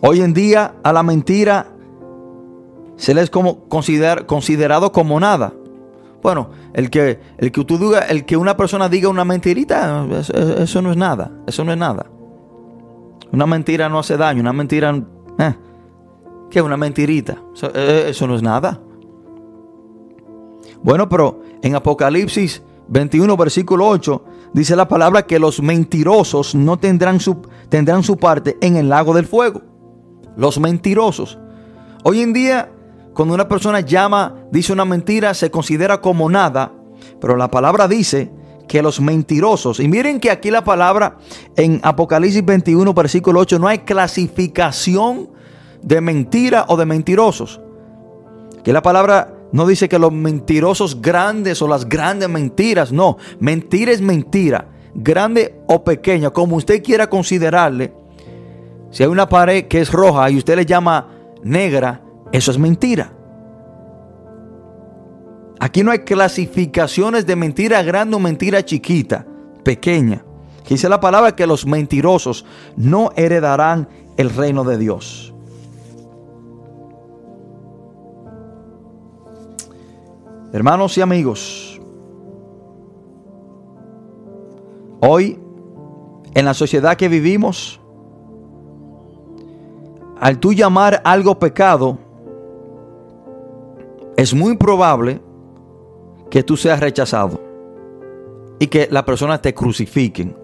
Hoy 0.00 0.20
en 0.20 0.32
día 0.32 0.76
a 0.84 0.92
la 0.92 1.02
mentira 1.02 1.71
se 3.02 3.14
le 3.14 3.20
es 3.20 3.30
como 3.30 3.64
considerado 3.66 4.92
como 4.92 5.18
nada. 5.18 5.52
Bueno, 6.22 6.50
el 6.72 6.88
que, 6.88 7.18
el 7.36 7.50
que 7.50 7.64
tú 7.64 7.76
diga, 7.76 7.98
el 8.02 8.24
que 8.24 8.36
una 8.36 8.56
persona 8.56 8.88
diga 8.88 9.08
una 9.08 9.24
mentirita, 9.24 10.06
eso, 10.60 10.80
no 10.80 10.92
es 10.92 10.96
nada. 10.96 11.32
Eso 11.44 11.64
no 11.64 11.72
es 11.72 11.78
nada. 11.78 12.06
Una 13.32 13.44
mentira 13.44 13.88
no 13.88 13.98
hace 13.98 14.16
daño. 14.16 14.40
Una 14.40 14.52
mentira, 14.52 14.94
eh, 15.36 15.54
¿qué 16.48 16.60
es 16.60 16.64
una 16.64 16.76
mentirita? 16.76 17.38
Eso, 17.52 17.72
eh, 17.74 18.04
eso 18.10 18.28
no 18.28 18.36
es 18.36 18.42
nada. 18.44 18.80
Bueno, 20.80 21.08
pero 21.08 21.42
en 21.60 21.74
Apocalipsis 21.74 22.62
21, 22.86 23.36
versículo 23.36 23.88
8, 23.88 24.24
dice 24.52 24.76
la 24.76 24.86
palabra 24.86 25.26
que 25.26 25.40
los 25.40 25.60
mentirosos 25.60 26.54
no 26.54 26.76
tendrán 26.76 27.18
su, 27.18 27.42
tendrán 27.68 28.04
su 28.04 28.16
parte 28.16 28.58
en 28.60 28.76
el 28.76 28.88
lago 28.88 29.12
del 29.12 29.26
fuego. 29.26 29.60
Los 30.36 30.60
mentirosos. 30.60 31.36
Hoy 32.04 32.20
en 32.20 32.32
día 32.32 32.71
cuando 33.14 33.34
una 33.34 33.48
persona 33.48 33.80
llama, 33.80 34.46
dice 34.50 34.72
una 34.72 34.84
mentira, 34.84 35.34
se 35.34 35.50
considera 35.50 36.00
como 36.00 36.30
nada, 36.30 36.72
pero 37.20 37.36
la 37.36 37.50
palabra 37.50 37.86
dice 37.88 38.30
que 38.68 38.82
los 38.82 39.00
mentirosos, 39.00 39.80
y 39.80 39.88
miren 39.88 40.18
que 40.18 40.30
aquí 40.30 40.50
la 40.50 40.64
palabra 40.64 41.18
en 41.56 41.80
Apocalipsis 41.82 42.44
21, 42.44 42.94
versículo 42.94 43.40
8, 43.40 43.58
no 43.58 43.68
hay 43.68 43.80
clasificación 43.80 45.30
de 45.82 46.00
mentira 46.00 46.64
o 46.68 46.76
de 46.76 46.86
mentirosos. 46.86 47.60
Que 48.64 48.72
la 48.72 48.82
palabra 48.82 49.34
no 49.52 49.66
dice 49.66 49.88
que 49.88 49.98
los 49.98 50.12
mentirosos 50.12 51.02
grandes 51.02 51.60
o 51.60 51.68
las 51.68 51.86
grandes 51.86 52.28
mentiras, 52.28 52.92
no, 52.92 53.18
mentira 53.40 53.92
es 53.92 54.00
mentira, 54.00 54.68
grande 54.94 55.60
o 55.66 55.84
pequeña, 55.84 56.30
como 56.30 56.56
usted 56.56 56.82
quiera 56.82 57.10
considerarle. 57.10 57.92
Si 58.90 59.02
hay 59.02 59.08
una 59.08 59.28
pared 59.28 59.66
que 59.66 59.80
es 59.80 59.92
roja 59.92 60.30
y 60.30 60.38
usted 60.38 60.56
le 60.56 60.66
llama 60.66 61.08
negra, 61.42 62.02
eso 62.32 62.50
es 62.50 62.58
mentira. 62.58 63.12
Aquí 65.60 65.84
no 65.84 65.92
hay 65.92 66.00
clasificaciones 66.00 67.24
de 67.24 67.36
mentira 67.36 67.82
grande 67.82 68.16
o 68.16 68.18
mentira 68.18 68.64
chiquita, 68.64 69.24
pequeña. 69.62 70.24
dice 70.68 70.88
la 70.88 70.98
palabra 70.98 71.36
que 71.36 71.46
los 71.46 71.66
mentirosos 71.66 72.44
no 72.76 73.10
heredarán 73.14 73.88
el 74.16 74.30
reino 74.30 74.64
de 74.64 74.78
Dios. 74.78 75.32
Hermanos 80.52 80.98
y 80.98 81.00
amigos, 81.00 81.80
hoy 85.00 85.38
en 86.34 86.44
la 86.44 86.54
sociedad 86.54 86.96
que 86.96 87.08
vivimos, 87.08 87.80
al 90.20 90.38
tú 90.38 90.52
llamar 90.52 91.00
algo 91.04 91.38
pecado, 91.38 91.98
es 94.16 94.34
muy 94.34 94.56
probable 94.56 95.20
que 96.30 96.42
tú 96.42 96.56
seas 96.56 96.80
rechazado 96.80 97.40
y 98.58 98.66
que 98.66 98.88
la 98.90 99.04
persona 99.04 99.40
te 99.40 99.54
crucifiquen. 99.54 100.36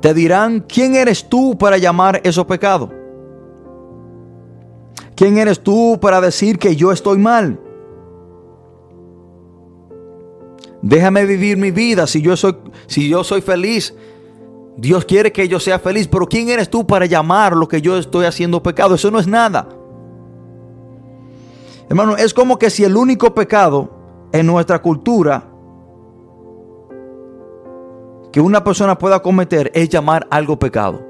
Te 0.00 0.12
dirán, 0.12 0.60
¿quién 0.60 0.94
eres 0.94 1.28
tú 1.28 1.56
para 1.56 1.78
llamar 1.78 2.20
eso 2.24 2.46
pecado? 2.46 2.90
¿Quién 5.14 5.38
eres 5.38 5.60
tú 5.60 5.98
para 6.00 6.20
decir 6.20 6.58
que 6.58 6.76
yo 6.76 6.92
estoy 6.92 7.18
mal? 7.18 7.58
Déjame 10.82 11.24
vivir 11.24 11.56
mi 11.56 11.70
vida 11.70 12.06
si 12.06 12.20
yo 12.20 12.36
soy 12.36 12.56
si 12.86 13.08
yo 13.08 13.24
soy 13.24 13.40
feliz. 13.40 13.94
Dios 14.76 15.06
quiere 15.06 15.32
que 15.32 15.48
yo 15.48 15.58
sea 15.58 15.78
feliz, 15.78 16.06
pero 16.06 16.26
¿quién 16.26 16.50
eres 16.50 16.68
tú 16.68 16.86
para 16.86 17.06
llamar 17.06 17.56
lo 17.56 17.66
que 17.66 17.80
yo 17.80 17.96
estoy 17.96 18.26
haciendo 18.26 18.62
pecado? 18.62 18.94
Eso 18.94 19.10
no 19.10 19.18
es 19.18 19.26
nada. 19.26 19.66
Hermano, 21.88 22.16
es 22.16 22.34
como 22.34 22.58
que 22.58 22.70
si 22.70 22.84
el 22.84 22.96
único 22.96 23.34
pecado 23.34 23.90
en 24.32 24.46
nuestra 24.46 24.82
cultura 24.82 25.50
que 28.32 28.40
una 28.40 28.64
persona 28.64 28.98
pueda 28.98 29.22
cometer 29.22 29.70
es 29.74 29.88
llamar 29.88 30.26
algo 30.30 30.58
pecado. 30.58 31.00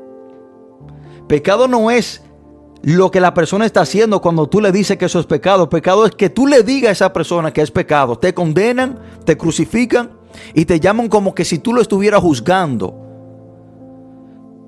Pecado 1.26 1.66
no 1.66 1.90
es 1.90 2.22
lo 2.82 3.10
que 3.10 3.20
la 3.20 3.34
persona 3.34 3.66
está 3.66 3.80
haciendo 3.80 4.20
cuando 4.20 4.48
tú 4.48 4.60
le 4.60 4.70
dices 4.70 4.96
que 4.96 5.06
eso 5.06 5.18
es 5.18 5.26
pecado. 5.26 5.68
Pecado 5.68 6.06
es 6.06 6.12
que 6.12 6.30
tú 6.30 6.46
le 6.46 6.62
digas 6.62 6.90
a 6.90 6.92
esa 6.92 7.12
persona 7.12 7.52
que 7.52 7.62
es 7.62 7.70
pecado. 7.70 8.16
Te 8.18 8.32
condenan, 8.32 9.00
te 9.24 9.36
crucifican 9.36 10.10
y 10.54 10.66
te 10.66 10.78
llaman 10.78 11.08
como 11.08 11.34
que 11.34 11.44
si 11.44 11.58
tú 11.58 11.72
lo 11.72 11.80
estuvieras 11.80 12.20
juzgando. 12.20 13.02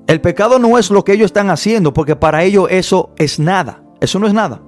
El 0.09 0.21
pecado 0.21 0.59
no 0.59 0.79
es 0.79 0.91
lo 0.91 1.05
que 1.05 1.13
ellos 1.13 1.27
están 1.27 1.51
haciendo, 1.51 1.93
porque 1.93 2.17
para 2.17 2.43
ellos 2.43 2.67
eso 2.71 3.11
es 3.19 3.39
nada. 3.39 3.85
Eso 4.01 4.19
no 4.19 4.27
es 4.27 4.35
nada. 4.35 4.63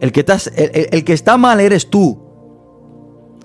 El 0.00 0.12
que, 0.12 0.20
estás, 0.20 0.50
el, 0.54 1.04
que 1.04 1.12
está 1.12 1.36
mal 1.36 1.60
eres 1.60 1.88
tú. 1.88 2.18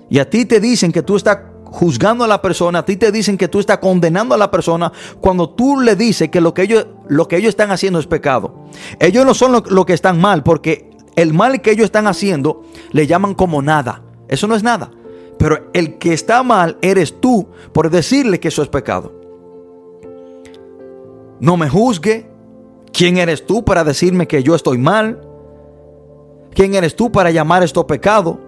Y 0.08 0.18
a 0.18 0.28
ti 0.28 0.44
te 0.44 0.60
dicen 0.60 0.92
que 0.92 1.02
tú 1.02 1.16
estás 1.16 1.38
juzgando 1.64 2.24
a 2.24 2.28
la 2.28 2.42
persona, 2.42 2.80
a 2.80 2.84
ti 2.84 2.96
te 2.96 3.12
dicen 3.12 3.38
que 3.38 3.48
tú 3.48 3.60
estás 3.60 3.78
condenando 3.78 4.34
a 4.34 4.38
la 4.38 4.50
persona 4.50 4.92
cuando 5.20 5.50
tú 5.50 5.80
le 5.80 5.94
dices 5.94 6.28
que 6.28 6.40
lo 6.40 6.52
que 6.52 6.62
ellos, 6.62 6.86
lo 7.08 7.28
que 7.28 7.36
ellos 7.36 7.50
están 7.50 7.70
haciendo 7.70 8.00
es 8.00 8.06
pecado. 8.06 8.66
Ellos 8.98 9.24
no 9.24 9.34
son 9.34 9.62
lo, 9.64 9.86
que 9.86 9.92
están 9.92 10.20
mal, 10.20 10.42
porque 10.42 10.90
el 11.14 11.32
mal 11.32 11.62
que 11.62 11.70
ellos 11.70 11.84
están 11.84 12.06
haciendo 12.08 12.64
le 12.90 13.06
llaman 13.06 13.34
como 13.34 13.62
nada. 13.62 14.02
Eso 14.28 14.46
no 14.46 14.56
es 14.56 14.62
nada. 14.62 14.90
Pero 15.38 15.70
el 15.72 15.98
que 15.98 16.12
está 16.12 16.42
mal 16.42 16.76
eres 16.82 17.20
tú 17.20 17.48
por 17.72 17.88
decirle 17.88 18.40
que 18.40 18.48
eso 18.48 18.62
es 18.62 18.68
pecado. 18.68 19.14
No 21.40 21.56
me 21.56 21.70
juzgue. 21.70 22.28
¿Quién 22.92 23.16
eres 23.16 23.46
tú 23.46 23.64
para 23.64 23.84
decirme 23.84 24.26
que 24.26 24.42
yo 24.42 24.54
estoy 24.54 24.76
mal? 24.76 25.29
¿Quién 26.52 26.74
eres 26.74 26.96
tú 26.96 27.10
para 27.10 27.30
llamar 27.30 27.62
esto 27.62 27.86
pecado? 27.86 28.38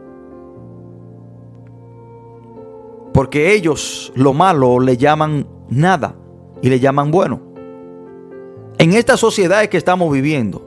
Porque 3.13 3.53
ellos 3.55 4.13
lo 4.15 4.33
malo 4.33 4.81
le 4.81 4.97
llaman 4.97 5.47
nada. 5.69 6.17
y 6.63 6.69
le 6.69 6.79
llaman 6.79 7.11
bueno. 7.11 7.41
En 8.79 8.93
esta 8.93 9.17
sociedad 9.17 9.67
que 9.67 9.77
estamos 9.77 10.13
viviendo, 10.13 10.65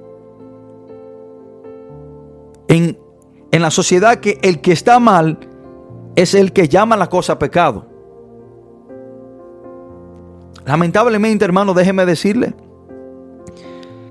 en, 2.68 3.00
en 3.52 3.62
la 3.62 3.72
sociedad 3.72 4.18
que 4.18 4.38
el 4.42 4.60
que 4.60 4.74
está 4.74 5.00
mal 5.00 5.40
es 6.18 6.34
el 6.34 6.52
que 6.52 6.68
llama 6.68 6.98
la 6.98 7.08
cosa 7.08 7.40
pecado. 7.40 7.86
Lamentablemente, 10.66 11.46
hermano, 11.46 11.74
déjeme 11.74 12.06
decirle 12.06 12.54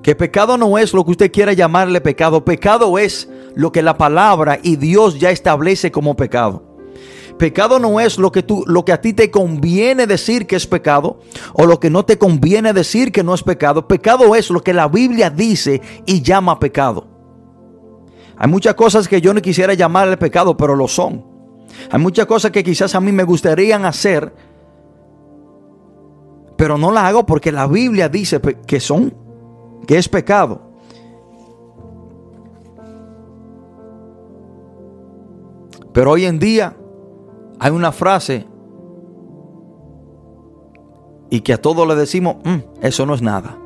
que 0.05 0.15
pecado 0.15 0.59
no 0.59 0.77
es 0.77 0.93
lo 0.93 1.03
que 1.03 1.13
usted 1.13 1.33
quiera 1.33 1.55
llamarle 1.55 1.99
pecado. 2.03 2.45
Pecado 2.45 2.99
es 2.99 3.27
lo 3.55 3.73
que 3.73 3.81
la 3.81 3.97
palabra 3.97 4.59
y 4.63 4.77
Dios 4.77 5.19
ya 5.19 5.31
establece 5.31 5.91
como 5.91 6.15
pecado. 6.15 6.63
Pecado 7.39 7.79
no 7.79 7.99
es 7.99 8.19
lo 8.19 8.31
que 8.31 8.43
tú 8.43 8.65
lo 8.67 8.85
que 8.85 8.93
a 8.93 9.01
ti 9.01 9.15
te 9.15 9.31
conviene 9.31 10.07
decir 10.07 10.47
que 10.47 10.57
es 10.57 10.67
pecado 10.67 11.21
o 11.55 11.65
lo 11.65 11.81
que 11.81 11.89
no 11.89 12.05
te 12.05 12.19
conviene 12.19 12.75
decir 12.75 13.13
que 13.13 13.25
no 13.25 13.33
es 13.33 13.43
pecado. 13.43 13.89
Pecado 13.89 14.35
es 14.35 14.51
lo 14.51 14.63
que 14.63 14.75
la 14.75 14.89
Biblia 14.89 15.31
dice 15.31 15.81
y 16.05 16.21
llama 16.21 16.61
pecado. 16.61 17.09
Hay 18.37 18.51
muchas 18.51 18.75
cosas 18.75 19.09
que 19.09 19.23
yo 19.23 19.33
no 19.33 19.41
quisiera 19.41 19.73
llamarle 19.73 20.19
pecado, 20.19 20.55
pero 20.55 20.77
lo 20.77 20.87
son. 20.87 21.25
Hay 21.91 21.99
muchas 21.99 22.27
cosas 22.27 22.51
que 22.51 22.63
quizás 22.63 22.95
a 22.95 23.01
mí 23.01 23.11
me 23.11 23.25
gustaría 23.25 23.77
hacer, 23.77 24.35
pero 26.59 26.77
no 26.77 26.91
la 26.91 27.07
hago 27.07 27.25
porque 27.25 27.51
la 27.51 27.67
Biblia 27.67 28.11
dice 28.11 28.39
que 28.67 28.81
son, 28.81 29.24
que 29.85 29.99
es 29.99 30.09
pecado. 30.09 30.61
Pero 35.93 36.11
hoy 36.11 36.25
en 36.25 36.39
día 36.39 36.77
hay 37.61 37.71
una 37.71 37.93
frase 37.93 38.47
y 41.31 41.41
que 41.41 41.53
a 41.53 41.63
todos 41.63 41.87
le 41.87 41.95
decimos, 41.95 42.37
mm, 42.45 42.59
eso 42.83 43.07
no 43.07 43.15
es 43.15 43.23
nada. 43.23 43.59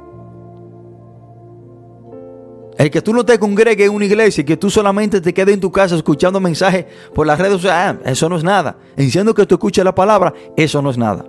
El 2.76 2.90
que 2.90 3.02
tú 3.02 3.12
no 3.12 3.24
te 3.24 3.38
congregues 3.38 3.88
en 3.88 3.94
una 3.94 4.04
iglesia 4.04 4.42
y 4.42 4.44
que 4.44 4.56
tú 4.56 4.70
solamente 4.70 5.20
te 5.20 5.34
quedes 5.34 5.54
en 5.54 5.60
tu 5.60 5.72
casa 5.72 5.96
escuchando 5.96 6.38
mensajes 6.38 6.86
por 7.12 7.26
las 7.26 7.38
redes 7.38 7.64
ah, 7.64 7.98
eso 8.04 8.28
no 8.28 8.36
es 8.36 8.44
nada. 8.44 8.76
Diciendo 8.96 9.34
que 9.34 9.46
tú 9.46 9.56
escuches 9.56 9.84
la 9.84 9.94
palabra, 9.94 10.32
eso 10.56 10.80
no 10.80 10.90
es 10.90 10.98
nada. 10.98 11.24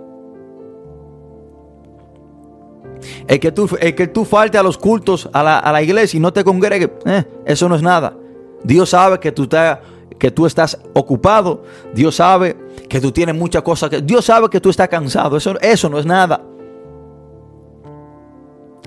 El 3.26 3.40
que 3.40 3.52
tú, 3.52 3.68
el 3.80 3.94
que 3.94 4.06
tú 4.08 4.24
falte 4.24 4.58
a 4.58 4.62
los 4.62 4.76
cultos 4.76 5.28
a 5.32 5.42
la, 5.42 5.82
iglesia 5.82 6.18
y 6.18 6.20
no 6.20 6.32
te 6.32 6.44
congregues, 6.44 6.90
eh, 7.06 7.24
eso 7.44 7.68
no 7.68 7.74
es 7.74 7.82
nada. 7.82 8.14
Dios 8.62 8.90
sabe 8.90 9.18
que 9.18 9.32
tú, 9.32 9.48
que 10.18 10.30
tú 10.30 10.46
estás 10.46 10.78
ocupado. 10.92 11.62
Dios 11.94 12.16
sabe 12.16 12.56
que 12.88 13.00
tú 13.00 13.10
tienes 13.10 13.34
muchas 13.34 13.62
cosas. 13.62 13.90
Que, 13.90 14.02
Dios 14.02 14.24
sabe 14.24 14.48
que 14.48 14.60
tú 14.60 14.70
estás 14.70 14.88
cansado. 14.88 15.36
Eso, 15.36 15.58
eso 15.60 15.88
no 15.88 15.98
es 15.98 16.06
nada. 16.06 16.42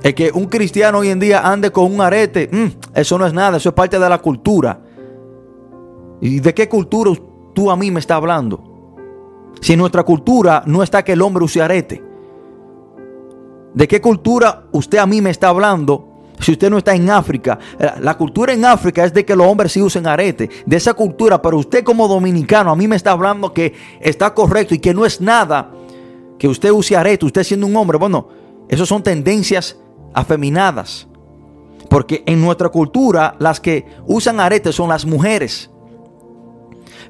El 0.04 0.13
que 0.13 0.32
un 0.32 0.45
cristiano 0.45 0.99
hoy 0.99 1.10
en 1.10 1.19
día 1.19 1.39
ande 1.39 1.71
con 1.71 1.91
un 1.91 2.02
arete, 2.02 2.49
mm, 2.52 2.97
eso 2.99 3.17
no 3.17 3.26
es 3.26 3.34
nada, 3.34 3.58
eso 3.58 3.69
es 3.69 3.76
parte 3.76 3.97
de 3.97 4.10
la 4.10 4.19
cultura. 4.19 4.80
¿Y 6.19 6.39
de 6.39 6.54
qué 6.54 6.67
cultura 6.69 7.12
tú 7.54 7.71
a 7.71 7.76
mí 7.76 7.89
me 7.89 7.99
estás 7.99 8.17
hablando? 8.17 8.62
Si 9.62 9.73
en 9.73 9.80
nuestra 9.80 10.04
cultura 10.04 10.63
no 10.65 10.84
está 10.84 11.04
que 11.04 11.13
el 11.13 11.21
hombre 11.21 11.45
use 11.45 11.62
arete. 11.62 12.12
¿De 13.74 13.88
qué 13.88 14.00
cultura 14.02 14.66
usted 14.72 15.00
a 15.00 15.06
mí 15.06 15.22
me 15.22 15.30
está 15.30 15.50
hablando? 15.50 16.10
Si 16.40 16.52
usted 16.52 16.70
no 16.70 16.78
está 16.78 16.94
en 16.94 17.10
África, 17.10 17.58
eh, 17.80 17.92
la 18.02 18.18
cultura 18.18 18.54
en 18.54 18.66
África 18.66 19.06
es 19.06 19.14
de 19.14 19.26
que 19.26 19.36
los 19.36 19.48
hombres 19.48 19.72
sí 19.72 19.82
usen 19.82 20.06
arete, 20.08 20.50
de 20.66 20.78
esa 20.78 20.94
cultura, 20.94 21.42
pero 21.42 21.58
usted 21.58 21.84
como 21.84 22.08
dominicano 22.08 22.72
a 22.72 22.76
mí 22.76 22.88
me 22.88 22.96
está 22.96 23.12
hablando 23.12 23.54
que 23.54 23.74
está 24.02 24.34
correcto 24.34 24.76
y 24.76 24.80
que 24.80 24.94
no 24.94 25.06
es 25.06 25.22
nada 25.22 25.72
que 26.38 26.48
usted 26.48 26.72
use 26.72 26.96
arete, 26.96 27.26
usted 27.26 27.44
siendo 27.44 27.66
un 27.66 27.76
hombre. 27.76 27.98
Bueno, 27.98 28.28
esas 28.68 28.90
son 28.90 29.02
tendencias 29.04 29.78
afeminadas. 30.14 31.08
Porque 31.90 32.24
en 32.26 32.42
nuestra 32.42 32.70
cultura 32.70 33.36
las 33.40 33.60
que 33.60 33.86
usan 34.08 34.40
aretes 34.40 34.76
son 34.76 34.90
las 34.90 35.06
mujeres. 35.06 35.70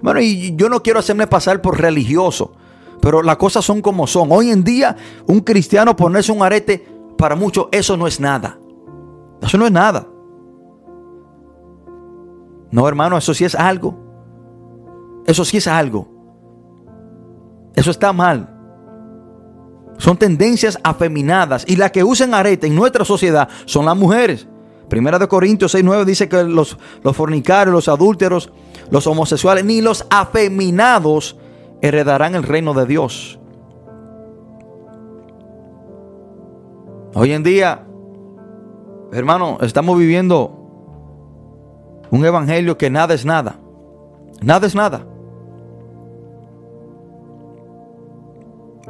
Bueno, 0.01 0.19
y 0.19 0.55
yo 0.55 0.69
no 0.69 0.83
quiero 0.83 0.99
hacerme 0.99 1.27
pasar 1.27 1.61
por 1.61 1.79
religioso, 1.79 2.53
pero 3.03 3.21
las 3.21 3.35
cosas 3.35 3.65
son 3.65 3.81
como 3.81 4.07
son. 4.07 4.31
Hoy 4.31 4.49
en 4.49 4.63
día 4.63 4.95
un 5.27 5.41
cristiano 5.41 5.93
ponerse 5.93 6.31
un 6.31 6.41
arete, 6.41 6.87
para 7.17 7.35
muchos 7.35 7.67
eso 7.69 7.97
no 7.97 8.07
es 8.07 8.17
nada. 8.17 8.57
Eso 9.41 9.57
no 9.57 9.65
es 9.65 9.73
nada. 9.73 10.07
No, 12.71 12.87
hermano, 12.87 13.17
eso 13.17 13.33
sí 13.33 13.43
es 13.43 13.55
algo. 13.55 13.93
Eso 15.27 15.43
sí 15.43 15.57
es 15.57 15.67
algo. 15.67 16.07
Eso 17.75 17.91
está 17.91 18.13
mal. 18.13 18.49
Son 19.97 20.15
tendencias 20.15 20.79
afeminadas. 20.81 21.65
Y 21.67 21.75
las 21.75 21.91
que 21.91 22.05
usan 22.05 22.33
arete 22.33 22.67
en 22.67 22.75
nuestra 22.75 23.03
sociedad 23.03 23.49
son 23.65 23.85
las 23.85 23.97
mujeres. 23.97 24.47
Primera 24.87 25.19
de 25.19 25.27
Corintios 25.27 25.75
6.9 25.75 26.05
dice 26.05 26.29
que 26.29 26.41
los, 26.45 26.77
los 27.03 27.17
fornicarios, 27.17 27.73
los 27.73 27.89
adúlteros, 27.89 28.49
los 28.89 29.05
homosexuales, 29.07 29.65
ni 29.65 29.81
los 29.81 30.07
afeminados 30.09 31.35
heredarán 31.83 32.33
el 32.33 32.43
reino 32.43 32.73
de 32.73 32.85
Dios. 32.85 33.37
Hoy 37.13 37.33
en 37.33 37.43
día, 37.43 37.85
hermano, 39.11 39.57
estamos 39.59 39.99
viviendo 39.99 40.63
un 42.09 42.25
evangelio 42.25 42.77
que 42.77 42.89
nada 42.89 43.13
es 43.13 43.25
nada. 43.25 43.57
Nada 44.41 44.65
es 44.65 44.75
nada. 44.75 45.05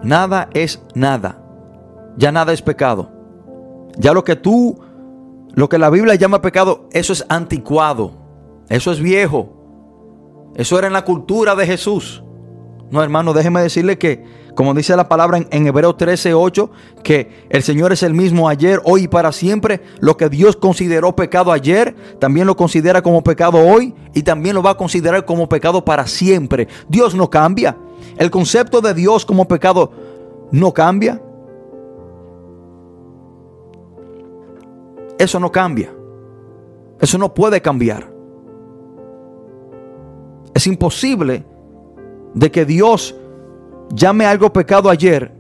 Nada 0.04 0.50
es 0.54 0.86
nada. 0.94 1.42
Ya 2.16 2.32
nada 2.32 2.54
es 2.54 2.62
pecado. 2.62 3.10
Ya 3.98 4.14
lo 4.14 4.24
que 4.24 4.36
tú, 4.36 4.80
lo 5.56 5.68
que 5.68 5.80
la 5.80 5.90
Biblia 5.90 6.14
llama 6.14 6.44
pecado, 6.44 6.88
eso 6.92 7.12
es 7.12 7.26
anticuado. 7.28 8.12
Eso 8.70 8.92
es 8.92 9.02
viejo. 9.02 9.50
Eso 10.56 10.78
era 10.78 10.86
en 10.86 10.94
la 10.94 11.06
cultura 11.06 11.56
de 11.56 11.66
Jesús. 11.66 12.24
No, 12.92 13.02
hermano, 13.02 13.34
déjeme 13.34 13.62
decirle 13.62 13.98
que, 13.98 14.24
como 14.56 14.74
dice 14.74 14.96
la 14.96 15.10
palabra 15.10 15.38
en, 15.38 15.48
en 15.50 15.66
Hebreos 15.66 15.98
13, 15.98 16.34
8, 16.34 16.70
que 17.04 17.48
el 17.50 17.64
Señor 17.64 17.92
es 17.92 18.04
el 18.04 18.14
mismo 18.14 18.48
ayer, 18.48 18.80
hoy 18.84 19.04
y 19.04 19.08
para 19.08 19.32
siempre. 19.32 19.82
Lo 20.00 20.16
que 20.16 20.30
Dios 20.30 20.56
consideró 20.56 21.16
pecado 21.16 21.52
ayer, 21.52 21.96
también 22.20 22.46
lo 22.46 22.56
considera 22.56 23.02
como 23.02 23.24
pecado 23.24 23.58
hoy 23.58 23.96
y 24.14 24.22
también 24.22 24.56
lo 24.56 24.62
va 24.62 24.72
a 24.72 24.78
considerar 24.78 25.26
como 25.26 25.50
pecado 25.50 25.84
para 25.84 26.06
siempre. 26.06 26.68
Dios 26.88 27.16
no 27.16 27.30
cambia. 27.30 27.78
El 28.18 28.30
concepto 28.30 28.82
de 28.82 28.94
Dios 28.94 29.26
como 29.26 29.48
pecado 29.48 29.92
no 30.52 30.72
cambia. 30.72 31.20
Eso 35.18 35.40
no 35.40 35.52
cambia. 35.52 35.92
Eso 37.00 37.18
no 37.18 37.34
puede 37.34 37.62
cambiar. 37.62 38.14
Es 40.54 40.68
imposible 40.68 41.46
de 42.34 42.52
que 42.52 42.66
Dios 42.66 43.16
llame 43.94 44.26
algo 44.26 44.52
pecado 44.52 44.90
ayer 44.90 45.32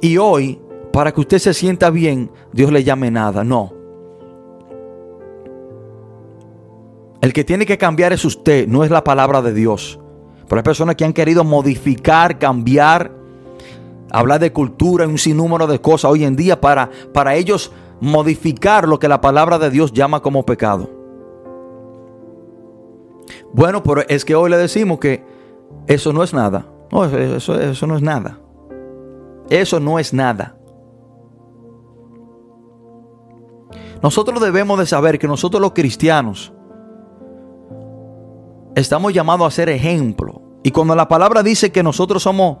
y 0.00 0.18
hoy, 0.18 0.60
para 0.92 1.12
que 1.12 1.20
usted 1.20 1.38
se 1.38 1.54
sienta 1.54 1.90
bien, 1.90 2.30
Dios 2.52 2.70
le 2.72 2.84
llame 2.84 3.10
nada. 3.10 3.44
No. 3.44 3.72
El 7.20 7.32
que 7.32 7.44
tiene 7.44 7.66
que 7.66 7.78
cambiar 7.78 8.12
es 8.12 8.24
usted, 8.24 8.68
no 8.68 8.84
es 8.84 8.90
la 8.90 9.02
palabra 9.02 9.42
de 9.42 9.52
Dios. 9.52 9.98
Pero 10.48 10.60
hay 10.60 10.62
personas 10.62 10.94
que 10.94 11.04
han 11.04 11.12
querido 11.12 11.42
modificar, 11.42 12.38
cambiar, 12.38 13.10
hablar 14.10 14.38
de 14.40 14.52
cultura 14.52 15.04
y 15.04 15.08
un 15.08 15.18
sinnúmero 15.18 15.66
de 15.66 15.80
cosas 15.80 16.10
hoy 16.10 16.24
en 16.24 16.36
día 16.36 16.60
para, 16.60 16.90
para 17.12 17.34
ellos 17.34 17.72
modificar 18.00 18.86
lo 18.86 18.98
que 18.98 19.08
la 19.08 19.20
palabra 19.20 19.58
de 19.58 19.70
Dios 19.70 19.92
llama 19.92 20.20
como 20.20 20.44
pecado. 20.44 20.88
Bueno, 23.52 23.82
pero 23.82 24.02
es 24.08 24.24
que 24.24 24.34
hoy 24.34 24.50
le 24.50 24.58
decimos 24.58 25.00
que 25.00 25.24
eso 25.86 26.12
no 26.12 26.22
es 26.22 26.34
nada. 26.34 26.66
No, 26.90 27.04
eso, 27.04 27.60
eso 27.60 27.86
no 27.86 27.96
es 27.96 28.02
nada. 28.02 28.38
Eso 29.50 29.80
no 29.80 29.98
es 29.98 30.12
nada. 30.12 30.56
Nosotros 34.02 34.40
debemos 34.40 34.78
de 34.78 34.86
saber 34.86 35.18
que 35.18 35.26
nosotros 35.26 35.60
los 35.60 35.72
cristianos 35.72 36.52
estamos 38.74 39.12
llamados 39.12 39.46
a 39.46 39.50
ser 39.50 39.68
ejemplo. 39.68 40.42
Y 40.62 40.70
cuando 40.70 40.94
la 40.94 41.08
palabra 41.08 41.42
dice 41.42 41.72
que 41.72 41.82
nosotros 41.82 42.22
somos 42.22 42.58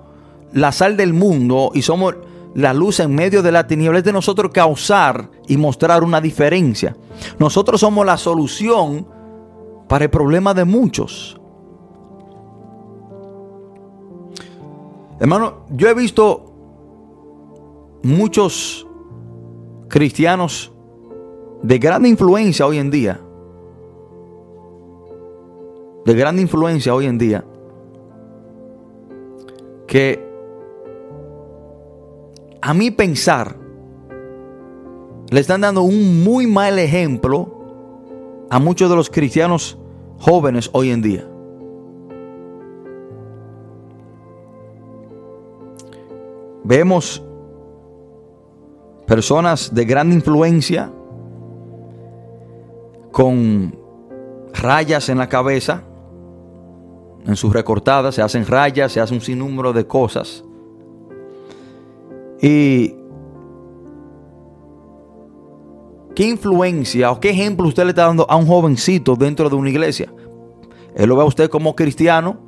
la 0.52 0.72
sal 0.72 0.96
del 0.96 1.12
mundo 1.12 1.70
y 1.74 1.82
somos 1.82 2.14
la 2.54 2.72
luz 2.72 3.00
en 3.00 3.14
medio 3.14 3.42
de 3.42 3.52
la 3.52 3.66
tiniebla, 3.66 3.98
es 3.98 4.04
de 4.04 4.12
nosotros 4.12 4.50
causar 4.52 5.30
y 5.46 5.56
mostrar 5.56 6.02
una 6.02 6.20
diferencia. 6.20 6.96
Nosotros 7.38 7.80
somos 7.80 8.06
la 8.06 8.16
solución 8.16 9.06
para 9.88 10.04
el 10.04 10.10
problema 10.10 10.54
de 10.54 10.64
muchos. 10.64 11.38
Hermano, 15.18 15.66
yo 15.70 15.88
he 15.88 15.94
visto 15.94 16.52
muchos 18.02 18.86
cristianos 19.88 20.72
de 21.62 21.78
gran 21.78 22.04
influencia 22.06 22.66
hoy 22.66 22.78
en 22.78 22.90
día 22.90 23.20
de 26.04 26.14
gran 26.14 26.38
influencia 26.38 26.94
hoy 26.94 27.06
en 27.06 27.18
día 27.18 27.44
que 29.86 30.26
a 32.66 32.74
mi 32.74 32.90
pensar, 32.90 33.56
le 35.30 35.40
están 35.40 35.60
dando 35.60 35.82
un 35.82 36.24
muy 36.24 36.48
mal 36.48 36.80
ejemplo 36.80 37.48
a 38.50 38.58
muchos 38.58 38.90
de 38.90 38.96
los 38.96 39.08
cristianos 39.08 39.78
jóvenes 40.18 40.70
hoy 40.72 40.90
en 40.90 41.00
día. 41.00 41.28
Vemos 46.66 47.22
personas 49.06 49.72
de 49.72 49.84
gran 49.84 50.12
influencia 50.12 50.90
con 53.12 53.78
rayas 54.52 55.08
en 55.08 55.18
la 55.18 55.28
cabeza, 55.28 55.84
en 57.24 57.36
sus 57.36 57.52
recortadas, 57.52 58.16
se 58.16 58.22
hacen 58.22 58.44
rayas, 58.44 58.90
se 58.90 59.00
hace 59.00 59.14
un 59.14 59.20
sinnúmero 59.20 59.72
de 59.72 59.86
cosas. 59.86 60.42
Y 62.42 62.96
¿qué 66.16 66.24
influencia 66.24 67.12
o 67.12 67.20
qué 67.20 67.30
ejemplo 67.30 67.68
usted 67.68 67.84
le 67.84 67.90
está 67.90 68.06
dando 68.06 68.28
a 68.28 68.34
un 68.34 68.46
jovencito 68.46 69.14
dentro 69.14 69.48
de 69.48 69.54
una 69.54 69.70
iglesia? 69.70 70.12
Él 70.96 71.08
lo 71.08 71.14
ve 71.14 71.22
a 71.22 71.26
usted 71.26 71.48
como 71.48 71.76
cristiano 71.76 72.38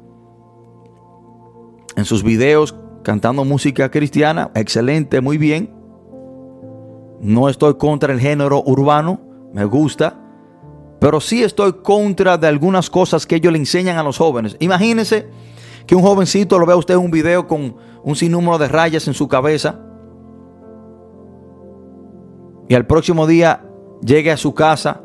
en 1.95 2.05
sus 2.05 2.25
videos 2.25 2.75
cantando 3.03 3.45
música 3.45 3.91
cristiana, 3.91 4.51
excelente, 4.55 5.21
muy 5.21 5.39
bien. 5.39 5.75
No 7.21 7.49
estoy 7.49 7.75
contra 7.75 8.13
el 8.13 8.21
género 8.21 8.63
urbano, 8.65 9.21
me 9.53 9.65
gusta, 9.65 10.21
pero 11.01 11.21
sí 11.21 11.43
estoy 11.43 11.75
contra 11.75 12.39
de 12.39 12.47
algunas 12.47 12.91
cosas 12.91 13.27
que 13.27 13.37
ellos 13.37 13.53
le 13.53 13.59
enseñan 13.59 13.99
a 13.99 14.03
los 14.03 14.19
jóvenes. 14.19 14.57
Imagínense 14.61 15.29
que 15.87 15.95
un 15.95 16.03
jovencito 16.03 16.59
lo 16.59 16.67
vea 16.67 16.77
usted 16.77 16.95
en 16.95 17.01
un 17.01 17.11
video 17.11 17.47
con 17.47 17.77
un 18.03 18.17
sinnúmero 18.17 18.59
de 18.59 18.69
rayas 18.69 19.09
en 19.09 19.15
su 19.15 19.27
cabeza 19.27 19.81
y 22.69 22.75
al 22.75 22.87
próximo 22.87 23.27
día 23.27 23.65
llegue 24.03 24.31
a 24.31 24.37
su 24.37 24.55
casa 24.55 25.01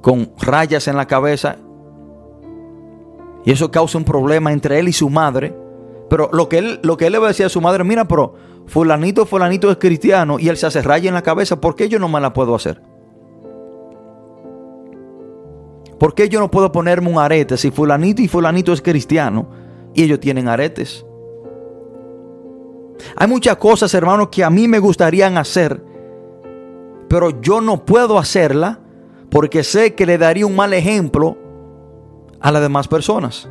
con 0.00 0.32
rayas 0.40 0.88
en 0.88 0.96
la 0.96 1.06
cabeza 1.06 1.56
y 3.44 3.52
eso 3.52 3.70
causa 3.70 3.98
un 3.98 4.04
problema 4.04 4.52
entre 4.52 4.78
él 4.78 4.88
y 4.88 4.92
su 4.92 5.08
madre. 5.10 5.56
Pero 6.10 6.28
lo 6.32 6.48
que 6.48 6.58
él, 6.58 6.80
lo 6.82 6.96
que 6.96 7.06
él 7.06 7.12
le 7.12 7.18
va 7.18 7.26
a 7.26 7.28
decir 7.28 7.46
a 7.46 7.48
su 7.48 7.60
madre, 7.60 7.84
mira, 7.84 8.06
pero 8.06 8.34
fulanito, 8.66 9.24
fulanito 9.24 9.70
es 9.70 9.78
cristiano 9.78 10.40
y 10.40 10.48
él 10.48 10.56
se 10.56 10.66
hace 10.66 10.82
raya 10.82 11.08
en 11.08 11.14
la 11.14 11.22
cabeza, 11.22 11.60
¿por 11.60 11.76
qué 11.76 11.88
yo 11.88 12.00
no 12.00 12.08
me 12.08 12.20
la 12.20 12.32
puedo 12.32 12.54
hacer? 12.56 12.82
¿Por 16.00 16.14
qué 16.14 16.28
yo 16.28 16.40
no 16.40 16.50
puedo 16.50 16.72
ponerme 16.72 17.08
un 17.08 17.18
arete 17.18 17.56
si 17.56 17.70
fulanito 17.70 18.22
y 18.22 18.28
fulanito 18.28 18.72
es 18.72 18.82
cristiano 18.82 19.48
y 19.94 20.02
ellos 20.02 20.18
tienen 20.18 20.48
aretes? 20.48 21.06
Hay 23.14 23.28
muchas 23.28 23.56
cosas, 23.56 23.94
hermanos, 23.94 24.30
que 24.32 24.42
a 24.42 24.50
mí 24.50 24.66
me 24.66 24.80
gustarían 24.80 25.38
hacer, 25.38 25.80
pero 27.08 27.40
yo 27.40 27.60
no 27.60 27.84
puedo 27.84 28.18
hacerla 28.18 28.80
porque 29.30 29.62
sé 29.62 29.94
que 29.94 30.06
le 30.06 30.18
daría 30.18 30.44
un 30.44 30.56
mal 30.56 30.72
ejemplo 30.72 31.38
a 32.40 32.50
las 32.50 32.62
demás 32.62 32.88
personas. 32.88 33.48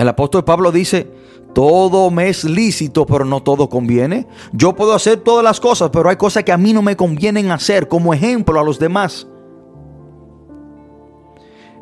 El 0.00 0.08
apóstol 0.08 0.44
Pablo 0.44 0.72
dice, 0.72 1.12
todo 1.52 2.10
me 2.10 2.30
es 2.30 2.44
lícito, 2.44 3.04
pero 3.04 3.26
no 3.26 3.42
todo 3.42 3.68
conviene. 3.68 4.26
Yo 4.50 4.74
puedo 4.74 4.94
hacer 4.94 5.18
todas 5.18 5.44
las 5.44 5.60
cosas, 5.60 5.90
pero 5.92 6.08
hay 6.08 6.16
cosas 6.16 6.42
que 6.42 6.52
a 6.52 6.56
mí 6.56 6.72
no 6.72 6.80
me 6.80 6.96
convienen 6.96 7.50
hacer 7.50 7.86
como 7.86 8.14
ejemplo 8.14 8.58
a 8.58 8.64
los 8.64 8.78
demás. 8.78 9.26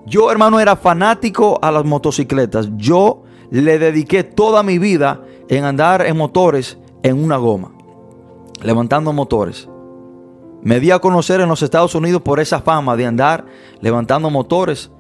Yo, 0.05 0.33
hermano, 0.33 0.59
era 0.59 0.75
fanático 0.75 1.61
a 1.63 1.71
las 1.71 1.85
motocicletas. 1.85 2.69
Yo 2.75 3.23
le 3.53 3.79
dediqué 3.79 4.25
toda 4.25 4.65
mi 4.65 4.81
vida 4.81 5.23
en 5.49 5.63
andar 5.63 6.05
en 6.05 6.17
motores 6.17 6.77
en 7.05 7.23
una 7.23 7.37
goma, 7.37 7.71
levantando 8.65 9.13
motores. 9.13 9.69
Me 10.61 10.81
di 10.81 10.91
a 10.91 10.99
conocer 10.99 11.41
en 11.41 11.49
los 11.49 11.63
Estados 11.63 11.95
Unidos 11.95 12.23
por 12.23 12.41
esa 12.41 12.63
fama 12.63 12.97
de 12.97 13.07
andar 13.07 13.47
levantando 13.81 14.29
motores. 14.29 14.91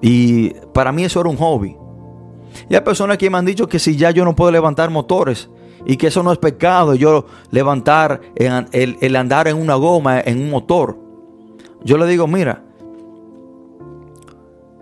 Y 0.00 0.50
para 0.72 0.92
mí 0.92 1.04
eso 1.04 1.18
era 1.18 1.30
un 1.30 1.36
hobby. 1.36 1.76
Y 2.68 2.74
hay 2.74 2.80
personas 2.80 3.18
que 3.18 3.30
me 3.30 3.38
han 3.38 3.44
dicho 3.44 3.68
que 3.68 3.78
si 3.78 3.96
ya 3.96 4.10
yo 4.10 4.24
no 4.24 4.34
puedo 4.34 4.50
levantar 4.50 4.90
motores 4.90 5.48
y 5.84 5.96
que 5.96 6.08
eso 6.08 6.22
no 6.22 6.32
es 6.32 6.38
pecado, 6.38 6.94
yo 6.94 7.26
levantar 7.50 8.20
el, 8.34 9.16
andar 9.16 9.48
en 9.48 9.56
una 9.56 9.74
goma, 9.76 10.20
en 10.20 10.40
un 10.40 10.50
motor. 10.50 10.98
Yo 11.84 11.96
le 11.96 12.06
digo, 12.06 12.26
mira, 12.26 12.62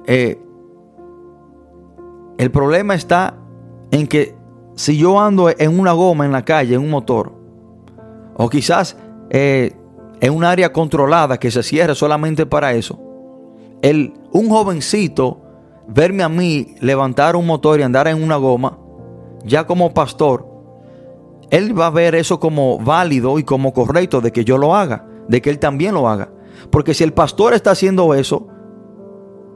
eh, 0.07 0.41
el 2.39 2.51
problema 2.51 2.95
está 2.95 3.37
en 3.91 4.07
que 4.07 4.35
si 4.75 4.97
yo 4.97 5.21
ando 5.21 5.51
en 5.51 5.79
una 5.79 5.93
goma 5.93 6.25
en 6.25 6.33
la 6.33 6.45
calle, 6.45 6.75
en 6.75 6.81
un 6.81 6.91
motor, 6.91 7.33
o 8.37 8.49
quizás 8.49 8.97
eh, 9.31 9.77
en 10.21 10.35
un 10.35 10.43
área 10.43 10.73
controlada 10.73 11.39
que 11.39 11.51
se 11.51 11.63
cierre 11.63 11.95
solamente 11.95 12.47
para 12.47 12.73
eso, 12.73 12.99
el, 13.83 14.15
un 14.33 14.49
jovencito 14.49 15.44
verme 15.87 16.23
a 16.23 16.29
mí 16.29 16.75
levantar 16.81 17.37
un 17.37 17.47
motor 17.47 17.81
y 17.81 17.83
andar 17.83 18.09
en 18.09 18.23
una 18.23 18.37
goma, 18.37 18.79
ya 19.45 19.67
como 19.67 19.93
pastor, 19.93 20.47
él 21.51 21.79
va 21.79 21.87
a 21.87 21.91
ver 21.91 22.15
eso 22.15 22.41
como 22.41 22.79
válido 22.79 23.39
y 23.39 23.45
como 23.45 23.73
correcto 23.73 24.21
de 24.21 24.33
que 24.33 24.45
yo 24.45 24.59
lo 24.59 24.75
haga, 24.75 25.07
de 25.29 25.43
que 25.43 25.51
él 25.51 25.59
también 25.59 25.95
lo 25.95 26.09
haga. 26.09 26.31
Porque 26.71 26.95
si 26.95 27.05
el 27.05 27.13
pastor 27.13 27.55
está 27.55 27.73
haciendo 27.73 28.15
eso, 28.15 28.49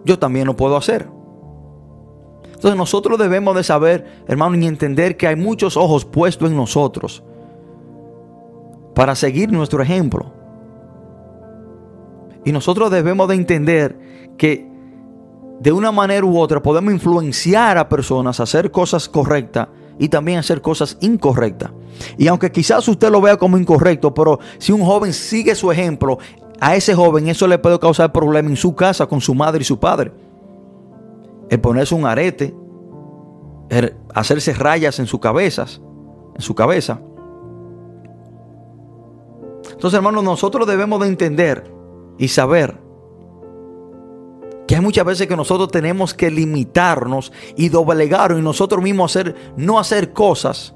yo 0.04 0.18
también 0.18 0.46
lo 0.46 0.56
puedo 0.56 0.76
hacer. 0.76 1.08
Entonces 2.44 2.76
nosotros 2.76 3.18
debemos 3.18 3.54
de 3.54 3.62
saber, 3.62 4.24
hermano, 4.26 4.56
y 4.56 4.66
entender 4.66 5.16
que 5.16 5.28
hay 5.28 5.36
muchos 5.36 5.76
ojos 5.76 6.04
puestos 6.04 6.50
en 6.50 6.56
nosotros 6.56 7.22
para 8.94 9.14
seguir 9.14 9.52
nuestro 9.52 9.80
ejemplo. 9.80 10.32
Y 12.44 12.52
nosotros 12.52 12.90
debemos 12.90 13.28
de 13.28 13.36
entender 13.36 13.98
que 14.36 14.67
de 15.60 15.72
una 15.72 15.90
manera 15.90 16.24
u 16.24 16.38
otra 16.38 16.62
podemos 16.62 16.92
influenciar 16.92 17.78
a 17.78 17.88
personas 17.88 18.38
a 18.40 18.44
hacer 18.44 18.70
cosas 18.70 19.08
correctas 19.08 19.68
y 19.98 20.08
también 20.08 20.38
hacer 20.38 20.62
cosas 20.62 20.96
incorrectas. 21.00 21.72
Y 22.16 22.28
aunque 22.28 22.52
quizás 22.52 22.86
usted 22.86 23.10
lo 23.10 23.20
vea 23.20 23.36
como 23.36 23.58
incorrecto, 23.58 24.14
pero 24.14 24.38
si 24.58 24.72
un 24.72 24.84
joven 24.84 25.12
sigue 25.12 25.54
su 25.54 25.72
ejemplo, 25.72 26.18
a 26.60 26.76
ese 26.76 26.94
joven 26.94 27.28
eso 27.28 27.46
le 27.46 27.58
puede 27.58 27.78
causar 27.78 28.12
problemas 28.12 28.50
en 28.50 28.56
su 28.56 28.74
casa 28.74 29.06
con 29.06 29.20
su 29.20 29.34
madre 29.34 29.62
y 29.62 29.64
su 29.64 29.78
padre. 29.78 30.12
El 31.50 31.60
ponerse 31.60 31.94
un 31.94 32.06
arete, 32.06 32.54
el 33.68 33.96
hacerse 34.14 34.52
rayas 34.54 34.98
en 34.98 35.06
sus 35.06 35.18
cabezas, 35.18 35.80
en 36.34 36.40
su 36.40 36.54
cabeza. 36.54 37.00
Entonces, 39.72 39.96
hermanos, 39.96 40.24
nosotros 40.24 40.66
debemos 40.66 41.00
de 41.00 41.08
entender 41.08 41.72
y 42.18 42.28
saber 42.28 42.87
que 44.68 44.74
hay 44.74 44.82
muchas 44.82 45.06
veces 45.06 45.26
que 45.26 45.34
nosotros 45.34 45.70
tenemos 45.70 46.12
que 46.12 46.30
limitarnos 46.30 47.32
y 47.56 47.70
doblegar 47.70 48.32
y 48.32 48.42
nosotros 48.42 48.82
mismos 48.82 49.16
hacer, 49.16 49.34
no 49.56 49.78
hacer 49.78 50.12
cosas 50.12 50.74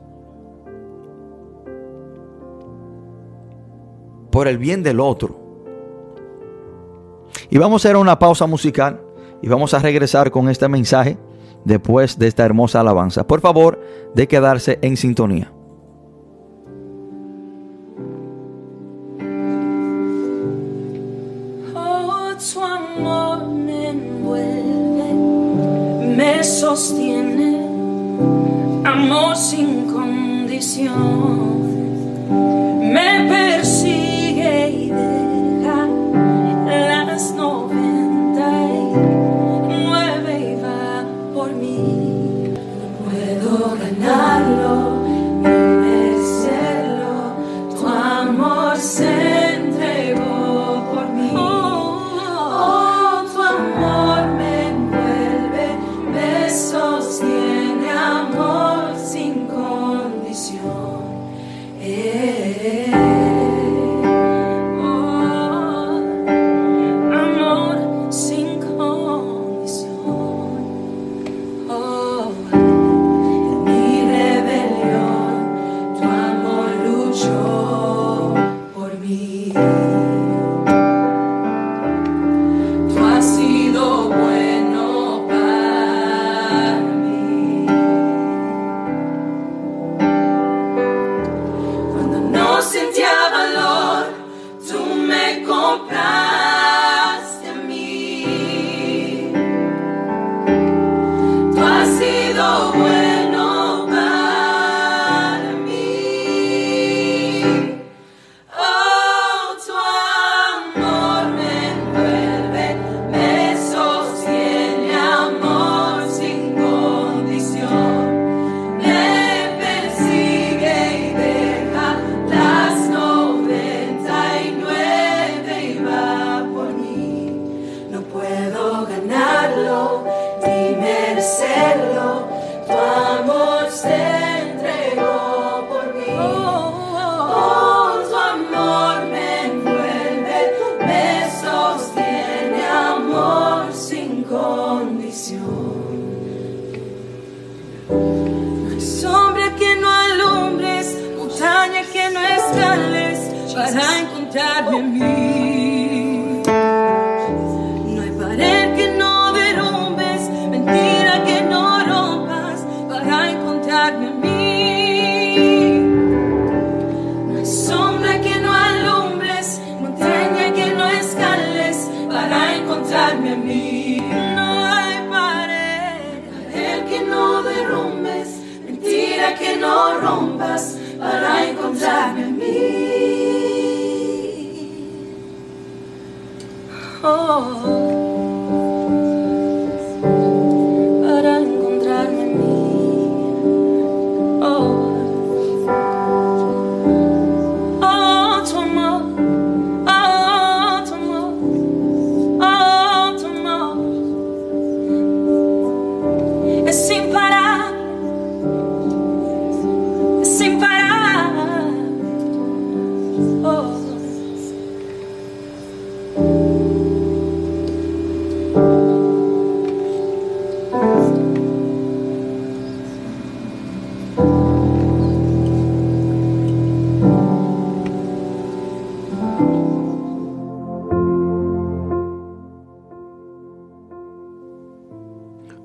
por 4.31 4.49
el 4.49 4.57
bien 4.57 4.83
del 4.83 4.99
otro. 4.99 5.39
Y 7.51 7.59
vamos 7.59 7.85
a 7.85 7.89
hacer 7.89 7.99
una 7.99 8.19
pausa 8.19 8.47
musical 8.47 8.99
y 9.43 9.49
vamos 9.49 9.75
a 9.75 9.79
regresar 9.79 10.31
con 10.31 10.49
este 10.49 10.69
mensaje 10.69 11.19
después 11.67 12.19
de 12.19 12.29
esta 12.29 12.47
hermosa 12.47 12.81
alabanza. 12.81 13.27
Por 13.27 13.43
favor, 13.43 13.79
de 14.15 14.27
quedarse 14.27 14.79
en 14.81 14.97
sintonía. 14.97 15.52
Sostiene, 26.45 27.67
amor 28.85 29.37
sin 29.37 29.93
condición. 29.93 30.93
Me 32.93 33.29
persigue 33.29 34.71
y 34.71 34.91
deja 34.91 35.89
las 37.07 37.33
noventa 37.33 37.72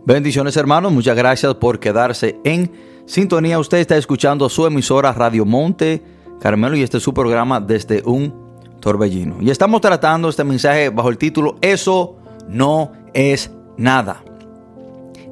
Bendiciones 0.08 0.56
hermanos, 0.56 0.94
muchas 0.94 1.18
gracias 1.18 1.56
por 1.56 1.82
quedarse 1.82 2.40
en 2.46 2.72
sintonía. 3.06 3.60
Usted 3.60 3.80
está 3.80 3.98
escuchando 3.98 4.48
su 4.48 4.66
emisora 4.66 5.12
Radio 5.12 5.44
Monte 5.44 6.02
Carmelo 6.40 6.78
y 6.78 6.82
este 6.82 6.96
es 6.96 7.04
su 7.04 7.14
programa 7.14 7.60
desde 7.60 8.02
un 8.06 8.34
torbellino. 8.80 9.36
Y 9.42 9.50
estamos 9.50 9.82
tratando 9.82 10.30
este 10.30 10.46
mensaje 10.46 10.88
bajo 10.92 11.10
el 11.10 11.18
título 11.18 11.58
Eso 11.60 12.16
no 12.48 12.94
es 13.14 13.52
nada. 13.76 14.24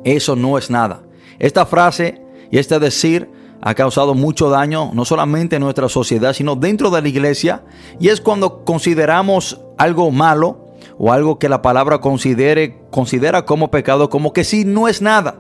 Eso 0.04 0.36
no 0.36 0.58
es 0.58 0.70
nada. 0.70 1.04
Esta 1.40 1.66
frase 1.66 2.22
y 2.52 2.58
este 2.58 2.78
decir 2.78 3.30
ha 3.62 3.76
causado 3.76 4.14
mucho 4.14 4.50
daño 4.50 4.92
no 4.94 5.06
solamente 5.06 5.56
en 5.56 5.62
nuestra 5.62 5.88
sociedad, 5.88 6.34
sino 6.34 6.58
dentro 6.58 6.90
de 6.90 7.02
la 7.02 7.08
iglesia. 7.08 7.64
Y 7.98 8.10
es 8.10 8.20
cuando 8.20 8.66
consideramos 8.66 9.58
algo 9.78 10.12
malo 10.12 10.65
o 10.98 11.12
algo 11.12 11.40
que 11.40 11.50
la 11.50 11.62
palabra 11.62 12.00
considere, 12.00 12.78
considera 12.92 13.46
como 13.46 13.72
pecado, 13.72 14.10
como 14.10 14.34
que 14.34 14.44
sí 14.44 14.66
no 14.66 14.88
es 14.88 15.02
nada. 15.02 15.36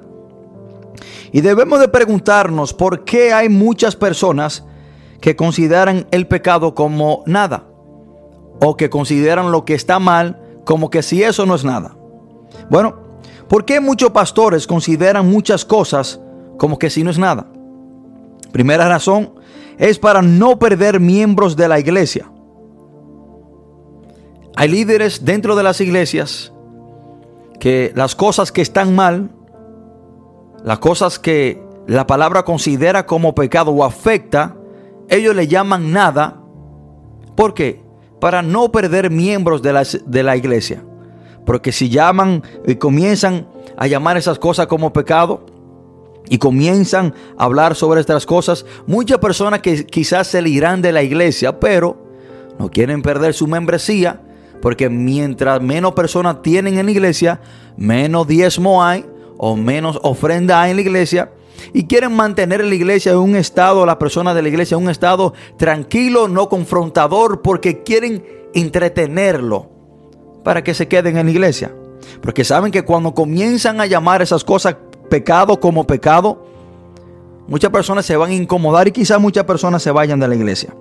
Y 1.31 1.41
debemos 1.41 1.79
de 1.79 1.87
preguntarnos 1.87 2.73
por 2.73 3.03
qué 3.03 3.33
hay 3.33 3.49
muchas 3.49 3.95
personas 3.95 4.65
que 5.21 5.35
consideran 5.35 6.07
el 6.11 6.27
pecado 6.27 6.75
como 6.75 7.23
nada. 7.25 7.65
O 8.61 8.77
que 8.77 8.89
consideran 8.89 9.51
lo 9.51 9.65
que 9.65 9.73
está 9.73 9.99
mal 9.99 10.41
como 10.63 10.89
que 10.89 11.03
si 11.03 11.23
eso 11.23 11.45
no 11.45 11.55
es 11.55 11.63
nada. 11.63 11.95
Bueno, 12.69 12.95
¿por 13.47 13.65
qué 13.65 13.79
muchos 13.79 14.11
pastores 14.11 14.65
consideran 14.65 15.29
muchas 15.29 15.65
cosas 15.65 16.19
como 16.57 16.79
que 16.79 16.89
si 16.89 17.03
no 17.03 17.11
es 17.11 17.17
nada? 17.17 17.47
Primera 18.51 18.87
razón 18.87 19.33
es 19.77 19.99
para 19.99 20.21
no 20.21 20.57
perder 20.57 20.99
miembros 20.99 21.55
de 21.55 21.67
la 21.67 21.79
iglesia. 21.79 22.31
Hay 24.55 24.69
líderes 24.69 25.25
dentro 25.25 25.55
de 25.55 25.63
las 25.63 25.81
iglesias 25.81 26.53
que 27.59 27.91
las 27.95 28.15
cosas 28.15 28.51
que 28.51 28.61
están 28.61 28.95
mal, 28.95 29.31
las 30.63 30.79
cosas 30.79 31.19
que 31.19 31.61
la 31.87 32.07
palabra 32.07 32.43
considera 32.43 33.05
como 33.05 33.35
pecado 33.35 33.71
o 33.71 33.83
afecta, 33.83 34.55
ellos 35.09 35.35
le 35.35 35.47
llaman 35.47 35.91
nada. 35.91 36.41
¿Por 37.35 37.53
qué? 37.53 37.83
Para 38.21 38.41
no 38.41 38.71
perder 38.71 39.11
miembros 39.11 39.61
de 39.61 39.73
la, 39.73 39.83
de 39.83 40.23
la 40.23 40.37
iglesia. 40.37 40.83
Porque 41.45 41.73
si 41.73 41.89
llaman 41.89 42.41
y 42.65 42.75
comienzan 42.75 43.47
a 43.77 43.87
llamar 43.87 44.15
esas 44.15 44.39
cosas 44.39 44.67
como 44.67 44.93
pecado 44.93 45.45
y 46.29 46.37
comienzan 46.37 47.13
a 47.37 47.43
hablar 47.43 47.75
sobre 47.75 47.99
estas 47.99 48.25
cosas, 48.25 48.65
muchas 48.87 49.19
personas 49.19 49.59
que 49.59 49.85
quizás 49.85 50.27
se 50.27 50.41
le 50.41 50.49
irán 50.49 50.81
de 50.81 50.93
la 50.93 51.03
iglesia, 51.03 51.59
pero 51.59 51.97
no 52.57 52.71
quieren 52.71 53.01
perder 53.01 53.33
su 53.33 53.47
membresía 53.47 54.21
porque 54.65 54.89
mientras 54.89 55.61
menos 55.61 55.93
personas 55.93 56.41
tienen 56.41 56.79
en 56.79 56.87
la 56.87 56.91
iglesia, 56.91 57.39
menos 57.77 58.27
diezmo 58.27 58.83
hay 58.83 59.05
o 59.37 59.55
menos 59.55 59.99
ofrenda 60.01 60.59
hay 60.59 60.71
en 60.71 60.77
la 60.77 60.81
iglesia. 60.81 61.31
Y 61.71 61.85
quieren 61.85 62.15
mantener 62.15 62.65
la 62.65 62.73
iglesia 62.73 63.11
en 63.11 63.19
un 63.19 63.35
estado, 63.35 63.85
las 63.85 63.97
personas 63.97 64.33
de 64.33 64.41
la 64.41 64.47
iglesia 64.47 64.75
en 64.75 64.81
un 64.81 64.89
estado 64.89 65.35
tranquilo, 65.55 66.27
no 66.27 66.49
confrontador, 66.49 67.43
porque 67.43 67.83
quieren 67.83 68.25
entretenerlo 68.55 69.69
para 70.43 70.63
que 70.63 70.73
se 70.73 70.87
queden 70.87 71.17
en 71.17 71.27
la 71.27 71.31
iglesia. 71.31 71.71
Porque 72.23 72.43
saben 72.43 72.71
que 72.71 72.81
cuando 72.81 73.13
comienzan 73.13 73.79
a 73.79 73.85
llamar 73.85 74.23
esas 74.23 74.43
cosas 74.43 74.77
pecado 75.11 75.59
como 75.59 75.85
pecado, 75.85 76.43
muchas 77.47 77.69
personas 77.69 78.03
se 78.03 78.17
van 78.17 78.31
a 78.31 78.33
incomodar 78.33 78.87
y 78.87 78.91
quizás 78.91 79.21
muchas 79.21 79.43
personas 79.43 79.83
se 79.83 79.91
vayan 79.91 80.19
de 80.19 80.27
la 80.27 80.33
iglesia. 80.33 80.73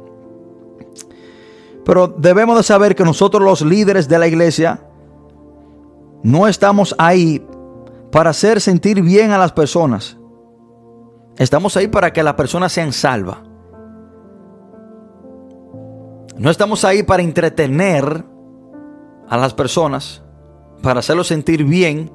Pero 1.85 2.09
debemos 2.09 2.57
de 2.57 2.63
saber 2.63 2.95
que 2.95 3.05
nosotros 3.05 3.43
los 3.43 3.63
líderes 3.63 4.09
de 4.09 4.19
la 4.19 4.27
iglesia 4.27 4.81
no 6.23 6.49
estamos 6.49 6.95
ahí 6.99 7.47
para 8.11 8.31
hacer 8.31 8.61
sentir 8.61 9.03
bien 9.03 9.33
a 9.33 9.39
las 9.39 9.53
personas. 9.53 10.17
Estamos 11.37 11.77
ahí 11.77 11.89
para 11.89 12.13
que 12.13 12.23
las 12.23 12.35
personas 12.35 12.73
sean 12.73 12.93
salvas. 12.93 13.39
No 16.37 16.51
estamos 16.51 16.85
ahí 16.85 17.03
para 17.03 17.23
entretener 17.23 18.25
a 19.29 19.37
las 19.37 19.53
personas, 19.53 20.23
para 20.83 21.01
hacerlos 21.01 21.27
sentir 21.27 21.65
bien. 21.65 22.11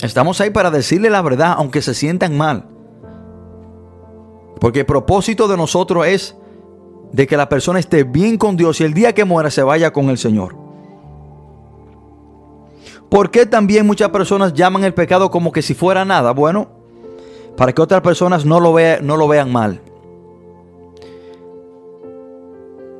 Estamos 0.00 0.40
ahí 0.40 0.50
para 0.50 0.70
decirle 0.70 1.08
la 1.08 1.22
verdad, 1.22 1.54
aunque 1.56 1.80
se 1.80 1.94
sientan 1.94 2.36
mal. 2.36 2.66
Porque 4.60 4.80
el 4.80 4.86
propósito 4.86 5.48
de 5.48 5.56
nosotros 5.56 6.06
es 6.06 6.36
de 7.14 7.28
que 7.28 7.36
la 7.36 7.48
persona 7.48 7.78
esté 7.78 8.02
bien 8.02 8.36
con 8.36 8.56
Dios 8.56 8.80
y 8.80 8.84
el 8.84 8.92
día 8.92 9.14
que 9.14 9.24
muera 9.24 9.48
se 9.48 9.62
vaya 9.62 9.92
con 9.92 10.10
el 10.10 10.18
Señor. 10.18 10.56
¿Por 13.08 13.30
qué 13.30 13.46
también 13.46 13.86
muchas 13.86 14.08
personas 14.08 14.52
llaman 14.52 14.82
el 14.82 14.94
pecado 14.94 15.30
como 15.30 15.52
que 15.52 15.62
si 15.62 15.74
fuera 15.74 16.04
nada? 16.04 16.32
Bueno, 16.32 16.66
para 17.56 17.72
que 17.72 17.80
otras 17.80 18.00
personas 18.00 18.44
no 18.44 18.58
lo, 18.58 18.74
no 19.02 19.16
lo 19.16 19.28
vean 19.28 19.52
mal. 19.52 19.80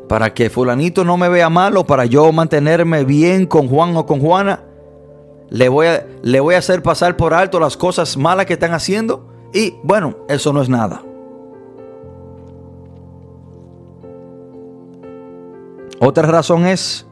Para 0.08 0.32
que 0.32 0.48
fulanito 0.48 1.04
no 1.04 1.16
me 1.16 1.28
vea 1.28 1.50
mal 1.50 1.76
o 1.76 1.84
para 1.84 2.04
yo 2.04 2.30
mantenerme 2.30 3.02
bien 3.02 3.46
con 3.46 3.66
Juan 3.66 3.96
o 3.96 4.06
con 4.06 4.20
Juana, 4.20 4.62
le 5.50 5.68
voy 5.68 5.88
a, 5.88 6.06
le 6.22 6.38
voy 6.38 6.54
a 6.54 6.58
hacer 6.58 6.84
pasar 6.84 7.16
por 7.16 7.34
alto 7.34 7.58
las 7.58 7.76
cosas 7.76 8.16
malas 8.16 8.46
que 8.46 8.52
están 8.52 8.74
haciendo. 8.74 9.26
Y 9.52 9.74
bueno, 9.82 10.18
eso 10.28 10.52
no 10.52 10.62
es 10.62 10.68
nada. 10.68 11.02
Otra 16.00 16.26
razón 16.26 16.66
es 16.66 17.06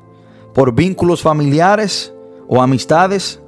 por 0.55 0.75
vínculos 0.75 1.23
familiares 1.23 2.15
o 2.49 2.61
amistades. 2.61 3.41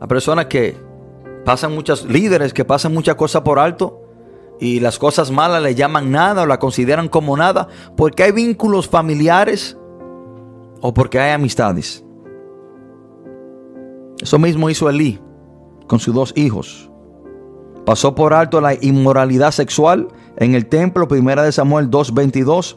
A 0.00 0.06
personas 0.06 0.46
que 0.46 0.76
pasan 1.46 1.72
muchos 1.72 2.04
líderes 2.04 2.52
que 2.52 2.64
pasan 2.64 2.92
muchas 2.92 3.14
cosas 3.14 3.42
por 3.42 3.60
alto 3.60 4.02
y 4.58 4.80
las 4.80 4.98
cosas 4.98 5.30
malas 5.30 5.62
le 5.62 5.76
llaman 5.76 6.10
nada 6.10 6.42
o 6.42 6.46
la 6.46 6.58
consideran 6.58 7.08
como 7.08 7.36
nada 7.36 7.68
porque 7.96 8.24
hay 8.24 8.32
vínculos 8.32 8.88
familiares 8.88 9.78
o 10.80 10.92
porque 10.92 11.20
hay 11.20 11.32
amistades. 11.32 12.04
Eso 14.20 14.38
mismo 14.38 14.68
hizo 14.70 14.88
Elí 14.90 15.20
con 15.86 16.00
sus 16.00 16.14
dos 16.14 16.32
hijos. 16.36 16.90
Pasó 17.84 18.16
por 18.16 18.34
alto 18.34 18.60
la 18.60 18.74
inmoralidad 18.74 19.52
sexual 19.52 20.08
en 20.38 20.54
el 20.56 20.66
templo, 20.66 21.06
primera 21.06 21.44
de 21.44 21.52
Samuel 21.52 21.90
2:22 21.90 22.76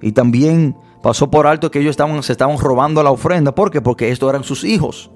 y 0.00 0.12
también 0.12 0.76
pasó 1.02 1.30
por 1.30 1.46
alto 1.46 1.70
que 1.70 1.80
ellos 1.80 1.90
estaban, 1.90 2.22
se 2.22 2.32
estaban 2.32 2.58
robando 2.58 3.02
la 3.02 3.10
ofrenda. 3.10 3.54
¿Por 3.54 3.70
qué? 3.70 3.80
Porque 3.80 4.10
estos 4.10 4.28
eran 4.28 4.44
sus 4.44 4.64
hijos. 4.64 5.10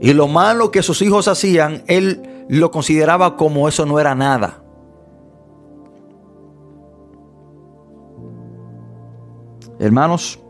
Y 0.00 0.12
lo 0.12 0.28
malo 0.28 0.70
que 0.70 0.82
sus 0.82 1.02
hijos 1.02 1.28
hacían, 1.28 1.82
él 1.86 2.46
lo 2.48 2.70
consideraba 2.70 3.36
como 3.36 3.68
eso 3.68 3.84
no 3.84 3.98
era 3.98 4.14
nada. 4.14 4.62
Hermanos, 9.78 10.40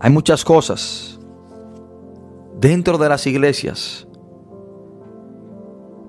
hay 0.00 0.10
muchas 0.10 0.44
cosas 0.44 1.20
dentro 2.58 2.96
de 2.96 3.08
las 3.08 3.26
iglesias 3.26 4.06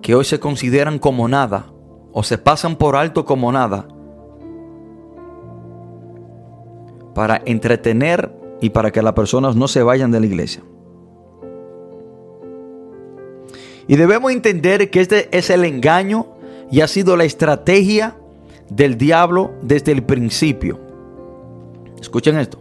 que 0.01 0.15
hoy 0.15 0.25
se 0.25 0.39
consideran 0.39 0.99
como 0.99 1.27
nada 1.27 1.67
o 2.11 2.23
se 2.23 2.37
pasan 2.37 2.75
por 2.75 2.95
alto 2.95 3.25
como 3.25 3.51
nada 3.51 3.87
para 7.13 7.41
entretener 7.45 8.31
y 8.61 8.69
para 8.69 8.91
que 8.91 9.01
las 9.01 9.13
personas 9.13 9.55
no 9.55 9.67
se 9.67 9.83
vayan 9.83 10.11
de 10.11 10.19
la 10.19 10.25
iglesia. 10.25 10.63
Y 13.87 13.95
debemos 13.95 14.31
entender 14.31 14.89
que 14.89 15.01
este 15.01 15.29
es 15.37 15.49
el 15.49 15.65
engaño 15.65 16.27
y 16.71 16.81
ha 16.81 16.87
sido 16.87 17.17
la 17.17 17.25
estrategia 17.25 18.17
del 18.69 18.97
diablo 18.97 19.51
desde 19.61 19.91
el 19.91 20.03
principio. 20.03 20.79
Escuchen 21.99 22.37
esto. 22.37 22.59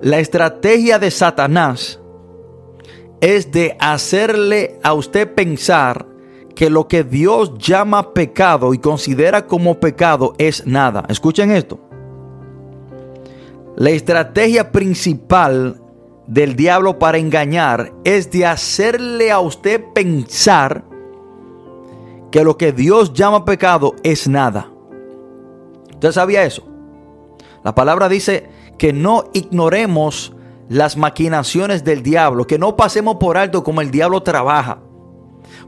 La 0.00 0.18
estrategia 0.18 0.98
de 0.98 1.10
Satanás 1.10 2.00
es 3.20 3.52
de 3.52 3.76
hacerle 3.78 4.78
a 4.82 4.94
usted 4.94 5.32
pensar 5.32 6.06
que 6.56 6.68
lo 6.70 6.88
que 6.88 7.04
Dios 7.04 7.56
llama 7.58 8.12
pecado 8.12 8.74
y 8.74 8.78
considera 8.78 9.46
como 9.46 9.78
pecado 9.78 10.34
es 10.38 10.66
nada. 10.66 11.04
Escuchen 11.08 11.50
esto. 11.50 11.91
La 13.76 13.90
estrategia 13.90 14.70
principal 14.70 15.80
del 16.26 16.56
diablo 16.56 16.98
para 16.98 17.18
engañar 17.18 17.92
es 18.04 18.30
de 18.30 18.44
hacerle 18.44 19.30
a 19.30 19.40
usted 19.40 19.82
pensar 19.94 20.84
que 22.30 22.44
lo 22.44 22.56
que 22.58 22.72
Dios 22.72 23.12
llama 23.12 23.44
pecado 23.44 23.94
es 24.02 24.28
nada. 24.28 24.70
¿Usted 25.94 26.12
sabía 26.12 26.44
eso? 26.44 26.64
La 27.64 27.74
palabra 27.74 28.08
dice 28.08 28.48
que 28.76 28.92
no 28.92 29.24
ignoremos 29.32 30.34
las 30.68 30.96
maquinaciones 30.96 31.84
del 31.84 32.02
diablo, 32.02 32.46
que 32.46 32.58
no 32.58 32.76
pasemos 32.76 33.16
por 33.16 33.36
alto 33.36 33.64
como 33.64 33.80
el 33.80 33.90
diablo 33.90 34.22
trabaja. 34.22 34.80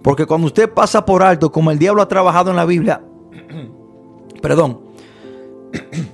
Porque 0.03 0.27
cuando 0.27 0.47
usted 0.47 0.73
pasa 0.73 1.05
por 1.07 1.23
alto 1.23 1.51
como 1.51 1.71
el 1.71 1.79
diablo 1.79 2.03
ha 2.03 2.09
trabajado 2.09 2.51
en 2.51 2.57
la 2.57 2.65
Biblia, 2.65 3.03
perdón, 4.43 4.81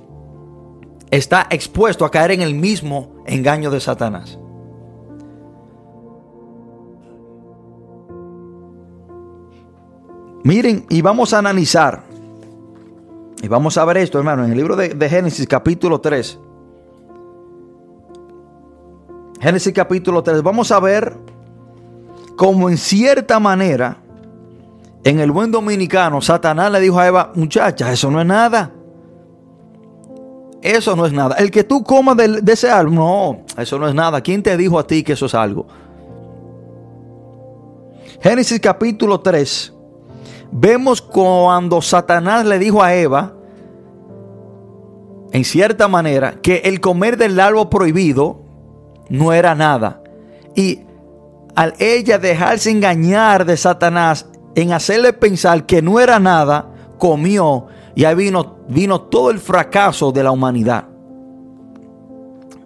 está 1.10 1.46
expuesto 1.50 2.04
a 2.04 2.10
caer 2.10 2.32
en 2.32 2.42
el 2.42 2.54
mismo 2.54 3.16
engaño 3.26 3.70
de 3.70 3.80
Satanás. 3.80 4.38
Miren, 10.42 10.86
y 10.88 11.02
vamos 11.02 11.34
a 11.34 11.38
analizar, 11.38 12.02
y 13.42 13.48
vamos 13.48 13.76
a 13.76 13.84
ver 13.84 13.98
esto, 13.98 14.18
hermano, 14.18 14.44
en 14.44 14.52
el 14.52 14.56
libro 14.56 14.74
de, 14.74 14.90
de 14.90 15.08
Génesis 15.08 15.46
capítulo 15.46 16.00
3. 16.00 16.38
Génesis 19.40 19.72
capítulo 19.72 20.22
3, 20.22 20.42
vamos 20.42 20.70
a 20.72 20.80
ver 20.80 21.16
cómo 22.36 22.70
en 22.70 22.78
cierta 22.78 23.38
manera, 23.38 23.98
en 25.04 25.18
el 25.18 25.30
buen 25.30 25.50
dominicano, 25.50 26.22
Satanás 26.22 26.72
le 26.72 26.80
dijo 26.80 26.98
a 26.98 27.06
Eva, 27.06 27.32
muchacha, 27.34 27.92
eso 27.92 28.10
no 28.10 28.20
es 28.20 28.26
nada. 28.26 28.72
Eso 30.62 30.94
no 30.94 31.06
es 31.06 31.12
nada. 31.12 31.36
El 31.36 31.50
que 31.50 31.64
tú 31.64 31.82
comas 31.82 32.16
de, 32.16 32.42
ese 32.52 32.70
árbol, 32.70 32.94
no, 32.94 33.40
eso 33.56 33.78
no 33.78 33.88
es 33.88 33.94
nada. 33.94 34.20
¿Quién 34.20 34.42
te 34.42 34.56
dijo 34.56 34.78
a 34.78 34.86
ti 34.86 35.02
que 35.02 35.14
eso 35.14 35.26
es 35.26 35.34
algo? 35.34 35.66
Génesis 38.20 38.60
capítulo 38.60 39.20
3. 39.20 39.72
Vemos 40.52 41.00
cuando 41.00 41.80
Satanás 41.80 42.44
le 42.44 42.58
dijo 42.58 42.82
a 42.82 42.94
Eva, 42.94 43.34
en 45.32 45.44
cierta 45.44 45.88
manera, 45.88 46.34
que 46.42 46.56
el 46.64 46.80
comer 46.80 47.16
del 47.16 47.38
árbol 47.40 47.68
prohibido 47.68 48.42
no 49.08 49.32
era 49.32 49.54
nada. 49.54 50.02
Y 50.54 50.80
al 51.54 51.74
ella 51.78 52.18
dejarse 52.18 52.70
engañar 52.70 53.46
de 53.46 53.56
Satanás 53.56 54.26
en 54.54 54.72
hacerle 54.72 55.12
pensar 55.12 55.64
que 55.64 55.80
no 55.80 56.00
era 56.00 56.18
nada, 56.18 56.66
comió 56.98 57.68
y 57.94 58.04
ahí 58.04 58.14
vino, 58.14 58.56
vino 58.68 59.00
todo 59.00 59.30
el 59.30 59.38
fracaso 59.38 60.12
de 60.12 60.22
la 60.22 60.30
humanidad. 60.30 60.86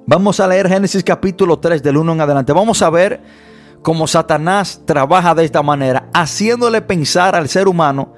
Vamos 0.06 0.38
a 0.38 0.46
leer 0.46 0.68
Génesis 0.68 1.02
capítulo 1.02 1.58
3 1.58 1.82
del 1.82 1.96
1 1.96 2.12
en 2.12 2.20
adelante. 2.20 2.52
Vamos 2.52 2.82
a 2.82 2.90
ver 2.90 3.22
cómo 3.80 4.06
Satanás 4.06 4.82
trabaja 4.84 5.34
de 5.34 5.44
esta 5.44 5.62
manera, 5.62 6.08
haciéndole 6.12 6.82
pensar 6.82 7.34
al 7.34 7.48
ser 7.48 7.68
humano 7.68 8.12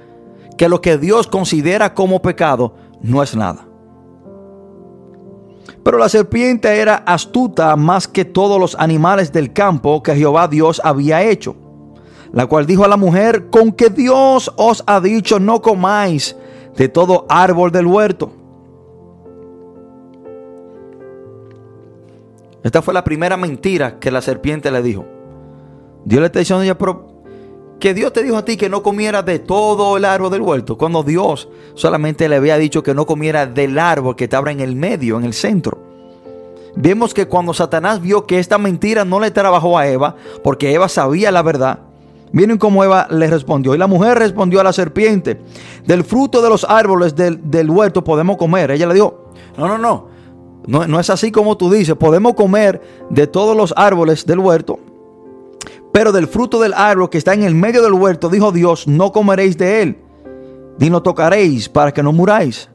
que 0.58 0.68
lo 0.68 0.80
que 0.80 0.98
Dios 0.98 1.26
considera 1.26 1.94
como 1.94 2.22
pecado 2.22 2.74
no 3.02 3.22
es 3.22 3.36
nada. 3.36 3.66
Pero 5.84 5.98
la 5.98 6.08
serpiente 6.08 6.80
era 6.80 6.96
astuta 7.06 7.76
más 7.76 8.08
que 8.08 8.24
todos 8.24 8.58
los 8.58 8.74
animales 8.76 9.32
del 9.32 9.52
campo 9.52 10.02
que 10.02 10.16
Jehová 10.16 10.48
Dios 10.48 10.80
había 10.82 11.22
hecho, 11.22 11.54
la 12.32 12.46
cual 12.46 12.66
dijo 12.66 12.84
a 12.84 12.88
la 12.88 12.96
mujer, 12.96 13.48
con 13.50 13.70
que 13.70 13.90
Dios 13.90 14.52
os 14.56 14.82
ha 14.86 15.00
dicho 15.00 15.38
no 15.38 15.62
comáis 15.62 16.36
de 16.76 16.88
todo 16.88 17.26
árbol 17.28 17.70
del 17.72 17.86
huerto. 17.86 18.32
Esta 22.62 22.82
fue 22.82 22.94
la 22.94 23.04
primera 23.04 23.36
mentira 23.36 23.98
que 24.00 24.10
la 24.10 24.20
serpiente 24.20 24.70
le 24.70 24.82
dijo. 24.82 25.04
Dios 26.04 26.20
le 26.20 26.26
está 26.26 26.40
diciendo 26.40 26.62
ella, 26.62 26.76
pero 26.76 27.16
que 27.78 27.94
Dios 27.94 28.12
te 28.12 28.22
dijo 28.22 28.36
a 28.36 28.44
ti 28.44 28.56
que 28.56 28.68
no 28.68 28.82
comiera 28.82 29.22
de 29.22 29.38
todo 29.38 29.96
el 29.96 30.04
árbol 30.04 30.30
del 30.30 30.42
huerto, 30.42 30.76
cuando 30.78 31.02
Dios 31.02 31.48
solamente 31.74 32.28
le 32.28 32.36
había 32.36 32.56
dicho 32.56 32.82
que 32.82 32.94
no 32.94 33.06
comiera 33.06 33.46
del 33.46 33.78
árbol 33.78 34.16
que 34.16 34.24
estaba 34.24 34.50
en 34.50 34.60
el 34.60 34.76
medio, 34.76 35.18
en 35.18 35.24
el 35.24 35.34
centro. 35.34 35.78
Vemos 36.74 37.14
que 37.14 37.26
cuando 37.26 37.54
Satanás 37.54 38.00
vio 38.00 38.26
que 38.26 38.38
esta 38.38 38.58
mentira 38.58 39.04
no 39.04 39.20
le 39.20 39.30
trabajó 39.30 39.78
a 39.78 39.86
Eva, 39.88 40.16
porque 40.42 40.72
Eva 40.74 40.88
sabía 40.88 41.30
la 41.30 41.42
verdad, 41.42 41.80
Miren 42.32 42.58
cómo 42.58 42.82
Eva 42.84 43.06
le 43.10 43.28
respondió. 43.28 43.74
Y 43.74 43.78
la 43.78 43.86
mujer 43.86 44.18
respondió 44.18 44.60
a 44.60 44.64
la 44.64 44.72
serpiente, 44.72 45.40
del 45.86 46.04
fruto 46.04 46.42
de 46.42 46.48
los 46.48 46.64
árboles 46.68 47.14
del, 47.14 47.70
huerto 47.70 48.04
podemos 48.04 48.36
comer. 48.36 48.70
Ella 48.70 48.86
le 48.86 48.94
dijo, 48.94 49.30
no, 49.56 49.68
no, 49.68 49.78
no, 49.78 50.08
no, 50.66 50.86
no 50.86 51.00
es 51.00 51.10
así 51.10 51.30
como 51.30 51.56
tú 51.56 51.70
dices, 51.70 51.94
podemos 51.96 52.34
comer 52.34 52.80
de 53.10 53.26
todos 53.26 53.56
los 53.56 53.72
árboles 53.76 54.26
del 54.26 54.40
huerto. 54.40 54.78
Pero 55.92 56.12
del 56.12 56.26
fruto 56.26 56.60
del 56.60 56.74
árbol 56.74 57.08
que 57.08 57.18
está 57.18 57.32
en 57.32 57.42
el 57.42 57.54
medio 57.54 57.82
del 57.82 57.94
huerto, 57.94 58.28
dijo 58.28 58.52
Dios, 58.52 58.86
no 58.86 59.12
comeréis 59.12 59.56
de 59.56 59.82
él, 59.82 59.98
ni 60.78 60.90
lo 60.90 61.02
tocaréis 61.02 61.68
para 61.68 61.92
que 61.92 62.02
no 62.02 62.12
muráis. 62.12 62.68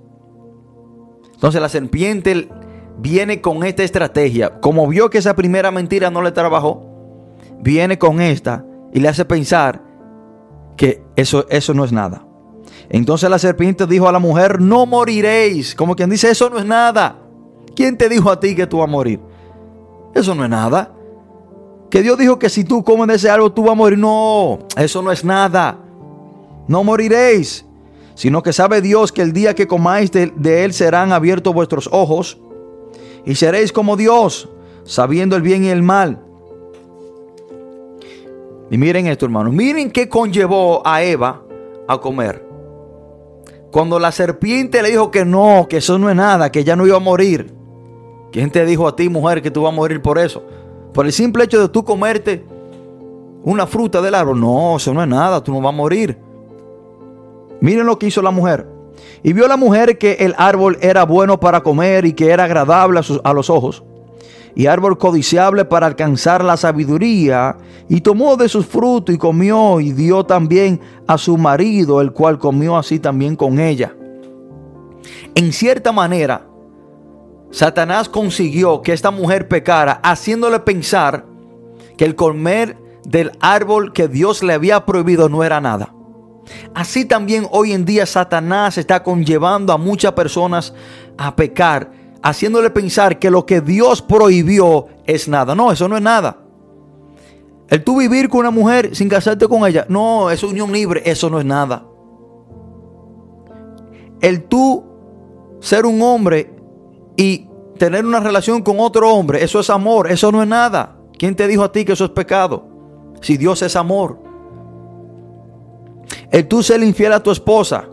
Entonces 1.33 1.61
la 1.61 1.69
serpiente 1.69 2.49
viene 2.97 3.41
con 3.41 3.63
esta 3.63 3.83
estrategia. 3.83 4.59
Como 4.59 4.87
vio 4.87 5.09
que 5.09 5.19
esa 5.19 5.35
primera 5.35 5.69
mentira 5.71 6.09
no 6.09 6.21
le 6.21 6.31
trabajó, 6.31 6.83
viene 7.59 7.99
con 7.99 8.21
esta 8.21 8.65
y 8.93 8.99
le 8.99 9.07
hace 9.07 9.25
pensar 9.25 9.81
que 10.77 11.03
eso, 11.15 11.45
eso 11.49 11.73
no 11.73 11.85
es 11.85 11.91
nada. 11.91 12.25
Entonces 12.89 13.29
la 13.29 13.39
serpiente 13.39 13.87
dijo 13.87 14.07
a 14.07 14.11
la 14.11 14.19
mujer, 14.19 14.59
no 14.59 14.85
moriréis. 14.85 15.75
Como 15.75 15.95
quien 15.95 16.09
dice, 16.09 16.29
eso 16.29 16.49
no 16.49 16.57
es 16.57 16.65
nada. 16.65 17.17
¿Quién 17.75 17.97
te 17.97 18.09
dijo 18.09 18.29
a 18.29 18.39
ti 18.39 18.55
que 18.55 18.67
tú 18.67 18.79
vas 18.79 18.87
a 18.87 18.91
morir? 18.91 19.19
Eso 20.13 20.35
no 20.35 20.43
es 20.43 20.49
nada. 20.49 20.93
Que 21.89 22.01
Dios 22.01 22.17
dijo 22.17 22.37
que 22.37 22.49
si 22.49 22.63
tú 22.63 22.83
comes 22.83 23.07
de 23.07 23.15
ese 23.15 23.29
árbol 23.29 23.53
tú 23.53 23.63
vas 23.63 23.71
a 23.71 23.75
morir. 23.75 23.97
No, 23.97 24.59
eso 24.75 25.01
no 25.01 25.11
es 25.11 25.23
nada. 25.23 25.77
No 26.67 26.83
moriréis. 26.83 27.65
Sino 28.15 28.43
que 28.43 28.53
sabe 28.53 28.81
Dios 28.81 29.11
que 29.11 29.21
el 29.21 29.33
día 29.33 29.55
que 29.55 29.67
comáis 29.67 30.11
de, 30.11 30.33
de 30.35 30.65
él 30.65 30.73
serán 30.73 31.11
abiertos 31.11 31.53
vuestros 31.53 31.89
ojos. 31.91 32.39
Y 33.25 33.35
seréis 33.35 33.71
como 33.71 33.95
Dios, 33.95 34.49
sabiendo 34.83 35.35
el 35.35 35.41
bien 35.41 35.63
y 35.63 35.69
el 35.69 35.81
mal. 35.81 36.19
Y 38.71 38.77
miren 38.77 39.05
esto, 39.07 39.25
hermanos. 39.25 39.53
Miren 39.53 39.91
qué 39.91 40.07
conllevó 40.07 40.81
a 40.87 41.03
Eva 41.03 41.43
a 41.89 41.97
comer. 41.99 42.47
Cuando 43.69 43.99
la 43.99 44.13
serpiente 44.13 44.81
le 44.81 44.91
dijo 44.91 45.11
que 45.11 45.25
no, 45.25 45.67
que 45.69 45.77
eso 45.77 45.99
no 45.99 46.09
es 46.09 46.15
nada, 46.15 46.53
que 46.53 46.63
ya 46.63 46.77
no 46.77 46.87
iba 46.87 46.95
a 46.95 47.01
morir. 47.01 47.53
¿Quién 48.31 48.49
te 48.49 48.65
dijo 48.65 48.87
a 48.87 48.95
ti, 48.95 49.09
mujer, 49.09 49.41
que 49.41 49.51
tú 49.51 49.63
vas 49.63 49.73
a 49.73 49.75
morir 49.75 50.01
por 50.01 50.17
eso? 50.17 50.41
Por 50.93 51.05
el 51.05 51.11
simple 51.11 51.43
hecho 51.43 51.61
de 51.61 51.67
tú 51.67 51.83
comerte 51.83 52.45
una 53.43 53.67
fruta 53.67 54.01
del 54.01 54.15
árbol. 54.15 54.39
No, 54.39 54.77
eso 54.77 54.93
no 54.93 55.03
es 55.03 55.09
nada, 55.09 55.43
tú 55.43 55.51
no 55.51 55.59
vas 55.59 55.73
a 55.73 55.75
morir. 55.75 56.17
Miren 57.59 57.85
lo 57.85 57.99
que 57.99 58.07
hizo 58.07 58.21
la 58.21 58.31
mujer. 58.31 58.67
Y 59.21 59.33
vio 59.33 59.49
la 59.49 59.57
mujer 59.57 59.97
que 59.97 60.13
el 60.21 60.33
árbol 60.37 60.77
era 60.79 61.03
bueno 61.03 61.41
para 61.41 61.61
comer 61.61 62.05
y 62.05 62.13
que 62.13 62.29
era 62.29 62.45
agradable 62.45 63.01
a, 63.21 63.33
los 63.33 63.49
ojos 63.49 63.83
y 64.55 64.65
árbol 64.67 64.97
codiciable 64.97 65.65
para 65.65 65.87
alcanzar 65.87 66.43
la 66.43 66.57
sabiduría, 66.57 67.57
y 67.89 68.01
tomó 68.01 68.37
de 68.37 68.49
sus 68.49 68.65
frutos 68.65 69.15
y 69.15 69.17
comió 69.17 69.79
y 69.79 69.91
dio 69.91 70.25
también 70.25 70.79
a 71.07 71.17
su 71.17 71.37
marido, 71.37 72.01
el 72.01 72.11
cual 72.11 72.39
comió 72.39 72.77
así 72.77 72.99
también 72.99 73.35
con 73.35 73.59
ella. 73.59 73.95
En 75.35 75.51
cierta 75.53 75.91
manera, 75.91 76.47
Satanás 77.51 78.07
consiguió 78.07 78.81
que 78.81 78.93
esta 78.93 79.11
mujer 79.11 79.47
pecara, 79.47 79.99
haciéndole 80.03 80.59
pensar 80.59 81.25
que 81.97 82.05
el 82.05 82.15
comer 82.15 82.77
del 83.03 83.31
árbol 83.39 83.93
que 83.93 84.07
Dios 84.07 84.43
le 84.43 84.53
había 84.53 84.85
prohibido 84.85 85.27
no 85.27 85.43
era 85.43 85.59
nada. 85.59 85.93
Así 86.73 87.05
también 87.05 87.47
hoy 87.51 87.73
en 87.73 87.85
día 87.85 88.05
Satanás 88.05 88.77
está 88.77 89.03
conllevando 89.03 89.73
a 89.73 89.77
muchas 89.77 90.13
personas 90.13 90.73
a 91.17 91.35
pecar 91.35 91.91
haciéndole 92.23 92.69
pensar 92.69 93.19
que 93.19 93.29
lo 93.29 93.45
que 93.45 93.61
Dios 93.61 94.01
prohibió 94.01 94.87
es 95.05 95.27
nada. 95.27 95.55
No, 95.55 95.71
eso 95.71 95.87
no 95.87 95.97
es 95.97 96.03
nada. 96.03 96.37
El 97.69 97.83
tú 97.83 97.97
vivir 97.97 98.27
con 98.27 98.41
una 98.41 98.51
mujer 98.51 98.95
sin 98.95 99.07
casarte 99.07 99.47
con 99.47 99.65
ella, 99.65 99.85
no, 99.87 100.29
es 100.29 100.43
unión 100.43 100.71
libre, 100.73 101.01
eso 101.05 101.29
no 101.29 101.39
es 101.39 101.45
nada. 101.45 101.85
El 104.19 104.43
tú 104.43 104.83
ser 105.61 105.85
un 105.85 106.01
hombre 106.01 106.53
y 107.15 107.47
tener 107.77 108.05
una 108.05 108.19
relación 108.19 108.61
con 108.61 108.79
otro 108.79 109.13
hombre, 109.13 109.43
eso 109.43 109.59
es 109.59 109.69
amor, 109.69 110.11
eso 110.11 110.31
no 110.31 110.41
es 110.41 110.49
nada. 110.49 110.97
¿Quién 111.17 111.35
te 111.35 111.47
dijo 111.47 111.63
a 111.63 111.71
ti 111.71 111.85
que 111.85 111.93
eso 111.93 112.05
es 112.05 112.11
pecado? 112.11 112.67
Si 113.21 113.37
Dios 113.37 113.61
es 113.61 113.75
amor. 113.75 114.19
El 116.29 116.47
tú 116.47 116.61
ser 116.61 116.83
infiel 116.83 117.13
a 117.13 117.23
tu 117.23 117.31
esposa, 117.31 117.87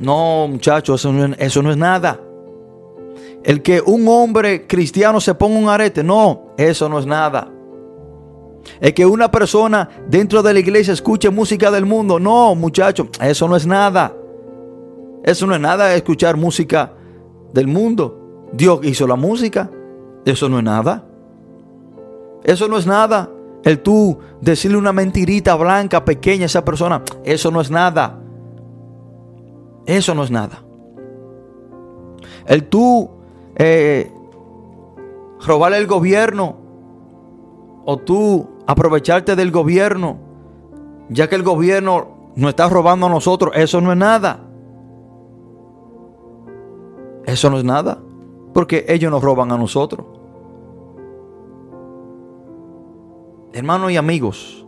no, 0.00 0.46
muchacho, 0.48 0.94
eso 0.94 1.12
no, 1.12 1.34
eso 1.38 1.62
no 1.62 1.70
es 1.72 1.76
nada. 1.76 2.20
El 3.44 3.62
que 3.62 3.80
un 3.80 4.06
hombre 4.08 4.66
cristiano 4.66 5.20
se 5.20 5.34
ponga 5.34 5.58
un 5.58 5.68
arete, 5.68 6.02
no, 6.02 6.54
eso 6.56 6.88
no 6.88 6.98
es 6.98 7.06
nada. 7.06 7.50
El 8.80 8.94
que 8.94 9.06
una 9.06 9.30
persona 9.30 9.88
dentro 10.08 10.42
de 10.42 10.52
la 10.52 10.60
iglesia 10.60 10.92
escuche 10.92 11.30
música 11.30 11.70
del 11.70 11.86
mundo, 11.86 12.18
no, 12.18 12.54
muchacho, 12.54 13.08
eso 13.20 13.48
no 13.48 13.56
es 13.56 13.66
nada. 13.66 14.14
Eso 15.24 15.46
no 15.46 15.54
es 15.54 15.60
nada 15.60 15.94
escuchar 15.94 16.36
música 16.36 16.92
del 17.52 17.66
mundo. 17.66 18.48
Dios 18.52 18.80
hizo 18.82 19.06
la 19.06 19.16
música, 19.16 19.70
eso 20.24 20.48
no 20.48 20.58
es 20.58 20.64
nada. 20.64 21.04
Eso 22.44 22.68
no 22.68 22.78
es 22.78 22.86
nada. 22.86 23.30
El 23.64 23.80
tú 23.80 24.18
decirle 24.40 24.78
una 24.78 24.92
mentirita 24.92 25.54
blanca, 25.56 26.04
pequeña 26.04 26.44
a 26.44 26.46
esa 26.46 26.64
persona, 26.64 27.02
eso 27.24 27.50
no 27.50 27.60
es 27.60 27.70
nada. 27.70 28.20
Eso 29.86 30.14
no 30.14 30.22
es 30.22 30.30
nada. 30.30 30.62
El 32.46 32.64
tú 32.64 33.17
eh, 33.58 34.12
robarle 35.44 35.78
el 35.78 35.86
gobierno 35.86 36.56
o 37.84 37.96
tú 37.96 38.48
aprovecharte 38.66 39.34
del 39.34 39.50
gobierno, 39.50 40.18
ya 41.08 41.28
que 41.28 41.34
el 41.34 41.42
gobierno 41.42 42.32
nos 42.36 42.50
está 42.50 42.68
robando 42.68 43.06
a 43.06 43.10
nosotros, 43.10 43.52
eso 43.56 43.80
no 43.80 43.92
es 43.92 43.98
nada. 43.98 44.44
Eso 47.24 47.50
no 47.50 47.58
es 47.58 47.64
nada, 47.64 47.98
porque 48.54 48.86
ellos 48.88 49.10
nos 49.10 49.22
roban 49.22 49.52
a 49.52 49.58
nosotros. 49.58 50.06
Hermanos 53.52 53.90
y 53.90 53.96
amigos, 53.96 54.66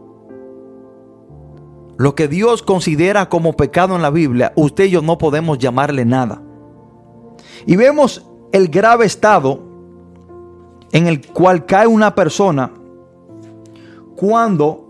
lo 1.96 2.14
que 2.14 2.28
Dios 2.28 2.62
considera 2.62 3.28
como 3.28 3.52
pecado 3.52 3.94
en 3.94 4.02
la 4.02 4.10
Biblia, 4.10 4.52
usted 4.56 4.84
y 4.84 4.90
yo 4.90 5.02
no 5.02 5.18
podemos 5.18 5.58
llamarle 5.58 6.04
nada. 6.04 6.42
Y 7.66 7.76
vemos 7.76 8.29
el 8.52 8.68
grave 8.68 9.06
estado 9.06 9.60
en 10.92 11.06
el 11.06 11.26
cual 11.28 11.66
cae 11.66 11.86
una 11.86 12.14
persona 12.14 12.72
cuando 14.16 14.86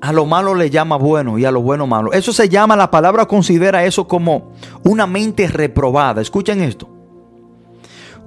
a 0.00 0.12
lo 0.12 0.26
malo 0.26 0.54
le 0.54 0.70
llama 0.70 0.96
bueno 0.96 1.38
y 1.38 1.44
a 1.44 1.50
lo 1.50 1.62
bueno 1.62 1.86
malo. 1.86 2.12
Eso 2.12 2.32
se 2.32 2.48
llama, 2.48 2.76
la 2.76 2.90
palabra 2.90 3.26
considera 3.26 3.84
eso 3.84 4.06
como 4.06 4.52
una 4.84 5.06
mente 5.06 5.46
reprobada. 5.48 6.20
Escuchen 6.20 6.60
esto. 6.60 6.88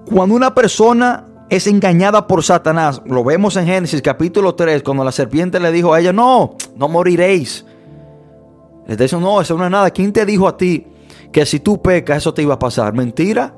Cuando 0.05 0.35
una 0.35 0.55
persona 0.55 1.25
es 1.49 1.67
engañada 1.67 2.27
por 2.27 2.43
Satanás. 2.43 3.01
Lo 3.05 3.23
vemos 3.23 3.55
en 3.55 3.65
Génesis 3.65 4.01
capítulo 4.01 4.55
3, 4.55 4.83
cuando 4.83 5.03
la 5.03 5.11
serpiente 5.11 5.59
le 5.59 5.71
dijo 5.71 5.93
a 5.93 5.99
ella, 5.99 6.11
no, 6.11 6.55
no 6.75 6.87
moriréis. 6.87 7.65
Le 8.87 8.95
dice, 8.95 9.17
no, 9.17 9.41
eso 9.41 9.57
no 9.57 9.65
es 9.65 9.71
nada. 9.71 9.91
¿Quién 9.91 10.11
te 10.11 10.25
dijo 10.25 10.47
a 10.47 10.57
ti 10.57 10.87
que 11.31 11.45
si 11.45 11.59
tú 11.59 11.81
pecas 11.81 12.17
eso 12.17 12.33
te 12.33 12.41
iba 12.41 12.55
a 12.55 12.59
pasar? 12.59 12.93
Mentira. 12.93 13.55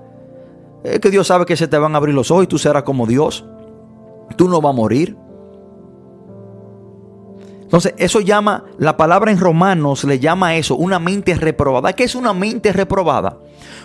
Es 0.84 1.00
que 1.00 1.10
Dios 1.10 1.28
sabe 1.28 1.46
que 1.46 1.58
se 1.58 1.68
te 1.68 1.78
van 1.78 1.94
a 1.94 1.98
abrir 1.98 2.16
los 2.16 2.32
ojos 2.32 2.46
y 2.46 2.48
tú 2.48 2.58
serás 2.58 2.84
como 2.84 3.06
Dios. 3.06 3.46
Tú 4.38 4.48
no 4.48 4.62
vas 4.62 4.72
a 4.72 4.76
morir. 4.76 5.18
Entonces, 7.62 7.94
eso 7.98 8.20
llama, 8.20 8.64
la 8.80 8.98
palabra 8.98 9.32
en 9.32 9.40
Romanos 9.40 10.04
le 10.04 10.18
llama 10.18 10.56
eso 10.56 10.76
una 10.76 10.98
mente 10.98 11.36
reprobada. 11.36 11.94
¿Qué 11.94 12.04
es 12.04 12.16
una 12.16 12.34
mente 12.34 12.74
reprobada? 12.74 13.38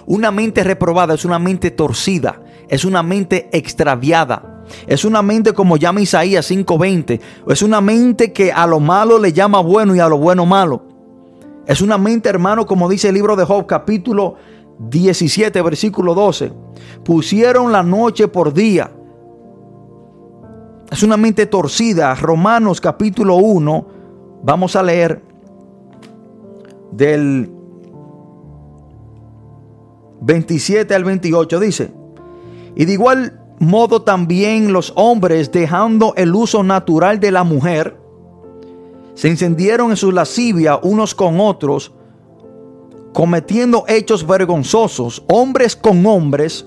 Una 0.07 0.31
mente 0.31 0.65
reprobada 0.65 1.13
es 1.13 1.27
una 1.27 1.39
mente 1.39 1.71
torcida, 1.71 2.41
es 2.69 2.87
una 2.87 3.03
mente 3.03 3.51
extraviada. 3.53 4.63
Es 4.87 5.05
una 5.05 5.21
mente 5.21 5.53
como 5.53 5.77
llama 5.77 6.01
Isaías 6.01 6.51
5:20. 6.51 7.21
Es 7.49 7.61
una 7.61 7.83
mente 7.83 8.33
que 8.33 8.51
a 8.53 8.67
lo 8.67 8.81
malo 8.81 9.19
le 9.19 9.35
llama 9.35 9.61
bueno 9.61 9.95
y 9.95 10.01
a 10.01 10.09
lo 10.09 10.17
bueno 10.17 10.47
malo. 10.47 10.94
Es 11.67 11.81
una 11.81 11.97
mente, 11.99 12.29
hermano, 12.29 12.67
como 12.67 12.89
dice 12.89 13.09
el 13.09 13.15
libro 13.15 13.37
de 13.37 13.45
Job, 13.45 13.67
capítulo 13.67 14.35
17, 14.79 15.63
versículo 15.63 16.15
12. 16.15 16.53
Pusieron 17.05 17.73
la 17.73 17.83
noche 17.83 18.29
por 18.29 18.53
día. 18.53 18.91
Es 20.91 21.03
una 21.03 21.17
mente 21.17 21.47
torcida. 21.47 22.15
Romanos 22.15 22.81
capítulo 22.81 23.37
1. 23.37 23.87
Vamos 24.43 24.77
a 24.77 24.83
leer 24.83 25.23
del 26.93 27.51
27 30.21 30.95
al 30.95 31.05
28. 31.05 31.61
Dice, 31.61 31.93
y 32.77 32.85
de 32.85 32.93
igual 32.93 33.41
modo 33.59 34.03
también 34.03 34.73
los 34.73 34.93
hombres, 34.97 35.51
dejando 35.51 36.13
el 36.17 36.35
uso 36.35 36.63
natural 36.63 37.21
de 37.21 37.31
la 37.31 37.45
mujer, 37.45 37.97
se 39.15 39.29
encendieron 39.29 39.91
en 39.91 39.97
su 39.97 40.13
lascivia 40.13 40.79
unos 40.83 41.15
con 41.15 41.41
otros, 41.41 41.93
cometiendo 43.13 43.85
hechos 43.89 44.27
vergonzosos, 44.27 45.25
hombres 45.29 45.77
con 45.77 46.05
hombres, 46.07 46.67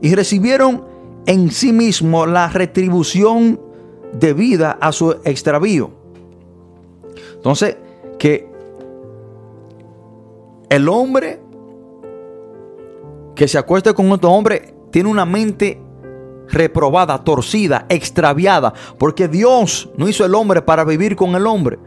y 0.00 0.14
recibieron 0.14 0.84
en 1.26 1.50
sí 1.50 1.72
mismo 1.72 2.26
la 2.26 2.48
retribución 2.48 3.60
debida 4.12 4.78
a 4.80 4.92
su 4.92 5.12
extravío. 5.24 5.90
Entonces, 7.34 7.76
que 8.18 8.48
el 10.68 10.88
hombre 10.88 11.40
que 13.34 13.48
se 13.48 13.58
acueste 13.58 13.94
con 13.94 14.10
otro 14.12 14.30
hombre 14.30 14.74
tiene 14.90 15.08
una 15.08 15.24
mente 15.24 15.80
reprobada, 16.48 17.24
torcida, 17.24 17.86
extraviada, 17.88 18.72
porque 18.98 19.28
Dios 19.28 19.90
no 19.96 20.08
hizo 20.08 20.24
el 20.24 20.34
hombre 20.34 20.62
para 20.62 20.84
vivir 20.84 21.16
con 21.16 21.34
el 21.34 21.46
hombre. 21.46 21.78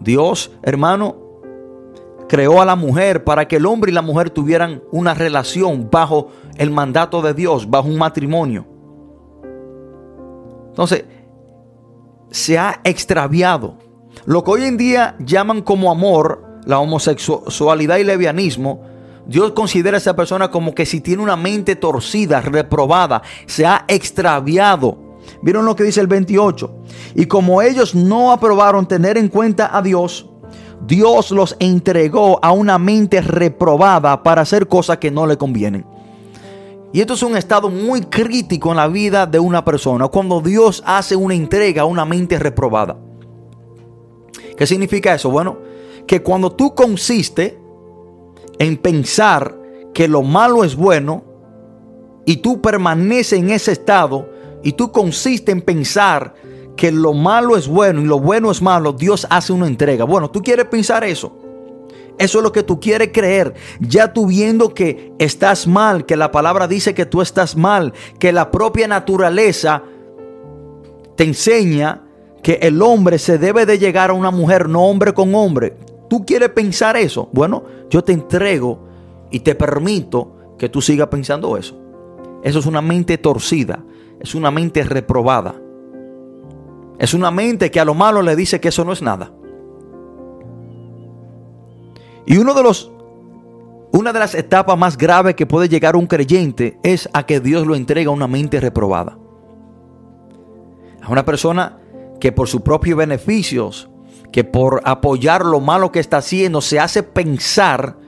Dios, 0.00 0.52
hermano, 0.62 1.16
creó 2.28 2.60
a 2.60 2.64
la 2.64 2.76
mujer 2.76 3.24
para 3.24 3.46
que 3.46 3.56
el 3.56 3.66
hombre 3.66 3.90
y 3.90 3.94
la 3.94 4.02
mujer 4.02 4.30
tuvieran 4.30 4.82
una 4.92 5.14
relación 5.14 5.88
bajo 5.90 6.28
el 6.56 6.70
mandato 6.70 7.22
de 7.22 7.34
Dios, 7.34 7.68
bajo 7.68 7.88
un 7.88 7.98
matrimonio. 7.98 8.66
Entonces, 10.68 11.04
se 12.30 12.58
ha 12.58 12.80
extraviado. 12.84 13.78
Lo 14.24 14.42
que 14.42 14.50
hoy 14.50 14.64
en 14.64 14.76
día 14.76 15.16
llaman 15.20 15.62
como 15.62 15.90
amor, 15.90 16.60
la 16.64 16.80
homosexualidad 16.80 17.98
y 17.98 18.04
levianismo, 18.04 18.82
Dios 19.26 19.52
considera 19.52 19.96
a 19.96 19.98
esa 19.98 20.16
persona 20.16 20.50
como 20.50 20.74
que 20.74 20.86
si 20.86 21.00
tiene 21.00 21.22
una 21.22 21.36
mente 21.36 21.76
torcida, 21.76 22.40
reprobada, 22.40 23.22
se 23.46 23.64
ha 23.64 23.84
extraviado. 23.88 24.98
¿Vieron 25.42 25.64
lo 25.64 25.74
que 25.74 25.84
dice 25.84 26.00
el 26.00 26.06
28? 26.06 26.74
Y 27.14 27.26
como 27.26 27.62
ellos 27.62 27.94
no 27.94 28.32
aprobaron 28.32 28.86
tener 28.86 29.16
en 29.16 29.28
cuenta 29.28 29.76
a 29.76 29.80
Dios, 29.80 30.28
Dios 30.86 31.30
los 31.30 31.56
entregó 31.58 32.38
a 32.42 32.52
una 32.52 32.78
mente 32.78 33.20
reprobada 33.22 34.22
para 34.22 34.42
hacer 34.42 34.68
cosas 34.68 34.98
que 34.98 35.10
no 35.10 35.26
le 35.26 35.38
convienen. 35.38 35.86
Y 36.92 37.00
esto 37.00 37.14
es 37.14 37.22
un 37.22 37.36
estado 37.36 37.70
muy 37.70 38.02
crítico 38.02 38.70
en 38.70 38.76
la 38.76 38.86
vida 38.86 39.26
de 39.26 39.40
una 39.40 39.64
persona, 39.64 40.06
cuando 40.08 40.40
Dios 40.40 40.82
hace 40.86 41.16
una 41.16 41.34
entrega 41.34 41.82
a 41.82 41.86
una 41.86 42.04
mente 42.04 42.38
reprobada. 42.38 42.96
¿Qué 44.56 44.66
significa 44.66 45.14
eso? 45.14 45.30
Bueno, 45.30 45.58
que 46.06 46.22
cuando 46.22 46.52
tú 46.52 46.74
consiste 46.74 47.58
en 48.58 48.76
pensar 48.76 49.56
que 49.92 50.08
lo 50.08 50.22
malo 50.22 50.64
es 50.64 50.74
bueno 50.76 51.24
y 52.26 52.38
tú 52.38 52.60
permaneces 52.60 53.38
en 53.38 53.50
ese 53.50 53.72
estado 53.72 54.28
y 54.62 54.72
tú 54.72 54.90
consiste 54.92 55.52
en 55.52 55.62
pensar 55.62 56.34
que 56.76 56.90
lo 56.90 57.12
malo 57.12 57.56
es 57.56 57.68
bueno 57.68 58.00
y 58.00 58.04
lo 58.04 58.18
bueno 58.18 58.50
es 58.50 58.60
malo, 58.60 58.92
Dios 58.92 59.26
hace 59.30 59.52
una 59.52 59.66
entrega. 59.66 60.04
Bueno, 60.04 60.30
tú 60.30 60.42
quieres 60.42 60.66
pensar 60.66 61.04
eso. 61.04 61.38
Eso 62.18 62.38
es 62.38 62.44
lo 62.44 62.52
que 62.52 62.62
tú 62.62 62.80
quieres 62.80 63.10
creer. 63.12 63.54
Ya 63.80 64.12
tú 64.12 64.26
viendo 64.26 64.72
que 64.72 65.12
estás 65.18 65.66
mal, 65.66 66.06
que 66.06 66.16
la 66.16 66.30
palabra 66.30 66.68
dice 66.68 66.94
que 66.94 67.06
tú 67.06 67.20
estás 67.22 67.56
mal, 67.56 67.92
que 68.18 68.32
la 68.32 68.50
propia 68.50 68.86
naturaleza 68.86 69.82
te 71.16 71.24
enseña 71.24 72.02
que 72.42 72.58
el 72.62 72.82
hombre 72.82 73.18
se 73.18 73.38
debe 73.38 73.66
de 73.66 73.78
llegar 73.78 74.10
a 74.10 74.14
una 74.14 74.30
mujer, 74.30 74.68
no 74.68 74.84
hombre 74.86 75.14
con 75.14 75.34
hombre. 75.34 75.76
¿Tú 76.08 76.24
quieres 76.24 76.50
pensar 76.50 76.96
eso? 76.96 77.28
Bueno, 77.32 77.64
yo 77.90 78.02
te 78.02 78.12
entrego 78.12 78.86
y 79.30 79.40
te 79.40 79.54
permito 79.54 80.56
que 80.58 80.68
tú 80.68 80.80
sigas 80.80 81.08
pensando 81.08 81.56
eso. 81.56 81.80
Eso 82.42 82.58
es 82.58 82.66
una 82.66 82.82
mente 82.82 83.18
torcida, 83.18 83.84
es 84.20 84.34
una 84.34 84.50
mente 84.50 84.82
reprobada. 84.84 85.54
Es 86.98 87.14
una 87.14 87.30
mente 87.30 87.70
que 87.70 87.80
a 87.80 87.84
lo 87.84 87.94
malo 87.94 88.22
le 88.22 88.36
dice 88.36 88.60
que 88.60 88.68
eso 88.68 88.84
no 88.84 88.92
es 88.92 89.02
nada. 89.02 89.32
Y 92.26 92.38
uno 92.38 92.54
de 92.54 92.62
los 92.62 92.90
una 93.92 94.12
de 94.12 94.18
las 94.18 94.34
etapas 94.34 94.76
más 94.76 94.98
graves 94.98 95.36
que 95.36 95.46
puede 95.46 95.68
llegar 95.68 95.94
un 95.94 96.08
creyente 96.08 96.78
es 96.82 97.08
a 97.12 97.26
que 97.26 97.38
Dios 97.38 97.64
lo 97.64 97.76
entrega 97.76 98.10
a 98.10 98.12
una 98.12 98.26
mente 98.26 98.58
reprobada. 98.58 99.16
A 101.00 101.12
una 101.12 101.24
persona 101.24 101.78
que 102.18 102.32
por 102.32 102.48
sus 102.48 102.62
propios 102.62 102.98
beneficios, 102.98 103.88
que 104.34 104.42
por 104.42 104.80
apoyar 104.82 105.44
lo 105.44 105.60
malo 105.60 105.92
que 105.92 106.00
está 106.00 106.16
haciendo, 106.16 106.60
se 106.60 106.80
hace 106.80 107.04
pensar 107.04 107.98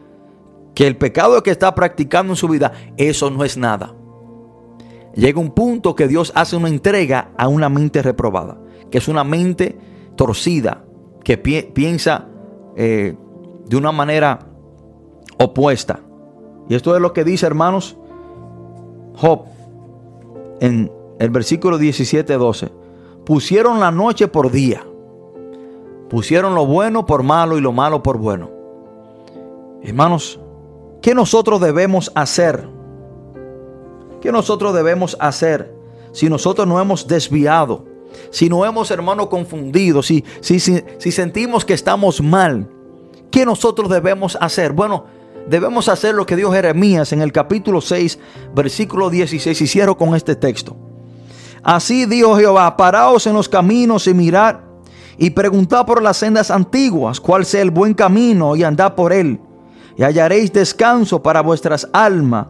que 0.74 0.88
el 0.88 0.96
pecado 0.96 1.40
que 1.44 1.52
está 1.52 1.72
practicando 1.72 2.32
en 2.32 2.36
su 2.36 2.48
vida, 2.48 2.72
eso 2.96 3.30
no 3.30 3.44
es 3.44 3.56
nada. 3.56 3.94
Llega 5.14 5.38
un 5.38 5.52
punto 5.52 5.94
que 5.94 6.08
Dios 6.08 6.32
hace 6.34 6.56
una 6.56 6.68
entrega 6.68 7.30
a 7.38 7.46
una 7.46 7.68
mente 7.68 8.02
reprobada, 8.02 8.58
que 8.90 8.98
es 8.98 9.06
una 9.06 9.22
mente 9.22 9.78
torcida, 10.16 10.84
que 11.22 11.38
piensa 11.38 12.26
eh, 12.74 13.14
de 13.64 13.76
una 13.76 13.92
manera 13.92 14.48
opuesta. 15.38 16.00
Y 16.68 16.74
esto 16.74 16.96
es 16.96 17.00
lo 17.00 17.12
que 17.12 17.22
dice, 17.22 17.46
hermanos, 17.46 17.96
Job 19.14 19.44
en 20.60 20.90
el 21.20 21.30
versículo 21.30 21.78
17-12. 21.78 22.72
Pusieron 23.24 23.78
la 23.78 23.92
noche 23.92 24.26
por 24.26 24.50
día. 24.50 24.84
Pusieron 26.08 26.54
lo 26.54 26.66
bueno 26.66 27.04
por 27.06 27.22
malo 27.22 27.58
y 27.58 27.60
lo 27.60 27.72
malo 27.72 28.02
por 28.02 28.18
bueno. 28.18 28.50
Hermanos, 29.82 30.38
¿qué 31.02 31.14
nosotros 31.14 31.60
debemos 31.60 32.12
hacer? 32.14 32.68
¿Qué 34.20 34.30
nosotros 34.30 34.74
debemos 34.74 35.16
hacer 35.20 35.74
si 36.12 36.28
nosotros 36.28 36.66
no 36.66 36.80
hemos 36.80 37.06
desviado? 37.06 37.84
Si 38.30 38.48
no 38.48 38.64
hemos, 38.64 38.90
hermano, 38.90 39.28
confundido, 39.28 40.02
si, 40.02 40.24
si, 40.40 40.58
si, 40.58 40.82
si 40.98 41.12
sentimos 41.12 41.64
que 41.64 41.74
estamos 41.74 42.20
mal, 42.20 42.68
¿qué 43.30 43.44
nosotros 43.44 43.90
debemos 43.90 44.38
hacer? 44.40 44.72
Bueno, 44.72 45.04
debemos 45.48 45.88
hacer 45.88 46.14
lo 46.14 46.24
que 46.24 46.36
dijo 46.36 46.52
Jeremías 46.52 47.12
en 47.12 47.20
el 47.20 47.32
capítulo 47.32 47.80
6, 47.80 48.18
versículo 48.54 49.10
16. 49.10 49.60
Y 49.60 49.66
cierro 49.66 49.96
con 49.96 50.14
este 50.14 50.34
texto. 50.34 50.76
Así 51.62 52.06
dijo 52.06 52.36
Jehová, 52.36 52.76
paraos 52.76 53.26
en 53.26 53.34
los 53.34 53.48
caminos 53.48 54.06
y 54.06 54.14
mirad 54.14 54.65
y 55.18 55.30
preguntad 55.30 55.86
por 55.86 56.02
las 56.02 56.18
sendas 56.18 56.50
antiguas 56.50 57.20
cuál 57.20 57.44
sea 57.44 57.62
el 57.62 57.70
buen 57.70 57.94
camino 57.94 58.56
y 58.56 58.62
andad 58.62 58.94
por 58.94 59.12
él 59.12 59.40
y 59.96 60.02
hallaréis 60.02 60.52
descanso 60.52 61.22
para 61.22 61.40
vuestras 61.40 61.88
almas. 61.92 62.48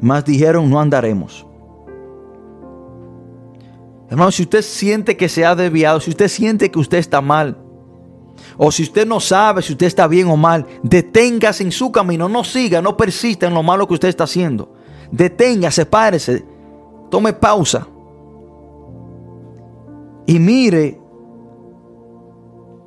Mas 0.00 0.24
dijeron, 0.24 0.70
no 0.70 0.80
andaremos. 0.80 1.46
Hermano, 4.08 4.30
si 4.30 4.42
usted 4.44 4.62
siente 4.62 5.16
que 5.16 5.28
se 5.28 5.44
ha 5.44 5.54
desviado, 5.54 6.00
si 6.00 6.10
usted 6.10 6.28
siente 6.28 6.70
que 6.70 6.78
usted 6.78 6.98
está 6.98 7.20
mal, 7.20 7.58
o 8.56 8.72
si 8.72 8.84
usted 8.84 9.06
no 9.06 9.20
sabe 9.20 9.60
si 9.60 9.72
usted 9.72 9.86
está 9.86 10.06
bien 10.06 10.28
o 10.28 10.36
mal, 10.36 10.66
deténgase 10.82 11.64
en 11.64 11.72
su 11.72 11.92
camino, 11.92 12.28
no 12.28 12.44
siga, 12.44 12.80
no 12.80 12.96
persista 12.96 13.46
en 13.46 13.54
lo 13.54 13.62
malo 13.62 13.86
que 13.86 13.94
usted 13.94 14.08
está 14.08 14.24
haciendo. 14.24 14.72
Deténgase, 15.10 15.84
párese, 15.84 16.44
tome 17.10 17.32
pausa 17.34 17.86
y 20.26 20.38
mire 20.38 21.00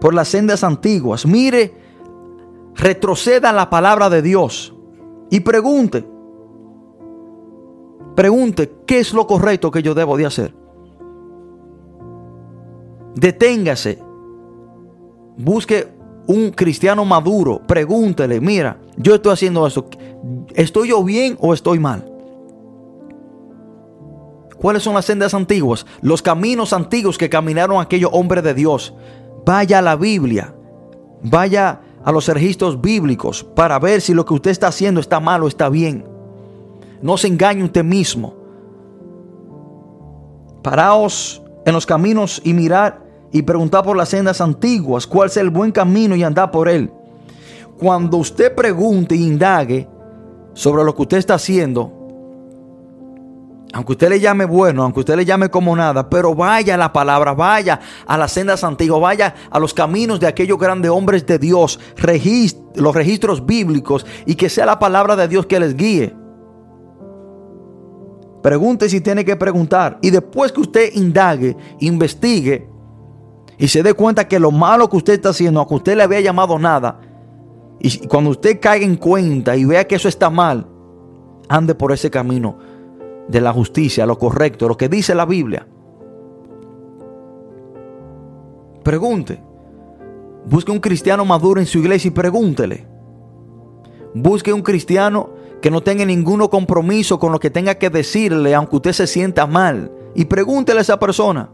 por 0.02 0.16
las 0.16 0.28
sendas 0.28 0.64
antiguas, 0.64 1.26
mire, 1.26 1.74
retroceda 2.76 3.54
la 3.54 3.70
palabra 3.70 4.10
de 4.10 4.24
Dios 4.24 4.76
y 5.30 5.41
pregunte, 5.41 6.06
pregunte 8.16 8.72
qué 8.88 8.99
es 8.99 9.14
lo 9.14 9.28
correcto 9.28 9.70
que 9.70 9.84
yo 9.84 9.93
debo 9.93 10.18
de 10.18 10.26
hacer. 10.26 10.56
Deténgase. 13.16 13.99
Busque 15.38 15.88
un 16.28 16.52
cristiano 16.52 17.06
maduro. 17.06 17.62
Pregúntele, 17.68 18.41
mira, 18.41 18.80
yo 18.97 19.16
estoy 19.16 19.34
haciendo 19.34 19.68
eso. 19.68 19.86
¿Estoy 20.56 20.89
yo 20.89 21.04
bien 21.04 21.38
o 21.39 21.54
estoy 21.54 21.78
mal? 21.78 22.12
¿Cuáles 24.58 24.84
son 24.84 24.93
las 24.93 25.06
sendas 25.06 25.34
antiguas? 25.34 25.86
Los 26.02 26.22
caminos 26.22 26.74
antiguos 26.74 27.18
que 27.18 27.30
caminaron 27.30 27.82
aquellos 27.82 28.12
hombres 28.14 28.43
de 28.43 28.54
Dios. 28.54 28.93
Vaya 29.46 29.80
a 29.80 29.82
la 29.82 29.96
Biblia. 29.96 30.54
Vaya 31.24 31.82
a 32.04 32.12
los 32.12 32.28
registros 32.28 32.82
bíblicos 32.82 33.44
para 33.44 33.80
ver 33.80 34.02
si 34.02 34.14
lo 34.14 34.26
que 34.26 34.34
usted 34.34 34.52
está 34.52 34.68
haciendo 34.68 35.00
está 35.00 35.20
mal 35.20 35.44
o 35.44 35.48
está 35.48 35.70
bien. 35.70 36.06
No 37.02 37.18
se 37.18 37.28
engañe 37.28 37.64
usted 37.64 37.84
mismo. 37.84 38.36
Paraos 40.62 41.42
en 41.66 41.74
los 41.74 41.86
caminos 41.86 42.42
y 42.44 42.54
mirar 42.54 43.04
y 43.32 43.42
preguntar 43.42 43.84
por 43.84 43.96
las 43.96 44.10
sendas 44.10 44.42
antiguas 44.42 45.08
cuál 45.08 45.30
es 45.30 45.38
el 45.38 45.50
buen 45.50 45.72
camino 45.72 46.16
y 46.16 46.24
andar 46.24 46.52
por 46.52 46.68
él. 46.68 46.92
Cuando 47.80 48.18
usted 48.18 48.54
pregunte 48.54 49.16
e 49.16 49.20
indague 49.20 49.88
sobre 50.54 50.84
lo 50.84 50.94
que 50.96 51.02
usted 51.04 51.18
está 51.18 51.36
haciendo, 51.36 52.01
aunque 53.74 53.93
usted 53.93 54.09
le 54.09 54.19
llame 54.19 54.45
bueno, 54.45 54.84
aunque 54.84 54.99
usted 54.99 55.15
le 55.15 55.26
llame 55.26 55.49
como 55.49 55.76
nada, 55.76 56.09
pero 56.09 56.36
vaya 56.36 56.76
a 56.76 56.78
la 56.78 56.91
palabra, 56.91 57.34
vaya 57.34 57.80
a 58.05 58.17
las 58.17 58.34
sendas 58.34 58.63
antiguas, 58.63 59.01
vaya 59.01 59.34
a 59.49 59.59
los 59.59 59.74
caminos 59.74 60.19
de 60.19 60.28
aquellos 60.28 60.57
grandes 60.57 60.91
hombres 60.91 61.26
de 61.26 61.39
Dios, 61.39 61.80
los 62.76 62.95
registros 62.95 63.45
bíblicos 63.45 64.05
y 64.26 64.36
que 64.36 64.49
sea 64.49 64.65
la 64.65 64.80
palabra 64.80 65.15
de 65.15 65.28
Dios 65.28 65.45
que 65.45 65.59
les 65.59 65.76
guíe. 65.76 66.13
Pregunte 68.43 68.89
si 68.89 69.01
tiene 69.01 69.24
que 69.24 69.36
preguntar. 69.36 69.99
Y 70.01 70.09
después 70.09 70.51
que 70.51 70.61
usted 70.61 70.93
indague, 70.93 71.55
investigue 71.80 72.67
y 73.57 73.67
se 73.67 73.84
dé 73.84 73.93
cuenta 73.93 74.28
que 74.28 74.39
lo 74.39 74.51
malo 74.51 74.89
que 74.89 74.97
usted 74.97 75.13
está 75.13 75.30
haciendo, 75.30 75.59
aunque 75.59 75.76
usted 75.76 75.95
le 75.95 76.03
había 76.03 76.19
llamado 76.19 76.57
nada, 76.59 76.99
y 77.80 78.05
cuando 78.07 78.32
usted 78.32 78.59
caiga 78.59 78.86
en 78.86 78.95
cuenta 78.95 79.55
y 79.55 79.63
vea 79.63 79.88
que 79.88 79.95
eso 79.95 80.09
está 80.09 80.30
mal, 80.30 80.67
ande 81.47 81.74
por 81.74 81.91
ese 81.91 82.09
camino 82.09 82.70
de 83.28 83.41
la 83.41 83.53
justicia, 83.53 84.05
lo 84.05 84.17
correcto, 84.17 84.67
lo 84.67 84.78
que 84.78 84.89
dice 84.89 85.15
la 85.15 85.26
Biblia. 85.26 85.67
Pregunte. 88.84 89.41
Busque 90.45 90.72
un 90.72 90.80
cristiano 90.80 91.24
maduro 91.24 91.59
en 91.59 91.67
su 91.67 91.80
iglesia 91.80 92.07
y 92.07 92.11
pregúntele. 92.11 92.88
Busque 94.13 94.51
un 94.51 94.61
cristiano 94.61 95.30
que 95.61 95.69
no 95.69 95.82
tenga 95.82 96.03
ningún 96.03 96.45
compromiso 96.47 97.19
con 97.19 97.32
lo 97.32 97.39
que 97.39 97.51
tenga 97.51 97.76
que 97.76 97.89
decirle, 97.89 98.55
aunque 98.55 98.78
usted 98.78 98.93
se 98.93 99.07
sienta 99.07 99.45
mal. 99.45 99.91
Y 100.15 100.26
pregúntele 100.26 100.80
a 100.80 100.82
esa 100.82 100.99
persona. 100.99 101.49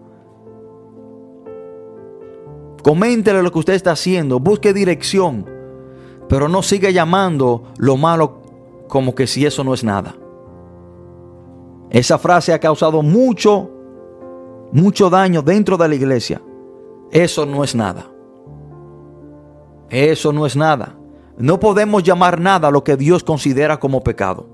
Coméntele 2.82 3.44
lo 3.44 3.52
que 3.52 3.60
usted 3.60 3.74
está 3.74 3.92
haciendo. 3.92 4.40
Busque 4.40 4.74
dirección. 4.74 5.46
Pero 6.30 6.48
no 6.48 6.64
siga 6.64 6.90
llamando 6.90 7.64
lo 7.78 7.98
malo 7.98 8.42
como 8.88 9.14
que 9.14 9.28
si 9.28 9.46
eso 9.46 9.64
no 9.64 9.74
es 9.74 9.84
nada. 9.84 10.16
Esa 11.90 12.18
frase 12.18 12.54
ha 12.54 12.60
causado 12.60 13.02
mucho, 13.02 13.70
mucho 14.72 15.10
daño 15.10 15.42
dentro 15.42 15.78
de 15.78 15.88
la 15.88 15.96
iglesia. 15.96 16.42
Eso 17.12 17.46
no 17.46 17.64
es 17.64 17.76
nada. 17.76 18.06
Eso 19.90 20.34
no 20.34 20.46
es 20.46 20.56
nada. 20.56 20.96
No 21.38 21.60
podemos 21.60 22.04
llamar 22.04 22.42
nada 22.42 22.72
lo 22.72 22.84
que 22.84 22.98
Dios 22.98 23.24
considera 23.24 23.80
como 23.80 24.04
pecado. 24.04 24.48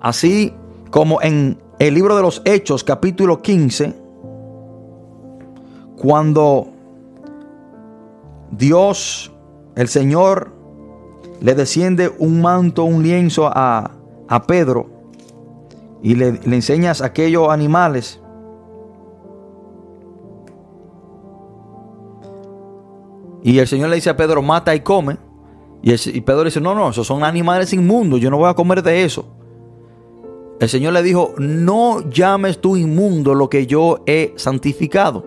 Así 0.00 0.52
como 0.90 1.22
en 1.22 1.58
el 1.78 1.94
libro 1.94 2.14
de 2.14 2.22
los 2.22 2.42
Hechos 2.44 2.84
capítulo 2.84 3.40
15, 3.40 3.94
cuando 5.96 6.68
Dios, 8.50 9.32
el 9.76 9.88
Señor, 9.88 10.52
le 11.40 11.54
desciende 11.54 12.12
un 12.18 12.42
manto, 12.42 12.84
un 12.84 13.02
lienzo 13.02 13.46
a, 13.46 13.92
a 14.28 14.42
Pedro 14.42 14.93
y 16.04 16.14
le, 16.14 16.38
enseñas 16.44 17.00
aquellos 17.00 17.48
animales 17.48 18.20
Y 23.46 23.58
el 23.58 23.68
Señor 23.68 23.90
le 23.90 23.96
dice 23.96 24.08
a 24.08 24.16
Pedro, 24.16 24.40
mata 24.40 24.74
y 24.74 24.80
come. 24.80 25.18
Y, 25.82 26.20
Pedro 26.22 26.44
dice, 26.44 26.62
no, 26.62 26.74
no, 26.74 26.88
esos 26.88 27.06
son 27.06 27.22
animales 27.22 27.74
inmundos, 27.74 28.18
yo 28.18 28.30
no 28.30 28.38
voy 28.38 28.48
a 28.48 28.54
comer 28.54 28.82
de 28.82 29.04
eso. 29.04 29.26
El 30.58 30.68
Señor 30.70 30.94
le 30.94 31.02
dijo, 31.02 31.34
no 31.36 32.08
llames 32.08 32.58
tú 32.58 32.74
inmundo 32.74 33.34
lo 33.34 33.50
que 33.50 33.66
yo 33.66 34.02
he 34.06 34.32
santificado. 34.36 35.26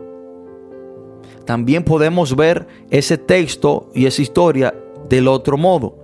También 1.46 1.84
podemos 1.84 2.36
ver 2.36 2.68
ese 2.90 3.20
texto 3.20 3.92
y 3.94 4.08
esa 4.08 4.24
historia 4.24 4.74
del 5.08 5.28
otro 5.28 5.56
modo. 5.56 5.96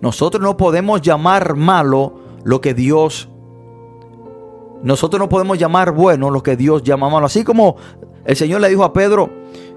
Nosotros 0.00 0.42
no 0.42 0.56
podemos 0.56 1.00
llamar 1.00 1.54
malo 1.54 2.18
lo 2.42 2.60
que 2.60 2.74
Dios 2.74 3.28
nosotros 4.82 5.18
no 5.18 5.28
podemos 5.28 5.58
llamar 5.58 5.92
bueno 5.92 6.30
lo 6.30 6.42
que 6.42 6.56
Dios 6.56 6.82
llama 6.82 7.08
malo. 7.08 7.26
Así 7.26 7.44
como 7.44 7.76
el 8.24 8.36
Señor 8.36 8.60
le 8.60 8.68
dijo 8.68 8.84
a 8.84 8.92
Pedro, 8.92 9.30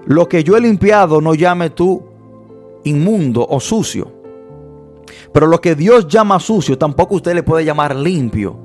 lo 0.06 0.28
que 0.28 0.44
yo 0.44 0.56
he 0.56 0.60
limpiado 0.60 1.20
no 1.20 1.34
llame 1.34 1.70
tú 1.70 2.02
inmundo 2.84 3.46
o 3.48 3.60
sucio. 3.60 4.12
Pero 5.32 5.46
lo 5.46 5.60
que 5.60 5.74
Dios 5.74 6.08
llama 6.08 6.40
sucio 6.40 6.78
tampoco 6.78 7.16
usted 7.16 7.34
le 7.34 7.42
puede 7.42 7.64
llamar 7.64 7.94
limpio. 7.94 8.56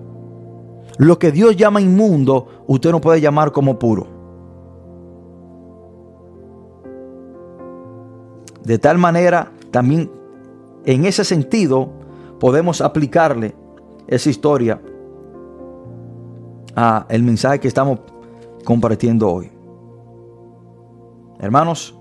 Lo 0.97 1.19
que 1.19 1.31
Dios 1.31 1.55
llama 1.55 1.81
inmundo 1.81 2.47
usted 2.67 2.91
no 2.91 3.01
puede 3.01 3.21
llamar 3.21 3.51
como 3.51 3.77
puro. 3.77 4.07
De 8.63 8.79
tal 8.79 8.97
manera 8.97 9.51
también 9.71 10.09
en 10.85 11.05
ese 11.05 11.23
sentido 11.23 11.89
podemos 12.39 12.81
aplicarle 12.81 13.55
esa 14.07 14.29
historia 14.29 14.81
a 16.75 17.05
el 17.09 17.23
mensaje 17.23 17.59
que 17.59 17.67
estamos 17.67 17.99
compartiendo 18.63 19.31
hoy. 19.31 19.51
Hermanos, 21.39 21.97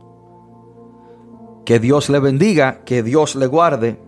que 1.64 1.78
Dios 1.78 2.10
le 2.10 2.18
bendiga, 2.20 2.84
que 2.84 3.02
Dios 3.02 3.36
le 3.36 3.46
guarde 3.46 3.98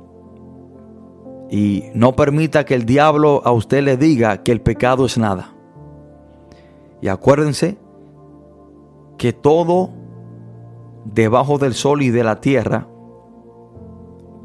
y 1.50 1.84
no 1.94 2.16
permita 2.16 2.64
que 2.64 2.74
el 2.74 2.84
diablo 2.84 3.42
a 3.44 3.52
usted 3.52 3.82
le 3.82 3.96
diga 3.96 4.42
que 4.42 4.52
el 4.52 4.60
pecado 4.60 5.06
es 5.06 5.16
nada. 5.16 5.54
Y 7.00 7.08
acuérdense 7.08 7.78
que 9.18 9.32
todo 9.32 9.90
debajo 11.04 11.58
del 11.58 11.74
sol 11.74 12.02
y 12.02 12.10
de 12.10 12.24
la 12.24 12.40
tierra, 12.40 12.88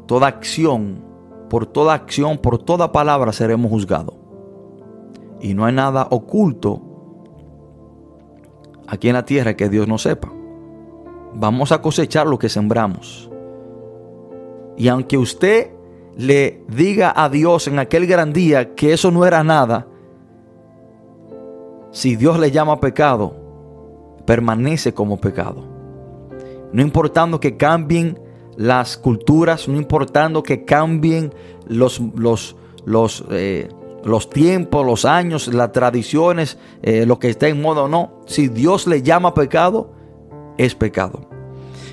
toda 0.06 0.28
acción, 0.28 1.04
por 1.50 1.66
toda 1.66 1.94
acción, 1.94 2.38
por 2.38 2.58
toda 2.58 2.92
palabra 2.92 3.32
seremos 3.32 3.70
juzgados. 3.70 4.21
Y 5.42 5.54
no 5.54 5.66
hay 5.66 5.74
nada 5.74 6.06
oculto 6.10 6.80
aquí 8.86 9.08
en 9.08 9.14
la 9.14 9.24
tierra 9.24 9.56
que 9.56 9.68
Dios 9.68 9.88
no 9.88 9.98
sepa. 9.98 10.32
Vamos 11.34 11.72
a 11.72 11.82
cosechar 11.82 12.26
lo 12.26 12.38
que 12.38 12.48
sembramos. 12.48 13.28
Y 14.76 14.88
aunque 14.88 15.18
usted 15.18 15.72
le 16.16 16.64
diga 16.68 17.12
a 17.14 17.28
Dios 17.28 17.66
en 17.66 17.80
aquel 17.80 18.06
gran 18.06 18.32
día 18.32 18.74
que 18.74 18.92
eso 18.92 19.10
no 19.10 19.26
era 19.26 19.42
nada, 19.42 19.88
si 21.90 22.16
Dios 22.16 22.38
le 22.38 22.52
llama 22.52 22.80
pecado, 22.80 23.34
permanece 24.24 24.94
como 24.94 25.20
pecado. 25.20 25.64
No 26.72 26.82
importando 26.82 27.40
que 27.40 27.56
cambien 27.56 28.18
las 28.56 28.96
culturas, 28.96 29.68
no 29.68 29.76
importando 29.76 30.42
que 30.42 30.64
cambien 30.64 31.34
los, 31.66 32.00
los, 32.14 32.56
los, 32.84 33.24
eh, 33.30 33.68
los 34.04 34.30
tiempos, 34.30 34.84
los 34.84 35.04
años, 35.04 35.52
las 35.52 35.72
tradiciones, 35.72 36.58
eh, 36.82 37.06
lo 37.06 37.18
que 37.18 37.28
está 37.28 37.48
en 37.48 37.60
moda 37.60 37.82
o 37.82 37.88
no. 37.88 38.20
Si 38.26 38.48
Dios 38.48 38.86
le 38.86 39.02
llama 39.02 39.34
pecado, 39.34 39.92
es 40.58 40.74
pecado. 40.74 41.28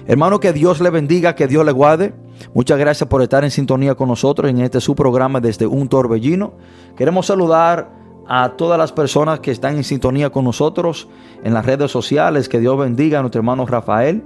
Hermano, 0.08 0.40
que 0.40 0.54
Dios 0.54 0.82
le 0.82 0.90
bendiga, 0.90 1.36
que 1.36 1.48
Dios 1.48 1.66
le 1.66 1.72
guarde. 1.72 2.14
Muchas 2.54 2.80
gracias 2.80 3.08
por 3.08 3.22
estar 3.22 3.44
en 3.44 3.52
sintonía 3.52 3.96
con 3.96 4.08
nosotros 4.08 4.50
en 4.50 4.60
este 4.60 4.82
su 4.82 4.96
programa 4.96 5.40
desde 5.40 5.68
un 5.68 5.88
torbellino. 5.88 6.54
Queremos 6.96 7.28
saludar 7.28 7.92
a 8.28 8.50
todas 8.56 8.78
las 8.78 8.92
personas 8.92 9.40
que 9.40 9.52
están 9.52 9.76
en 9.76 9.84
sintonía 9.84 10.30
con 10.30 10.46
nosotros 10.46 11.08
en 11.44 11.54
las 11.54 11.66
redes 11.66 11.92
sociales. 11.92 12.50
Que 12.50 12.60
Dios 12.60 12.78
bendiga 12.78 13.20
a 13.20 13.22
nuestro 13.22 13.40
hermano 13.40 13.66
Rafael, 13.66 14.24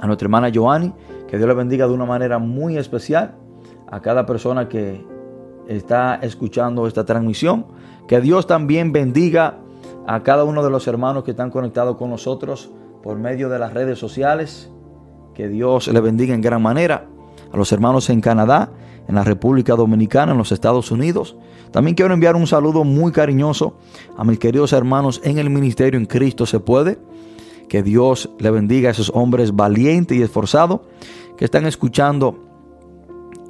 a 0.00 0.06
nuestra 0.06 0.26
hermana 0.26 0.50
Joanny. 0.54 0.92
Que 1.28 1.36
Dios 1.36 1.48
le 1.48 1.54
bendiga 1.54 1.86
de 1.86 1.92
una 1.92 2.06
manera 2.06 2.38
muy 2.38 2.78
especial 2.78 3.34
a 3.90 4.00
cada 4.00 4.24
persona 4.24 4.68
que 4.68 5.04
está 5.70 6.16
escuchando 6.16 6.86
esta 6.86 7.04
transmisión. 7.04 7.66
Que 8.08 8.20
Dios 8.20 8.46
también 8.46 8.92
bendiga 8.92 9.58
a 10.06 10.22
cada 10.22 10.44
uno 10.44 10.64
de 10.64 10.70
los 10.70 10.86
hermanos 10.88 11.22
que 11.22 11.30
están 11.30 11.50
conectados 11.50 11.96
con 11.96 12.10
nosotros 12.10 12.70
por 13.02 13.18
medio 13.18 13.48
de 13.48 13.58
las 13.58 13.72
redes 13.72 13.98
sociales. 13.98 14.70
Que 15.34 15.48
Dios 15.48 15.86
le 15.88 16.00
bendiga 16.00 16.34
en 16.34 16.40
gran 16.40 16.60
manera 16.60 17.06
a 17.52 17.56
los 17.56 17.70
hermanos 17.72 18.10
en 18.10 18.20
Canadá, 18.20 18.70
en 19.06 19.14
la 19.14 19.22
República 19.22 19.76
Dominicana, 19.76 20.32
en 20.32 20.38
los 20.38 20.50
Estados 20.50 20.90
Unidos. 20.90 21.36
También 21.70 21.94
quiero 21.94 22.12
enviar 22.12 22.34
un 22.34 22.48
saludo 22.48 22.82
muy 22.82 23.12
cariñoso 23.12 23.76
a 24.16 24.24
mis 24.24 24.40
queridos 24.40 24.72
hermanos 24.72 25.20
en 25.22 25.38
el 25.38 25.50
ministerio 25.50 25.98
en 25.98 26.06
Cristo 26.06 26.46
se 26.46 26.58
puede. 26.58 26.98
Que 27.68 27.84
Dios 27.84 28.30
le 28.40 28.50
bendiga 28.50 28.88
a 28.88 28.92
esos 28.92 29.12
hombres 29.14 29.54
valientes 29.54 30.18
y 30.18 30.22
esforzados 30.22 30.80
que 31.36 31.44
están 31.44 31.64
escuchando 31.66 32.49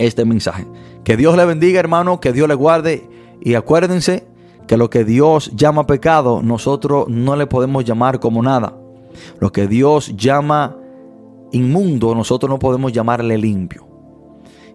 este 0.01 0.25
mensaje. 0.25 0.67
Que 1.05 1.17
Dios 1.17 1.37
le 1.37 1.45
bendiga, 1.45 1.79
hermano, 1.79 2.21
que 2.21 2.33
Dios 2.33 2.49
le 2.49 2.55
guarde 2.55 3.09
y 3.41 3.55
acuérdense 3.55 4.27
que 4.67 4.77
lo 4.77 4.89
que 4.89 5.05
Dios 5.05 5.51
llama 5.55 5.87
pecado, 5.87 6.43
nosotros 6.43 7.09
no 7.09 7.37
le 7.37 7.47
podemos 7.47 7.85
llamar 7.85 8.21
como 8.21 8.43
nada. 8.43 8.77
Lo 9.39 9.53
que 9.53 9.67
Dios 9.67 10.15
llama 10.17 10.77
inmundo, 11.53 12.15
nosotros 12.15 12.49
no 12.49 12.59
podemos 12.59 12.93
llamarle 12.93 13.37
limpio. 13.37 13.87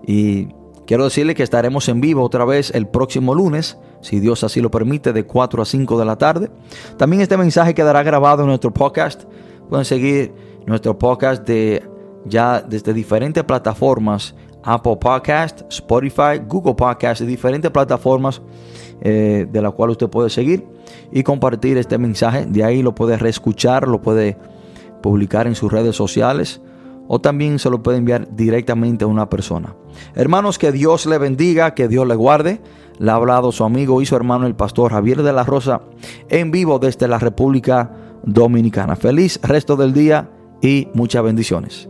Y 0.05 0.49
quiero 0.85 1.05
decirle 1.05 1.33
que 1.33 1.43
estaremos 1.43 1.87
en 1.89 2.01
vivo 2.01 2.23
otra 2.23 2.45
vez 2.45 2.71
el 2.75 2.87
próximo 2.87 3.33
lunes, 3.33 3.77
si 4.01 4.19
Dios 4.19 4.43
así 4.43 4.61
lo 4.61 4.69
permite, 4.69 5.13
de 5.13 5.25
4 5.25 5.61
a 5.61 5.65
5 5.65 5.97
de 5.97 6.05
la 6.05 6.17
tarde. 6.17 6.51
También 6.97 7.21
este 7.21 7.37
mensaje 7.37 7.73
quedará 7.73 8.03
grabado 8.03 8.43
en 8.43 8.49
nuestro 8.49 8.73
podcast. 8.73 9.23
Pueden 9.69 9.85
seguir 9.85 10.33
nuestro 10.65 10.99
podcast 10.99 11.47
de 11.47 11.83
ya 12.25 12.61
desde 12.61 12.93
diferentes 12.93 13.43
plataformas, 13.43 14.35
Apple 14.65 14.97
Podcast, 14.97 15.61
Spotify, 15.69 16.41
Google 16.47 16.75
Podcast, 16.75 17.21
y 17.21 17.25
diferentes 17.25 17.71
plataformas 17.71 18.41
eh, 19.01 19.47
de 19.49 19.61
la 19.61 19.71
cual 19.71 19.91
usted 19.91 20.09
puede 20.09 20.29
seguir 20.29 20.65
y 21.11 21.23
compartir 21.23 21.77
este 21.77 21.97
mensaje. 21.97 22.45
De 22.45 22.63
ahí 22.63 22.81
lo 22.81 22.93
puede 22.93 23.17
reescuchar, 23.17 23.87
lo 23.87 24.01
puede 24.01 24.37
publicar 25.01 25.47
en 25.47 25.55
sus 25.55 25.71
redes 25.71 25.95
sociales 25.95 26.61
o 27.07 27.19
también 27.19 27.59
se 27.59 27.69
lo 27.69 27.83
puede 27.83 27.99
enviar 27.99 28.27
directamente 28.35 29.05
a 29.05 29.07
una 29.07 29.29
persona. 29.29 29.75
Hermanos, 30.15 30.57
que 30.57 30.71
Dios 30.71 31.05
le 31.05 31.17
bendiga, 31.17 31.73
que 31.73 31.87
Dios 31.87 32.07
le 32.07 32.15
guarde. 32.15 32.61
Le 32.97 33.11
ha 33.11 33.15
hablado 33.15 33.51
su 33.51 33.63
amigo 33.63 34.01
y 34.01 34.05
su 34.05 34.15
hermano 34.15 34.47
el 34.47 34.55
pastor 34.55 34.91
Javier 34.91 35.21
de 35.21 35.33
la 35.33 35.43
Rosa 35.43 35.81
en 36.29 36.51
vivo 36.51 36.79
desde 36.79 37.07
la 37.07 37.19
República 37.19 37.91
Dominicana. 38.23 38.95
Feliz 38.95 39.39
resto 39.43 39.75
del 39.75 39.93
día 39.93 40.29
y 40.61 40.87
muchas 40.93 41.23
bendiciones. 41.23 41.89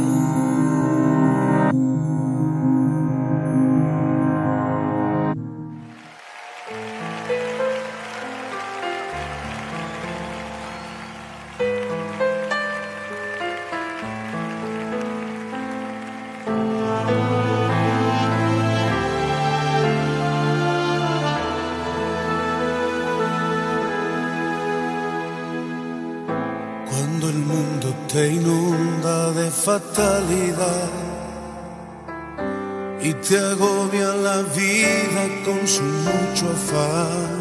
Te 28.21 28.27
inunda 28.33 29.31
de 29.31 29.49
fatalidad 29.49 30.91
y 33.01 33.13
te 33.15 33.35
agobia 33.39 34.09
la 34.27 34.43
vida 34.59 35.23
con 35.43 35.67
su 35.67 35.81
mucho 35.81 36.45
afán. 36.57 37.31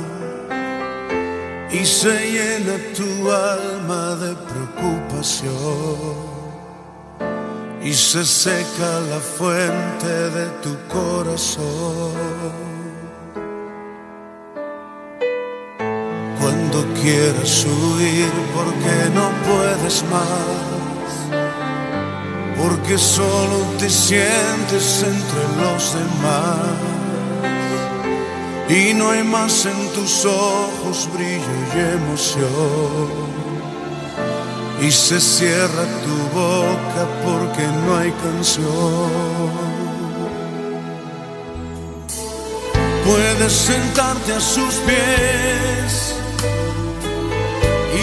Y 1.71 1.85
se 1.85 2.15
llena 2.35 2.77
tu 2.99 3.31
alma 3.31 4.17
de 4.23 4.33
preocupación. 4.49 6.17
Y 7.83 7.93
se 7.93 8.25
seca 8.25 8.91
la 9.11 9.21
fuente 9.37 10.13
de 10.37 10.47
tu 10.63 10.73
corazón. 10.89 12.15
Cuando 16.41 16.79
quieras 17.01 17.67
huir 17.67 18.33
porque 18.55 18.97
no 19.15 19.27
puedes 19.47 20.03
más, 20.05 20.70
porque 22.61 22.99
solo 22.99 23.59
te 23.79 23.89
sientes 23.89 25.03
entre 25.03 25.43
los 25.63 25.95
demás 25.95 26.91
y 28.69 28.95
no 28.95 29.11
hay 29.11 29.23
más 29.25 29.67
en 29.67 29.89
tus 29.95 30.25
ojos 30.25 31.09
brillo 31.13 31.55
y 31.75 31.81
emoción. 31.97 33.31
Y 34.81 34.91
se 34.91 35.21
cierra 35.21 35.85
tu 36.05 36.39
boca 36.39 37.03
porque 37.25 37.67
no 37.85 37.97
hay 37.97 38.13
canción. 38.13 39.51
Puedes 43.05 43.53
sentarte 43.53 44.35
a 44.35 44.41
sus 44.41 44.75
pies 44.87 46.15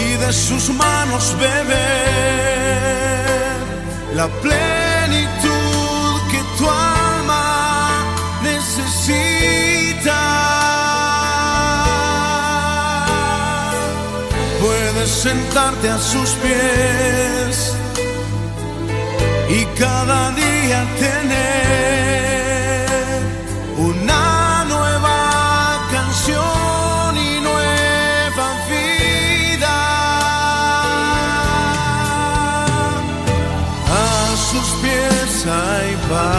y 0.00 0.16
de 0.16 0.32
sus 0.32 0.68
manos 0.74 1.34
beber 1.40 2.87
la 4.18 4.26
plenitud 4.44 6.14
que 6.32 6.40
tu 6.58 6.64
alma 6.68 7.46
necesita. 8.42 10.20
Puedes 14.60 15.10
sentarte 15.26 15.88
a 15.88 15.98
sus 15.98 16.30
pies 16.42 17.54
y 19.58 19.60
cada 19.82 20.20
día 20.32 20.78
tener 21.04 22.27
A 36.10 36.37